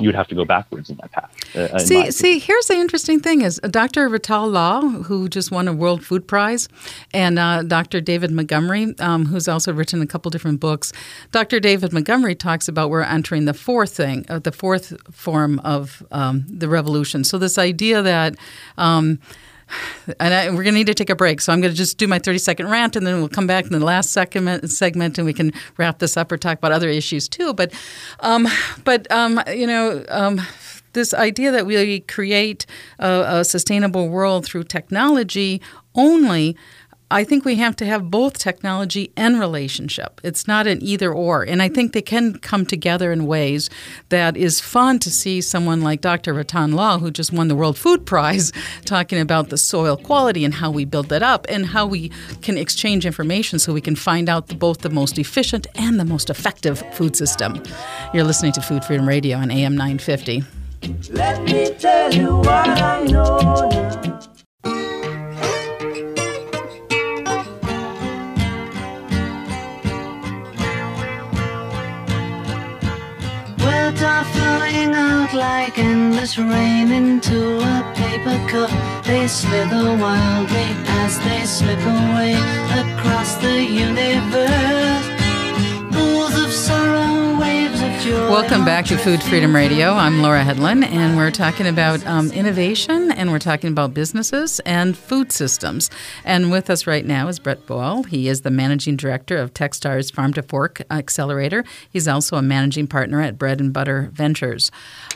you 0.00 0.08
would 0.08 0.14
have 0.14 0.28
to 0.28 0.34
go 0.34 0.44
backwards 0.44 0.90
in 0.90 0.96
that 0.96 1.12
path. 1.12 1.56
Uh, 1.56 1.78
see, 1.78 2.10
see, 2.10 2.38
here's 2.38 2.66
the 2.66 2.74
interesting 2.74 3.20
thing: 3.20 3.42
is 3.42 3.60
Dr. 3.70 4.08
Rattan 4.08 4.52
Lal, 4.52 4.88
who 4.88 5.28
just 5.28 5.50
won 5.50 5.68
a 5.68 5.72
World 5.72 6.04
Food 6.04 6.26
Prize, 6.26 6.68
and 7.12 7.38
uh, 7.38 7.62
Dr. 7.62 8.00
David 8.00 8.30
Montgomery, 8.30 8.94
um, 8.98 9.26
who's 9.26 9.48
also 9.48 9.72
written 9.72 10.00
a 10.02 10.06
couple 10.06 10.30
different 10.30 10.60
books. 10.60 10.92
Dr. 11.32 11.60
David 11.60 11.92
Montgomery 11.92 12.34
talks 12.34 12.68
about 12.68 12.90
we're 12.90 13.02
entering 13.02 13.44
the 13.44 13.54
fourth 13.54 13.94
thing, 13.94 14.24
uh, 14.28 14.38
the 14.38 14.52
fourth 14.52 14.94
form 15.14 15.58
of 15.60 16.02
um, 16.10 16.44
the 16.48 16.68
revolution. 16.68 17.24
So 17.24 17.38
this 17.38 17.58
idea 17.58 18.02
that 18.02 18.36
um, 18.78 19.18
and 20.20 20.34
I, 20.34 20.48
we're 20.50 20.62
going 20.62 20.74
to 20.74 20.80
need 20.80 20.86
to 20.86 20.94
take 20.94 21.10
a 21.10 21.16
break. 21.16 21.40
So 21.40 21.52
I'm 21.52 21.60
going 21.60 21.72
to 21.72 21.76
just 21.76 21.98
do 21.98 22.06
my 22.06 22.18
30 22.18 22.38
second 22.38 22.70
rant, 22.70 22.96
and 22.96 23.06
then 23.06 23.18
we'll 23.18 23.28
come 23.28 23.46
back 23.46 23.64
in 23.64 23.72
the 23.72 23.84
last 23.84 24.12
segment, 24.12 24.70
segment 24.70 25.18
and 25.18 25.26
we 25.26 25.32
can 25.32 25.52
wrap 25.76 25.98
this 25.98 26.16
up 26.16 26.30
or 26.32 26.36
talk 26.36 26.58
about 26.58 26.72
other 26.72 26.88
issues 26.88 27.28
too. 27.28 27.54
But, 27.54 27.72
um, 28.20 28.46
but 28.84 29.10
um, 29.10 29.40
you 29.48 29.66
know. 29.66 30.04
Um, 30.08 30.40
this 30.92 31.14
idea 31.14 31.52
that 31.52 31.66
we 31.66 32.00
create 32.00 32.66
a, 32.98 33.38
a 33.38 33.44
sustainable 33.44 34.08
world 34.08 34.44
through 34.44 34.64
technology 34.64 35.62
only 35.94 36.56
I 37.12 37.24
think 37.24 37.44
we 37.44 37.56
have 37.56 37.74
to 37.76 37.86
have 37.86 38.08
both 38.08 38.38
technology 38.38 39.12
and 39.16 39.40
relationship. 39.40 40.20
It's 40.22 40.46
not 40.46 40.68
an 40.68 40.80
either 40.80 41.12
or. 41.12 41.42
And 41.42 41.60
I 41.60 41.68
think 41.68 41.92
they 41.92 42.02
can 42.02 42.38
come 42.38 42.64
together 42.64 43.10
in 43.10 43.26
ways 43.26 43.68
that 44.10 44.36
is 44.36 44.60
fun 44.60 45.00
to 45.00 45.10
see 45.10 45.40
someone 45.40 45.80
like 45.80 46.02
Dr. 46.02 46.32
Rattan 46.32 46.72
Lal, 46.72 47.00
who 47.00 47.10
just 47.10 47.32
won 47.32 47.48
the 47.48 47.56
World 47.56 47.76
Food 47.76 48.06
Prize, 48.06 48.52
talking 48.84 49.18
about 49.18 49.48
the 49.48 49.58
soil 49.58 49.96
quality 49.96 50.44
and 50.44 50.54
how 50.54 50.70
we 50.70 50.84
build 50.84 51.08
that 51.08 51.22
up 51.22 51.46
and 51.48 51.66
how 51.66 51.84
we 51.84 52.10
can 52.42 52.56
exchange 52.56 53.04
information 53.04 53.58
so 53.58 53.72
we 53.72 53.80
can 53.80 53.96
find 53.96 54.28
out 54.28 54.46
the, 54.46 54.54
both 54.54 54.78
the 54.78 54.90
most 54.90 55.18
efficient 55.18 55.66
and 55.74 55.98
the 55.98 56.04
most 56.04 56.30
effective 56.30 56.80
food 56.92 57.16
system. 57.16 57.60
You're 58.14 58.24
listening 58.24 58.52
to 58.52 58.60
Food 58.60 58.84
Freedom 58.84 59.08
Radio 59.08 59.36
on 59.36 59.50
AM 59.50 59.76
950. 59.76 60.44
Let 61.10 61.42
me 61.42 61.74
tell 61.74 62.14
you 62.14 62.36
what 62.36 62.68
I 62.68 63.04
know 63.04 63.79
like 75.34 75.78
endless 75.78 76.38
rain 76.38 76.90
into 76.92 77.58
a 77.58 77.92
paper 77.94 78.38
cup. 78.48 78.70
They 79.04 79.26
slither 79.28 79.96
wildly 79.96 80.70
as 81.02 81.18
they 81.20 81.44
slip 81.44 81.78
away 81.80 82.34
across 82.82 83.36
the 83.36 83.62
universe. 83.62 85.09
Welcome 88.02 88.64
back 88.64 88.86
to 88.86 88.96
Food 88.96 89.22
Freedom 89.22 89.54
Radio. 89.54 89.92
I'm 89.92 90.22
Laura 90.22 90.42
Hedlund, 90.42 90.84
and 90.84 91.18
we're 91.18 91.30
talking 91.30 91.66
about 91.66 92.04
um, 92.06 92.30
innovation 92.32 93.12
and 93.12 93.30
we're 93.30 93.38
talking 93.38 93.70
about 93.70 93.92
businesses 93.92 94.58
and 94.60 94.96
food 94.96 95.30
systems. 95.30 95.90
And 96.24 96.50
with 96.50 96.70
us 96.70 96.86
right 96.86 97.04
now 97.04 97.28
is 97.28 97.38
Brett 97.38 97.66
Brohl. 97.66 98.06
He 98.06 98.28
is 98.28 98.40
the 98.40 98.50
managing 98.50 98.96
director 98.96 99.36
of 99.36 99.52
Techstars 99.52 100.10
Farm 100.10 100.32
to 100.32 100.42
Fork 100.42 100.80
Accelerator. 100.90 101.62
He's 101.90 102.08
also 102.08 102.36
a 102.36 102.42
managing 102.42 102.86
partner 102.86 103.20
at 103.20 103.36
Bread 103.36 103.60
and 103.60 103.70
Butter 103.70 104.08
Ventures. 104.14 104.70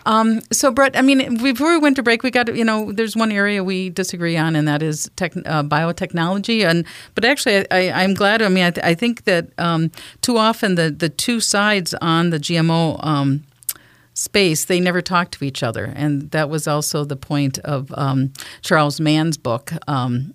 Um, 0.05 0.43
so, 0.53 0.71
Brett, 0.71 0.95
I 0.95 1.01
mean, 1.01 1.39
before 1.39 1.71
we 1.71 1.79
went 1.79 1.97
to 1.97 2.03
break, 2.03 2.23
we 2.23 2.31
got 2.31 2.55
you 2.55 2.67
know, 2.67 2.93
there's 2.93 3.17
one 3.17 3.33
area 3.33 3.65
we 3.65 3.89
disagree 3.89 4.37
on, 4.37 4.55
and 4.57 4.69
that 4.69 4.83
is 4.83 5.11
tech, 5.17 5.35
uh, 5.47 5.63
biotechnology. 5.63 6.69
And 6.69 6.85
but 7.15 7.25
actually, 7.25 7.71
I, 7.71 8.05
am 8.05 8.13
glad. 8.13 8.43
I 8.43 8.49
mean, 8.51 8.65
I, 8.65 8.71
th- 8.73 8.85
I 8.85 8.95
think 8.95 9.25
that 9.25 9.49
um, 9.57 9.91
too 10.21 10.37
often 10.37 10.75
the 10.75 10.91
the 10.91 11.09
two 11.09 11.41
sides 11.41 11.95
on 12.03 12.29
the 12.29 12.39
GMO 12.39 12.74
um, 13.03 13.45
space, 14.15 14.65
they 14.65 14.81
never 14.81 15.03
talk 15.03 15.31
to 15.33 15.45
each 15.45 15.63
other. 15.63 15.93
And 15.95 16.31
that 16.31 16.49
was 16.49 16.67
also 16.67 17.05
the 17.05 17.17
point 17.17 17.59
of 17.61 17.93
um, 17.97 18.33
Charles 18.63 19.01
Mann's 19.01 19.37
book. 19.37 19.73
Um, 19.87 20.35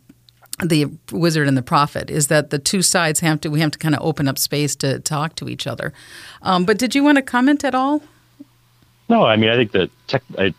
the 0.62 0.88
wizard 1.14 1.48
and 1.48 1.56
the 1.56 1.62
prophet 1.62 2.10
is 2.10 2.28
that 2.28 2.50
the 2.50 2.60
two 2.60 2.82
sides 2.82 3.22
have 3.22 3.40
to 3.40 3.50
we 3.50 3.62
have 3.62 3.72
to 3.72 3.80
kind 3.80 3.96
of 3.96 4.02
open 4.02 4.28
up 4.28 4.38
space 4.38 4.76
to 4.76 5.00
talk 5.00 5.34
to 5.36 5.48
each 5.48 5.66
other 5.66 5.94
um, 6.42 6.66
but 6.66 6.78
did 6.78 6.94
you 6.94 7.02
want 7.02 7.16
to 7.16 7.22
comment 7.22 7.64
at 7.64 7.74
all 7.74 8.02
no 9.08 9.24
i 9.24 9.38
mean 9.38 9.50
i 9.50 9.56
think 9.56 9.72
that 9.72 9.90
tech, 10.08 10.22
I, 10.38 10.54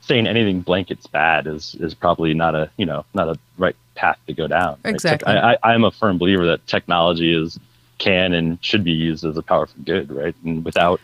saying 0.00 0.28
anything 0.28 0.60
blanket's 0.60 1.08
bad 1.08 1.48
is 1.48 1.74
is 1.80 1.92
probably 1.92 2.34
not 2.34 2.54
a 2.54 2.70
you 2.76 2.86
know 2.86 3.04
not 3.14 3.28
a 3.28 3.36
right 3.58 3.74
path 3.96 4.16
to 4.28 4.32
go 4.32 4.46
down 4.46 4.78
exactly 4.84 5.32
I, 5.32 5.54
I, 5.54 5.58
i'm 5.64 5.82
a 5.82 5.90
firm 5.90 6.18
believer 6.18 6.46
that 6.46 6.64
technology 6.68 7.34
is 7.34 7.58
can 7.98 8.34
and 8.34 8.64
should 8.64 8.84
be 8.84 8.92
used 8.92 9.24
as 9.24 9.36
a 9.36 9.42
power 9.42 9.66
for 9.66 9.78
good 9.80 10.08
right 10.12 10.36
and 10.44 10.64
without 10.64 11.00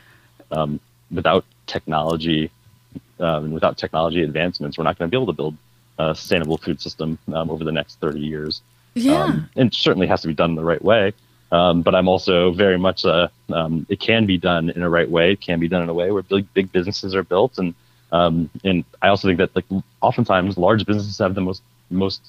um, 0.50 0.80
without 1.10 1.44
technology 1.66 2.50
um, 3.20 3.44
and 3.44 3.54
without 3.54 3.76
technology 3.76 4.22
advancements, 4.22 4.78
we're 4.78 4.84
not 4.84 4.98
going 4.98 5.10
to 5.10 5.10
be 5.10 5.16
able 5.16 5.32
to 5.32 5.36
build 5.36 5.56
a 5.98 6.14
sustainable 6.14 6.58
food 6.58 6.80
system 6.80 7.18
um, 7.34 7.50
over 7.50 7.64
the 7.64 7.72
next 7.72 8.00
30 8.00 8.20
years. 8.20 8.62
Yeah. 8.94 9.24
Um, 9.24 9.50
and 9.56 9.74
certainly 9.74 10.06
has 10.06 10.22
to 10.22 10.28
be 10.28 10.34
done 10.34 10.50
in 10.50 10.56
the 10.56 10.64
right 10.64 10.82
way. 10.82 11.12
Um, 11.50 11.82
but 11.82 11.94
I'm 11.94 12.08
also 12.08 12.52
very 12.52 12.78
much 12.78 13.04
a, 13.04 13.30
um, 13.52 13.86
it 13.88 14.00
can 14.00 14.26
be 14.26 14.36
done 14.36 14.70
in 14.70 14.82
a 14.82 14.90
right 14.90 15.10
way. 15.10 15.32
It 15.32 15.40
can 15.40 15.58
be 15.60 15.68
done 15.68 15.82
in 15.82 15.88
a 15.88 15.94
way 15.94 16.10
where 16.10 16.22
big, 16.22 16.52
big 16.52 16.70
businesses 16.72 17.14
are 17.14 17.22
built. 17.22 17.58
And, 17.58 17.74
um, 18.12 18.50
and 18.64 18.84
I 19.00 19.08
also 19.08 19.28
think 19.28 19.38
that 19.38 19.54
like 19.56 19.64
oftentimes 20.02 20.58
large 20.58 20.84
businesses 20.84 21.18
have 21.18 21.34
the 21.34 21.40
most, 21.40 21.62
most 21.90 22.20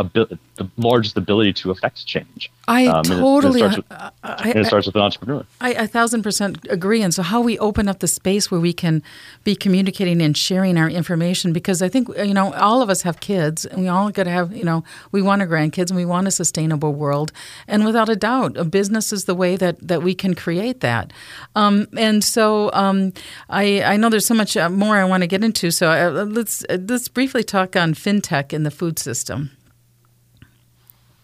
abil- 0.00 0.26
the 0.56 0.68
largest 0.76 1.16
ability 1.16 1.52
to 1.60 1.70
affect 1.70 2.04
change. 2.06 2.50
I 2.68 2.86
Um, 2.86 2.96
and 2.96 3.06
it- 3.06 3.10
and 3.10 3.18
it 3.18 3.22
totally, 3.22 3.60
starts 3.60 3.76
with- 3.76 3.86
I, 4.22 4.50
And 4.50 4.56
it 4.62 4.66
starts 4.66 4.86
with 4.86 4.94
an 4.96 5.02
entrepreneur. 5.02 5.44
I, 5.60 5.70
a 5.72 5.86
thousand 5.86 6.22
percent 6.22 6.58
agree. 6.68 7.02
And 7.02 7.12
so, 7.14 7.22
how 7.22 7.40
we 7.40 7.58
open 7.58 7.88
up 7.88 7.98
the 8.00 8.06
space 8.08 8.50
where 8.50 8.60
we 8.60 8.72
can 8.72 9.02
be 9.44 9.54
communicating 9.56 10.20
and 10.22 10.36
sharing 10.36 10.76
our 10.78 10.88
information, 11.00 11.52
because 11.52 11.82
I 11.82 11.88
think 11.88 12.08
you 12.30 12.34
know 12.34 12.52
all 12.54 12.80
of 12.82 12.88
us 12.90 13.02
have 13.02 13.16
kids, 13.20 13.64
and 13.66 13.80
we 13.82 13.88
all 13.88 14.10
got 14.10 14.24
to 14.24 14.30
have 14.30 14.48
you 14.60 14.64
know 14.64 14.84
we 15.12 15.20
want 15.22 15.42
our 15.42 15.48
grandkids, 15.48 15.90
and 15.90 15.96
we 15.96 16.04
want 16.14 16.26
a 16.28 16.30
sustainable 16.30 16.92
world. 16.92 17.32
And 17.68 17.84
without 17.84 18.08
a 18.08 18.16
doubt, 18.16 18.56
a 18.56 18.64
business 18.64 19.12
is 19.12 19.24
the 19.24 19.34
way 19.34 19.56
that 19.56 19.76
that 19.90 20.02
we 20.02 20.14
can 20.14 20.34
create 20.34 20.80
that. 20.80 21.12
Um, 21.56 21.86
and 21.96 22.22
so, 22.24 22.70
um, 22.72 23.12
I 23.48 23.82
I 23.92 23.96
know 23.96 24.08
there's 24.10 24.26
so 24.26 24.34
much 24.34 24.56
uh, 24.56 24.68
more 24.68 24.96
I 24.96 25.04
want 25.04 25.22
to 25.22 25.26
get 25.26 25.42
into. 25.44 25.70
So 25.70 25.86
uh, 25.90 26.24
let's 26.38 26.64
uh, 26.70 26.78
let's 26.88 27.08
briefly 27.08 27.42
talk 27.44 27.76
on 27.76 27.94
fintech 27.94 28.52
in 28.52 28.62
the 28.62 28.70
food 28.70 28.98
system. 28.98 29.50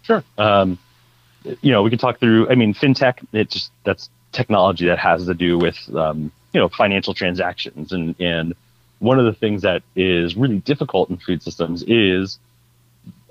Sure. 0.07 0.23
Um, 0.39 0.79
you 1.61 1.73
know, 1.73 1.83
we 1.83 1.91
can 1.91 1.99
talk 1.99 2.21
through. 2.21 2.49
I 2.49 2.55
mean, 2.55 2.75
fintech. 2.75 3.27
It 3.33 3.51
just 3.51 3.73
that's 3.85 4.09
technology 4.31 4.87
that 4.87 4.99
has 4.99 5.27
to 5.27 5.35
do 5.35 5.59
with 5.59 5.77
um, 5.97 6.31
you 6.53 6.61
know 6.61 6.69
financial 6.69 7.13
transactions, 7.13 7.93
and 7.93 8.15
and 8.21 8.55
one 9.01 9.19
of 9.19 9.25
the 9.25 9.33
things 9.33 9.63
that 9.63 9.83
is 9.97 10.37
really 10.37 10.59
difficult 10.59 11.11
in 11.11 11.17
food 11.17 11.43
systems 11.43 11.83
is 11.89 12.39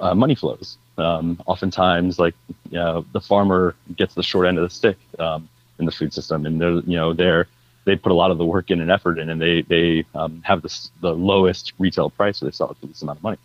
uh, 0.01 0.13
money 0.13 0.36
flows. 0.36 0.78
Um, 0.97 1.41
oftentimes, 1.45 2.19
like 2.19 2.36
you 2.69 2.78
know, 2.78 3.05
the 3.13 3.21
farmer 3.21 3.76
gets 3.95 4.13
the 4.13 4.23
short 4.23 4.45
end 4.45 4.57
of 4.57 4.63
the 4.63 4.69
stick 4.69 4.97
um, 5.17 5.47
in 5.80 5.86
the 5.86 5.93
food 5.93 6.13
system, 6.13 6.45
and 6.45 6.59
they're 6.59 6.71
you 6.71 6.97
know 6.97 7.13
they're 7.13 7.47
they 7.86 7.95
put 7.95 8.11
a 8.11 8.15
lot 8.15 8.32
of 8.32 8.38
the 8.38 8.45
work 8.45 8.69
in 8.69 8.82
and 8.82 8.91
effort 8.91 9.17
in, 9.17 9.30
and 9.30 9.41
they 9.41 9.61
they 9.61 10.05
um, 10.13 10.41
have 10.43 10.61
this, 10.61 10.91
the 11.01 11.13
lowest 11.13 11.71
retail 11.80 12.09
price, 12.09 12.39
so 12.39 12.45
they 12.45 12.51
sell 12.51 12.69
it 12.69 12.78
for 12.82 12.88
this 12.88 13.01
amount 13.01 13.19
of 13.19 13.23
money. 13.23 13.38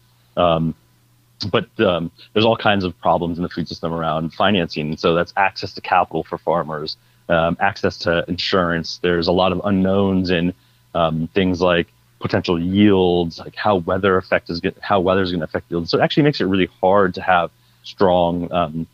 But 1.45 1.69
um, 1.81 2.11
there's 2.33 2.45
all 2.45 2.57
kinds 2.57 2.85
of 2.85 2.99
problems 3.01 3.39
in 3.39 3.43
the 3.43 3.49
food 3.49 3.69
system 3.69 3.93
around 3.93 4.35
financing. 4.35 4.97
So 4.97 5.15
that's 5.15 5.33
access 5.37 5.73
to 5.75 5.81
capital 5.81 6.25
for 6.25 6.39
farmers, 6.39 6.97
um, 7.29 7.57
access 7.61 7.97
to 7.99 8.25
insurance. 8.29 8.99
There's 9.03 9.29
a 9.29 9.33
lot 9.33 9.53
of 9.53 9.61
unknowns 9.65 10.31
in 10.31 10.55
um, 10.95 11.29
things 11.35 11.61
like 11.61 11.89
potential 12.21 12.61
yields, 12.61 13.39
like 13.39 13.57
how 13.57 13.77
weather 13.77 14.17
effect 14.17 14.51
is 14.51 14.61
how 14.81 15.01
weather 15.01 15.23
is 15.23 15.31
going 15.31 15.41
to 15.41 15.45
affect 15.45 15.71
yields. 15.71 15.91
So 15.91 15.99
it 15.99 16.03
actually 16.03 16.25
makes 16.25 16.41
it 16.41 16.45
really 16.45 16.69
hard 16.81 17.15
to 17.15 17.23
have 17.23 17.51
strong 17.83 18.53
um, 18.53 18.87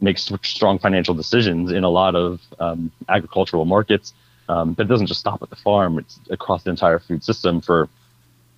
make 0.00 0.18
strong 0.18 0.78
financial 0.78 1.14
decisions 1.14 1.72
in 1.72 1.82
a 1.82 1.88
lot 1.88 2.14
of 2.14 2.40
um, 2.60 2.92
agricultural 3.08 3.64
markets. 3.64 4.12
Um, 4.48 4.74
but 4.74 4.84
it 4.84 4.88
doesn't 4.88 5.06
just 5.06 5.20
stop 5.20 5.42
at 5.42 5.48
the 5.48 5.56
farm; 5.56 5.98
it's 5.98 6.20
across 6.30 6.62
the 6.64 6.70
entire 6.70 6.98
food 6.98 7.24
system 7.24 7.62
for 7.62 7.88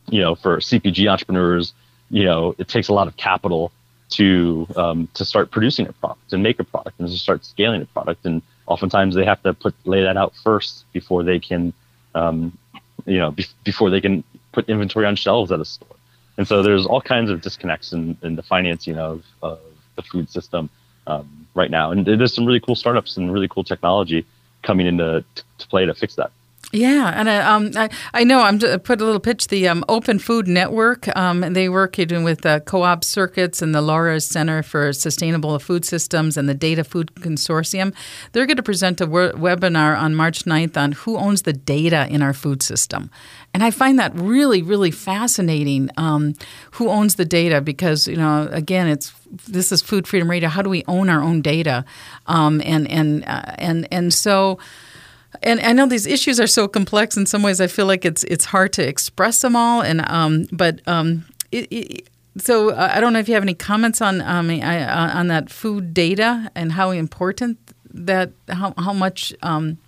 you 0.08 0.20
know 0.20 0.34
for 0.34 0.58
CPG 0.58 1.08
entrepreneurs 1.08 1.72
you 2.10 2.24
know, 2.24 2.54
it 2.58 2.68
takes 2.68 2.88
a 2.88 2.92
lot 2.92 3.08
of 3.08 3.16
capital 3.16 3.72
to 4.08 4.66
um, 4.76 5.08
to 5.14 5.24
start 5.24 5.50
producing 5.50 5.86
a 5.88 5.92
product 5.92 6.32
and 6.32 6.42
make 6.42 6.60
a 6.60 6.64
product 6.64 6.98
and 7.00 7.08
to 7.08 7.16
start 7.16 7.44
scaling 7.44 7.82
a 7.82 7.86
product. 7.86 8.24
And 8.24 8.42
oftentimes 8.66 9.14
they 9.14 9.24
have 9.24 9.42
to 9.42 9.52
put 9.54 9.74
lay 9.84 10.02
that 10.02 10.16
out 10.16 10.34
first 10.42 10.84
before 10.92 11.24
they 11.24 11.38
can, 11.38 11.72
um, 12.14 12.56
you 13.04 13.18
know, 13.18 13.30
be- 13.32 13.46
before 13.64 13.90
they 13.90 14.00
can 14.00 14.22
put 14.52 14.68
inventory 14.68 15.06
on 15.06 15.16
shelves 15.16 15.50
at 15.50 15.60
a 15.60 15.64
store. 15.64 15.96
And 16.38 16.46
so 16.46 16.62
there's 16.62 16.86
all 16.86 17.00
kinds 17.00 17.30
of 17.30 17.40
disconnects 17.40 17.92
in, 17.92 18.16
in 18.22 18.36
the 18.36 18.42
financing 18.42 18.98
of, 18.98 19.24
of 19.42 19.58
the 19.96 20.02
food 20.02 20.30
system 20.30 20.68
um, 21.06 21.46
right 21.54 21.70
now. 21.70 21.90
And 21.90 22.04
there's 22.04 22.34
some 22.34 22.44
really 22.44 22.60
cool 22.60 22.74
startups 22.74 23.16
and 23.16 23.32
really 23.32 23.48
cool 23.48 23.64
technology 23.64 24.26
coming 24.62 24.86
into 24.86 25.24
to 25.58 25.68
play 25.68 25.86
to 25.86 25.94
fix 25.94 26.14
that. 26.16 26.30
Yeah, 26.72 27.12
and 27.14 27.30
I, 27.30 27.36
um, 27.38 27.70
I, 27.76 27.88
I 28.12 28.24
know 28.24 28.40
I'm 28.40 28.58
put 28.58 29.00
a 29.00 29.04
little 29.04 29.20
pitch. 29.20 29.46
The 29.46 29.68
um, 29.68 29.84
Open 29.88 30.18
Food 30.18 30.48
Network, 30.48 31.14
um, 31.16 31.40
they 31.40 31.68
work 31.68 31.96
with 31.96 32.44
uh, 32.44 32.58
Co-op 32.60 33.04
Circuits 33.04 33.62
and 33.62 33.72
the 33.72 33.80
Laura 33.80 34.20
Center 34.20 34.64
for 34.64 34.92
Sustainable 34.92 35.56
Food 35.60 35.84
Systems 35.84 36.36
and 36.36 36.48
the 36.48 36.54
Data 36.54 36.82
Food 36.82 37.12
Consortium. 37.14 37.94
They're 38.32 38.46
going 38.46 38.56
to 38.56 38.64
present 38.64 39.00
a 39.00 39.06
webinar 39.06 39.96
on 39.96 40.16
March 40.16 40.44
9th 40.44 40.76
on 40.76 40.92
who 40.92 41.16
owns 41.16 41.42
the 41.42 41.52
data 41.52 42.08
in 42.10 42.20
our 42.20 42.32
food 42.32 42.64
system, 42.64 43.10
and 43.54 43.62
I 43.62 43.70
find 43.70 44.00
that 44.00 44.12
really, 44.16 44.62
really 44.62 44.90
fascinating. 44.90 45.90
Um, 45.96 46.34
who 46.72 46.88
owns 46.88 47.14
the 47.14 47.24
data? 47.24 47.60
Because 47.60 48.08
you 48.08 48.16
know, 48.16 48.48
again, 48.50 48.88
it's 48.88 49.14
this 49.48 49.70
is 49.70 49.82
Food 49.82 50.08
Freedom 50.08 50.28
Radio. 50.28 50.48
How 50.48 50.62
do 50.62 50.70
we 50.70 50.82
own 50.88 51.08
our 51.08 51.22
own 51.22 51.42
data? 51.42 51.84
Um, 52.26 52.60
and 52.64 52.90
and 52.90 53.24
uh, 53.24 53.54
and 53.56 53.86
and 53.92 54.12
so. 54.12 54.58
And 55.42 55.60
I 55.60 55.72
know 55.72 55.86
these 55.86 56.06
issues 56.06 56.40
are 56.40 56.46
so 56.46 56.68
complex. 56.68 57.16
In 57.16 57.26
some 57.26 57.42
ways, 57.42 57.60
I 57.60 57.66
feel 57.66 57.86
like 57.86 58.04
it's 58.04 58.24
it's 58.24 58.46
hard 58.46 58.72
to 58.74 58.86
express 58.86 59.40
them 59.40 59.56
all. 59.56 59.82
And 59.82 60.08
um, 60.08 60.46
but 60.52 60.80
um, 60.86 61.24
it, 61.52 61.68
it, 61.70 62.08
so 62.38 62.70
uh, 62.70 62.90
I 62.92 63.00
don't 63.00 63.12
know 63.12 63.18
if 63.18 63.28
you 63.28 63.34
have 63.34 63.42
any 63.42 63.54
comments 63.54 64.00
on 64.00 64.20
um, 64.22 64.50
I, 64.50 64.82
uh, 64.82 65.18
on 65.18 65.28
that 65.28 65.50
food 65.50 65.94
data 65.94 66.50
and 66.54 66.72
how 66.72 66.90
important 66.90 67.58
that 67.92 68.32
how 68.48 68.74
how 68.78 68.92
much 68.92 69.34
um, 69.42 69.78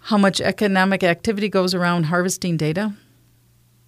how 0.00 0.18
much 0.18 0.40
economic 0.40 1.04
activity 1.04 1.48
goes 1.48 1.74
around 1.74 2.04
harvesting 2.04 2.56
data. 2.56 2.92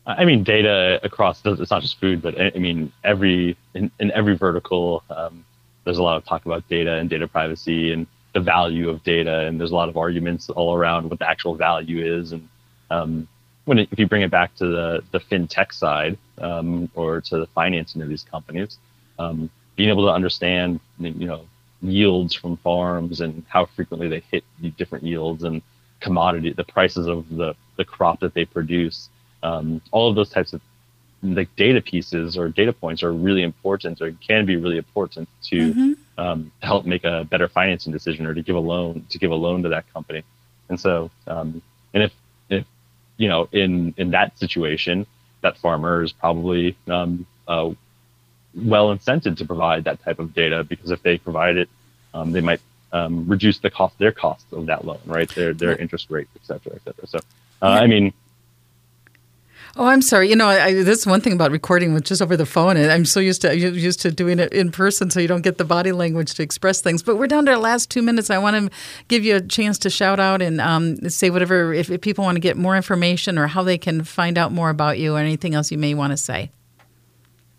I 0.06 0.26
mean, 0.26 0.44
data 0.44 1.00
across 1.02 1.40
it's 1.44 1.70
not 1.70 1.80
just 1.80 1.98
food, 1.98 2.20
but 2.20 2.38
I 2.38 2.50
mean 2.58 2.92
every 3.02 3.56
in, 3.74 3.90
in 3.98 4.10
every 4.12 4.36
vertical. 4.36 5.02
Um, 5.10 5.44
there's 5.84 5.98
a 5.98 6.02
lot 6.02 6.16
of 6.16 6.24
talk 6.24 6.46
about 6.46 6.66
data 6.68 6.94
and 6.94 7.10
data 7.10 7.28
privacy 7.28 7.92
and 7.92 8.06
the 8.34 8.40
value 8.40 8.90
of 8.90 9.02
data, 9.04 9.40
and 9.40 9.60
there's 9.60 9.70
a 9.70 9.76
lot 9.76 9.88
of 9.88 9.96
arguments 9.96 10.50
all 10.50 10.74
around 10.74 11.08
what 11.08 11.20
the 11.20 11.28
actual 11.28 11.54
value 11.54 12.04
is. 12.04 12.32
And 12.32 12.48
um, 12.90 13.28
when 13.64 13.78
it, 13.78 13.88
if 13.92 13.98
you 13.98 14.06
bring 14.06 14.22
it 14.22 14.30
back 14.30 14.54
to 14.56 14.66
the 14.66 15.04
the 15.12 15.20
fintech 15.20 15.72
side 15.72 16.18
um, 16.38 16.90
or 16.94 17.20
to 17.22 17.38
the 17.38 17.46
financing 17.48 18.02
of 18.02 18.08
these 18.08 18.24
companies, 18.24 18.78
um, 19.18 19.50
being 19.76 19.88
able 19.88 20.06
to 20.06 20.12
understand 20.12 20.80
you 20.98 21.26
know 21.26 21.46
yields 21.82 22.34
from 22.34 22.56
farms 22.58 23.20
and 23.20 23.44
how 23.48 23.66
frequently 23.66 24.08
they 24.08 24.22
hit 24.30 24.44
different 24.76 25.04
yields 25.04 25.44
and 25.44 25.62
commodity 26.00 26.52
the 26.52 26.64
prices 26.64 27.06
of 27.06 27.28
the 27.30 27.54
the 27.76 27.84
crop 27.84 28.20
that 28.20 28.34
they 28.34 28.44
produce, 28.44 29.08
um, 29.42 29.80
all 29.92 30.08
of 30.08 30.16
those 30.16 30.30
types 30.30 30.52
of 30.52 30.60
like 31.24 31.54
data 31.56 31.80
pieces 31.80 32.36
or 32.36 32.48
data 32.48 32.72
points 32.72 33.02
are 33.02 33.12
really 33.12 33.42
important 33.42 34.00
or 34.02 34.12
can 34.12 34.44
be 34.44 34.56
really 34.56 34.76
important 34.76 35.28
to 35.42 35.56
mm-hmm. 35.56 35.92
um, 36.18 36.52
help 36.62 36.84
make 36.84 37.04
a 37.04 37.24
better 37.24 37.48
financing 37.48 37.92
decision 37.92 38.26
or 38.26 38.34
to 38.34 38.42
give 38.42 38.56
a 38.56 38.60
loan 38.60 39.06
to 39.08 39.18
give 39.18 39.30
a 39.30 39.34
loan 39.34 39.62
to 39.62 39.70
that 39.70 39.90
company. 39.92 40.22
And 40.68 40.78
so, 40.78 41.10
um, 41.26 41.62
and 41.94 42.02
if 42.02 42.12
if 42.50 42.64
you 43.16 43.28
know, 43.28 43.48
in 43.52 43.94
in 43.96 44.10
that 44.10 44.38
situation, 44.38 45.06
that 45.40 45.56
farmer 45.58 46.02
is 46.02 46.12
probably 46.12 46.76
um, 46.88 47.26
uh, 47.48 47.70
well 48.54 48.94
incented 48.94 49.36
to 49.38 49.44
provide 49.44 49.84
that 49.84 50.02
type 50.04 50.18
of 50.18 50.34
data 50.34 50.64
because 50.64 50.90
if 50.90 51.02
they 51.02 51.18
provide 51.18 51.56
it, 51.56 51.68
um, 52.12 52.32
they 52.32 52.40
might 52.40 52.60
um, 52.92 53.26
reduce 53.26 53.58
the 53.58 53.70
cost 53.70 53.98
their 53.98 54.12
cost 54.12 54.44
of 54.52 54.66
that 54.66 54.84
loan, 54.84 55.00
right? 55.06 55.28
Their 55.30 55.54
their 55.54 55.76
interest 55.76 56.10
rate, 56.10 56.28
et 56.36 56.44
cetera, 56.44 56.74
et 56.74 56.82
cetera. 56.84 57.06
So, 57.06 57.18
uh, 57.62 57.78
I 57.82 57.86
mean, 57.86 58.12
Oh, 59.76 59.86
I'm 59.86 60.02
sorry. 60.02 60.30
You 60.30 60.36
know, 60.36 60.46
I, 60.46 60.68
I, 60.68 60.94
one 61.04 61.20
thing 61.20 61.32
about 61.32 61.50
recording 61.50 61.94
with 61.94 62.04
just 62.04 62.22
over 62.22 62.36
the 62.36 62.46
phone. 62.46 62.76
And 62.76 62.92
I'm 62.92 63.04
so 63.04 63.18
used 63.18 63.42
to 63.42 63.56
used 63.56 64.00
to 64.00 64.12
doing 64.12 64.38
it 64.38 64.52
in 64.52 64.70
person, 64.70 65.10
so 65.10 65.18
you 65.18 65.26
don't 65.26 65.42
get 65.42 65.58
the 65.58 65.64
body 65.64 65.90
language 65.90 66.34
to 66.34 66.44
express 66.44 66.80
things. 66.80 67.02
But 67.02 67.16
we're 67.16 67.26
down 67.26 67.46
to 67.46 67.52
our 67.52 67.58
last 67.58 67.90
two 67.90 68.00
minutes. 68.00 68.30
I 68.30 68.38
want 68.38 68.56
to 68.56 68.78
give 69.08 69.24
you 69.24 69.34
a 69.34 69.40
chance 69.40 69.78
to 69.78 69.90
shout 69.90 70.20
out 70.20 70.40
and 70.40 70.60
um, 70.60 70.96
say 71.10 71.28
whatever 71.28 71.74
if, 71.74 71.90
if 71.90 72.00
people 72.00 72.24
want 72.24 72.36
to 72.36 72.40
get 72.40 72.56
more 72.56 72.76
information 72.76 73.36
or 73.36 73.48
how 73.48 73.64
they 73.64 73.76
can 73.76 74.04
find 74.04 74.38
out 74.38 74.52
more 74.52 74.70
about 74.70 74.98
you 74.98 75.16
or 75.16 75.18
anything 75.18 75.56
else 75.56 75.72
you 75.72 75.78
may 75.78 75.92
want 75.92 76.12
to 76.12 76.16
say. 76.16 76.52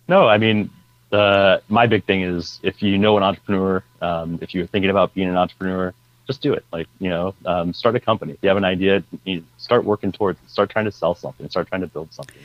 No, 0.08 0.28
I 0.28 0.38
mean, 0.38 0.70
the 1.10 1.62
my 1.68 1.86
big 1.86 2.06
thing 2.06 2.22
is 2.22 2.62
if 2.64 2.82
you 2.82 2.98
know 2.98 3.18
an 3.18 3.24
entrepreneur, 3.24 3.84
um, 4.02 4.40
if 4.42 4.54
you're 4.54 4.68
thinking 4.68 4.90
about 4.90 5.14
being 5.14 5.28
an 5.28 5.36
entrepreneur, 5.36 5.94
just 6.28 6.42
do 6.42 6.54
it. 6.54 6.66
Like, 6.72 6.88
you 7.00 7.10
know, 7.10 7.36
um, 7.46 7.74
start 7.74 7.96
a 7.96 8.00
company. 8.00 8.34
If 8.34 8.40
you 8.42 8.50
have 8.50 8.58
an 8.58 8.66
idea, 8.66 9.04
you 9.24 9.44
start 9.58 9.86
working 9.86 10.12
towards 10.12 10.40
it. 10.42 10.50
Start 10.50 10.70
trying 10.70 10.86
to 10.86 10.92
sell 10.92 11.16
something. 11.16 11.50
Start 11.50 11.68
trying 11.68 11.82
to 11.82 11.88
build 11.88 12.14
something. 12.14 12.38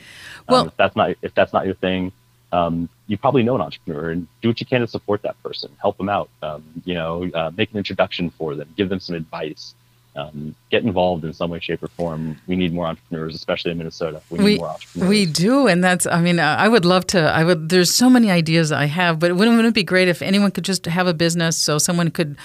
Um, 0.47 0.53
well, 0.53 0.61
um, 0.61 0.67
if 0.67 0.77
that's 0.77 0.95
not 0.95 1.15
if 1.21 1.33
that's 1.33 1.53
not 1.53 1.65
your 1.65 1.75
thing, 1.75 2.11
um, 2.51 2.89
you 3.07 3.17
probably 3.17 3.43
know 3.43 3.55
an 3.55 3.61
entrepreneur 3.61 4.11
and 4.11 4.27
do 4.41 4.49
what 4.49 4.59
you 4.59 4.65
can 4.65 4.81
to 4.81 4.87
support 4.87 5.21
that 5.23 5.41
person. 5.43 5.71
Help 5.79 5.97
them 5.97 6.09
out. 6.09 6.29
Um, 6.41 6.63
you 6.85 6.93
know, 6.93 7.29
uh, 7.33 7.51
make 7.55 7.71
an 7.71 7.77
introduction 7.77 8.29
for 8.29 8.55
them. 8.55 8.69
Give 8.75 8.89
them 8.89 8.99
some 8.99 9.15
advice. 9.15 9.73
Um, 10.13 10.55
get 10.69 10.83
involved 10.83 11.23
in 11.23 11.31
some 11.31 11.49
way, 11.51 11.61
shape, 11.61 11.81
or 11.81 11.87
form. 11.87 12.37
We 12.45 12.57
need 12.57 12.73
more 12.73 12.85
entrepreneurs, 12.85 13.33
especially 13.33 13.71
in 13.71 13.77
Minnesota. 13.77 14.21
We 14.29 14.39
need 14.39 14.43
we, 14.43 14.57
more 14.57 14.67
entrepreneurs. 14.67 15.09
We 15.09 15.25
do, 15.25 15.67
and 15.67 15.81
that's. 15.81 16.05
I 16.05 16.19
mean, 16.19 16.37
I 16.37 16.67
would 16.67 16.83
love 16.83 17.07
to. 17.07 17.21
I 17.21 17.45
would. 17.45 17.69
There's 17.69 17.95
so 17.95 18.09
many 18.09 18.29
ideas 18.29 18.73
I 18.73 18.85
have, 18.87 19.19
but 19.19 19.31
wouldn't, 19.31 19.55
wouldn't 19.55 19.71
it 19.71 19.73
be 19.73 19.85
great 19.85 20.09
if 20.09 20.21
anyone 20.21 20.51
could 20.51 20.65
just 20.65 20.85
have 20.85 21.07
a 21.07 21.13
business 21.13 21.57
so 21.57 21.77
someone 21.77 22.11
could 22.11 22.35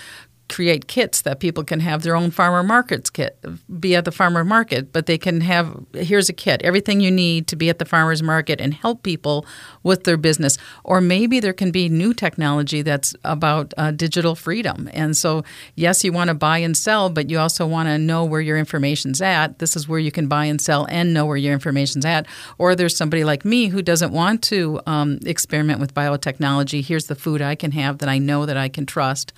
create 0.49 0.87
kits 0.87 1.23
that 1.23 1.41
people 1.41 1.65
can 1.65 1.81
have 1.81 2.03
their 2.03 2.17
own 2.17 2.31
farmer 2.31 2.63
markets 2.63 3.11
kit 3.11 3.39
be 3.81 3.97
at 3.97 4.05
the 4.05 4.13
farmer 4.13 4.45
market 4.45 4.93
but 4.93 5.07
they 5.07 5.19
can 5.19 5.41
have 5.41 5.77
here's 5.93 6.29
a 6.29 6.33
kit 6.33 6.61
everything 6.63 7.01
you 7.01 7.11
need 7.11 7.47
to 7.47 7.57
be 7.57 7.69
at 7.69 7.79
the 7.79 7.85
farmers 7.85 8.23
market 8.23 8.61
and 8.61 8.75
help 8.75 9.03
people 9.03 9.47
with 9.83 10.05
their 10.05 10.17
business. 10.17 10.59
Or 10.85 11.01
maybe 11.01 11.41
there 11.41 11.53
can 11.53 11.71
be 11.71 11.89
new 11.89 12.13
technology 12.13 12.83
that's 12.83 13.15
about 13.25 13.73
uh, 13.77 13.93
digital 13.93 14.35
freedom. 14.35 14.91
And 14.93 15.17
so 15.17 15.45
yes 15.75 16.05
you 16.05 16.13
want 16.13 16.29
to 16.29 16.35
buy 16.35 16.59
and 16.59 16.77
sell 16.77 17.09
but 17.09 17.31
you 17.31 17.39
also 17.39 17.67
want 17.67 17.89
to 17.89 17.99
know 17.99 18.25
where 18.25 18.41
your 18.41 18.59
information's 18.59 19.23
at. 19.23 19.59
This 19.59 19.77
is 19.77 19.89
where 19.89 19.99
you 19.99 20.13
can 20.13 20.27
buy 20.27 20.47
and 20.47 20.61
sell 20.61 20.87
and 20.91 21.15
know 21.15 21.25
where 21.25 21.37
your 21.37 21.53
information's 21.53 22.05
at. 22.05 22.27
Or 22.59 22.75
there's 22.75 22.97
somebody 22.97 23.25
like 23.25 23.45
me 23.45 23.69
who 23.69 23.83
doesn't 23.83 24.13
want 24.13 24.43
to 24.45 24.81
um, 24.87 25.19
experiment 25.25 25.81
with 25.81 25.95
biotechnology. 25.95 26.85
Here's 26.85 27.07
the 27.07 27.15
food 27.15 27.41
i 27.41 27.55
can 27.55 27.73
have 27.73 27.99
that 27.99 28.09
i 28.09 28.19
know 28.19 28.47
that 28.47 28.57
i 28.57 28.69
can 28.69 28.87
trust 28.87 29.33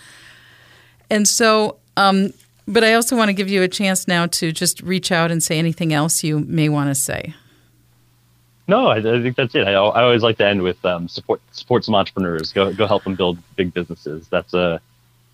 and 1.11 1.27
so, 1.27 1.79
um, 1.97 2.33
but 2.67 2.85
I 2.85 2.95
also 2.95 3.17
want 3.17 3.29
to 3.29 3.33
give 3.33 3.49
you 3.49 3.63
a 3.63 3.69
chance 3.69 4.07
now 4.07 4.27
to 4.27 4.53
just 4.53 4.83
reach 4.83 5.11
out 5.11 5.31
and 5.31 5.43
say 5.43 5.59
anything 5.59 5.93
else 5.93 6.23
you 6.23 6.41
may 6.41 6.69
want 6.69 6.91
to 6.91 6.95
say. 6.95 7.35
No, 8.67 8.89
I, 8.89 8.97
I 8.97 9.23
think 9.23 9.37
that's 9.37 9.55
it. 9.55 9.67
I, 9.67 9.73
I, 9.73 10.03
always 10.03 10.23
like 10.23 10.37
to 10.39 10.47
end 10.47 10.61
with 10.61 10.85
um, 10.85 11.09
support 11.09 11.41
support 11.53 11.85
some 11.85 11.95
entrepreneurs. 11.95 12.53
Go 12.53 12.73
go 12.75 12.87
help 12.87 13.05
them 13.05 13.15
build 13.15 13.39
big 13.57 13.73
businesses. 13.73 14.29
That's 14.29 14.53
a 14.53 14.59
uh, 14.59 14.79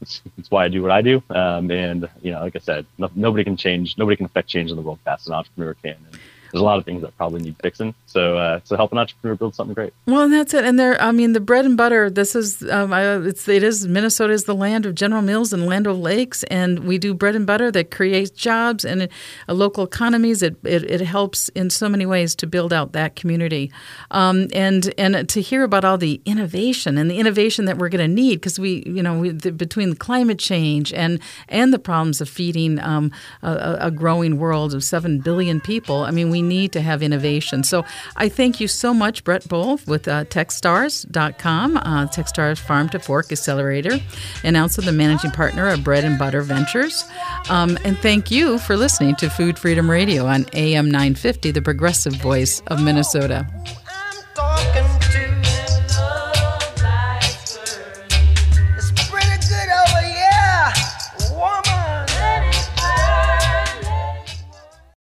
that's, 0.01 0.51
why 0.51 0.65
I 0.65 0.69
do 0.69 0.83
what 0.83 0.91
I 0.91 1.03
do. 1.03 1.23
Um, 1.31 1.71
and 1.71 2.09
you 2.23 2.31
know, 2.31 2.41
like 2.41 2.55
I 2.55 2.61
said, 2.61 2.87
no, 2.99 3.11
nobody 3.17 3.43
can 3.43 3.57
change. 3.57 3.99
Nobody 3.99 4.17
can 4.17 4.27
affect 4.27 4.49
change 4.49 4.71
in 4.71 4.77
the 4.77 4.83
world 4.83 5.01
fast. 5.05 5.27
An 5.27 5.35
entrepreneur 5.35 5.75
can. 5.75 5.97
And, 6.13 6.21
there's 6.55 6.63
a 6.63 6.65
lot 6.65 6.79
of 6.79 6.85
things 6.85 7.03
that 7.03 7.17
probably 7.17 7.43
need 7.43 7.57
fixing. 7.61 7.97
So, 8.07 8.39
uh, 8.39 8.61
so 8.63 8.77
help 8.77 8.93
an 8.93 8.99
entrepreneur 8.99 9.35
build 9.35 9.57
something 9.57 9.75
great. 9.75 9.93
Well, 10.07 10.23
and 10.23 10.33
that's 10.33 10.55
it. 10.55 10.65
And 10.65 10.79
there, 10.79 11.01
I 11.03 11.11
mean, 11.11 11.33
the 11.33 11.41
bread 11.41 11.65
and 11.65 11.77
butter. 11.77 12.09
This 12.09 12.37
is, 12.37 12.63
um, 12.71 12.93
I, 12.93 13.17
it's, 13.17 13.49
it 13.49 13.65
is 13.65 13.89
Minnesota 13.89 14.33
is 14.33 14.45
the 14.45 14.55
land 14.55 14.87
of 14.87 14.95
General 14.95 15.21
Mills 15.21 15.53
and 15.53 15.67
Land 15.67 15.89
O'Lakes, 15.89 16.45
and 16.45 16.85
we 16.85 16.97
do 16.97 17.13
bread 17.13 17.35
and 17.35 17.45
butter 17.45 17.73
that 17.73 17.91
creates 17.91 18.31
jobs 18.31 18.85
and 18.85 19.03
uh, 19.03 19.53
local 19.53 19.83
economies. 19.83 20.45
It, 20.45 20.57
it, 20.63 20.89
it 20.89 21.01
helps 21.01 21.49
in 21.51 21.71
so 21.71 21.89
many 21.89 22.07
ways 22.07 22.37
to 22.37 22.47
build 22.47 22.73
out 22.73 22.93
that 22.93 23.17
community, 23.17 23.73
um, 24.13 24.47
and 24.53 24.95
and 24.97 25.29
to 25.29 25.41
hear 25.41 25.65
about 25.65 25.85
all 25.85 25.99
the 25.99 26.23
innovation 26.25 26.97
and 26.97 27.11
the 27.11 27.19
innovation 27.19 27.65
that 27.65 27.79
we're 27.79 27.89
going 27.89 28.09
to 28.09 28.15
need 28.15 28.37
because 28.37 28.61
we, 28.61 28.85
you 28.87 29.03
know, 29.03 29.19
we, 29.19 29.31
the, 29.31 29.51
between 29.51 29.91
the 29.91 29.97
climate 29.97 30.39
change 30.39 30.93
and 30.93 31.19
and 31.49 31.73
the 31.73 31.81
problems 31.81 32.21
of 32.21 32.29
feeding 32.29 32.79
um, 32.79 33.11
a, 33.43 33.77
a 33.81 33.91
growing 33.91 34.39
world 34.39 34.73
of 34.73 34.85
seven 34.85 35.19
billion 35.19 35.61
people. 35.61 36.05
I 36.05 36.13
mean, 36.13 36.31
we 36.31 36.44
need 36.49 36.73
to 36.73 36.81
have 36.81 37.03
innovation. 37.03 37.65
So 37.65 37.85
I 38.17 38.29
thank 38.29 38.61
you 38.61 38.69
so 38.69 38.95
much, 38.95 39.25
Brett 39.25 39.45
Brohl, 39.45 39.85
with 39.87 40.07
uh, 40.09 40.25
Techstars.com, 40.25 41.77
uh, 41.77 42.07
Techstars 42.07 42.59
Farm 42.59 42.89
to 42.91 42.99
Fork 42.99 43.33
Accelerator, 43.33 43.99
and 44.43 44.57
also 44.57 44.83
the 44.83 44.93
managing 44.93 45.31
partner 45.31 45.69
of 45.69 45.83
Bread 45.83 46.05
and 46.05 46.19
Butter 46.19 46.43
Ventures. 46.43 47.05
Um, 47.49 47.79
and 47.85 47.99
thank 47.99 48.31
you 48.31 48.59
for 48.59 48.77
listening 48.77 49.17
to 49.17 49.29
Food 49.29 49.59
Freedom 49.59 49.91
Radio 49.91 50.27
on 50.27 50.47
AM 50.53 50.87
950, 50.87 51.51
the 51.51 51.63
progressive 51.63 52.15
voice 52.17 52.61
of 52.69 52.83
Minnesota. 52.83 53.47